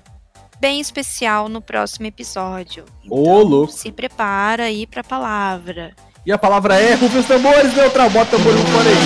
bem 0.61 0.80
especial 0.80 1.49
no 1.49 1.62
próximo 1.62 2.07
episódio. 2.07 2.84
Então, 3.05 3.16
Ô, 3.16 3.42
louco. 3.42 3.72
Se 3.72 3.90
prepara 3.90 4.64
aí 4.64 4.86
pra 4.86 5.03
palavra. 5.03 5.94
E 6.26 6.32
a 6.32 6.38
palavra 6.38 6.74
é 6.74 6.94
Rufem 6.94 7.20
os 7.20 7.26
tambores, 7.26 7.72
neutral. 7.72 8.10
Bota 8.10 8.34
o 8.34 8.38
tambor 8.38 8.52
no 8.52 8.66
fone 8.66 8.88
aí. 8.88 8.96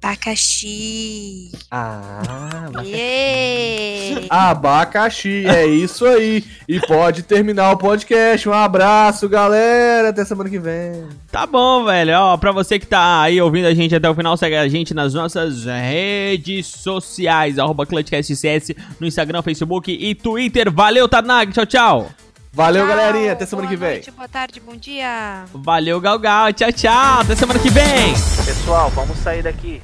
Abacaxi. 0.00 1.50
Ah, 1.70 2.70
Êêê. 2.84 4.26
Abacaxi, 4.30 5.44
é 5.46 5.66
isso 5.66 6.06
aí. 6.06 6.44
E 6.68 6.78
pode 6.80 7.24
terminar 7.24 7.72
o 7.72 7.76
podcast. 7.76 8.48
Um 8.48 8.52
abraço, 8.52 9.28
galera. 9.28 10.10
Até 10.10 10.24
semana 10.24 10.48
que 10.48 10.58
vem. 10.58 11.04
Tá 11.32 11.46
bom, 11.46 11.84
velho. 11.84 12.14
Ó, 12.16 12.36
pra 12.36 12.52
você 12.52 12.78
que 12.78 12.86
tá 12.86 13.22
aí 13.22 13.40
ouvindo 13.40 13.66
a 13.66 13.74
gente 13.74 13.94
até 13.94 14.08
o 14.08 14.14
final, 14.14 14.36
segue 14.36 14.54
a 14.56 14.68
gente 14.68 14.94
nas 14.94 15.14
nossas 15.14 15.64
redes 15.64 16.68
sociais, 16.68 17.58
arroba 17.58 17.84
ClutchCastCS, 17.84 18.74
no 19.00 19.06
Instagram, 19.06 19.42
Facebook 19.42 19.90
e 19.92 20.14
Twitter. 20.14 20.70
Valeu, 20.70 21.08
Tanag. 21.08 21.52
Tchau, 21.52 21.66
tchau. 21.66 22.10
Valeu, 22.52 22.86
Tchau, 22.86 22.96
galerinha. 22.96 23.32
Até 23.32 23.46
semana 23.46 23.68
boa 23.68 23.76
que 23.76 23.80
vem. 23.80 23.92
Noite, 23.94 24.10
boa 24.10 24.28
tarde, 24.28 24.60
bom 24.60 24.76
dia. 24.76 25.44
Valeu, 25.52 26.00
Galgal. 26.00 26.52
Tchau, 26.52 26.72
tchau. 26.72 27.20
Até 27.20 27.36
semana 27.36 27.58
que 27.58 27.70
vem. 27.70 28.12
Pessoal, 28.44 28.90
vamos 28.90 29.18
sair 29.18 29.42
daqui. 29.42 29.82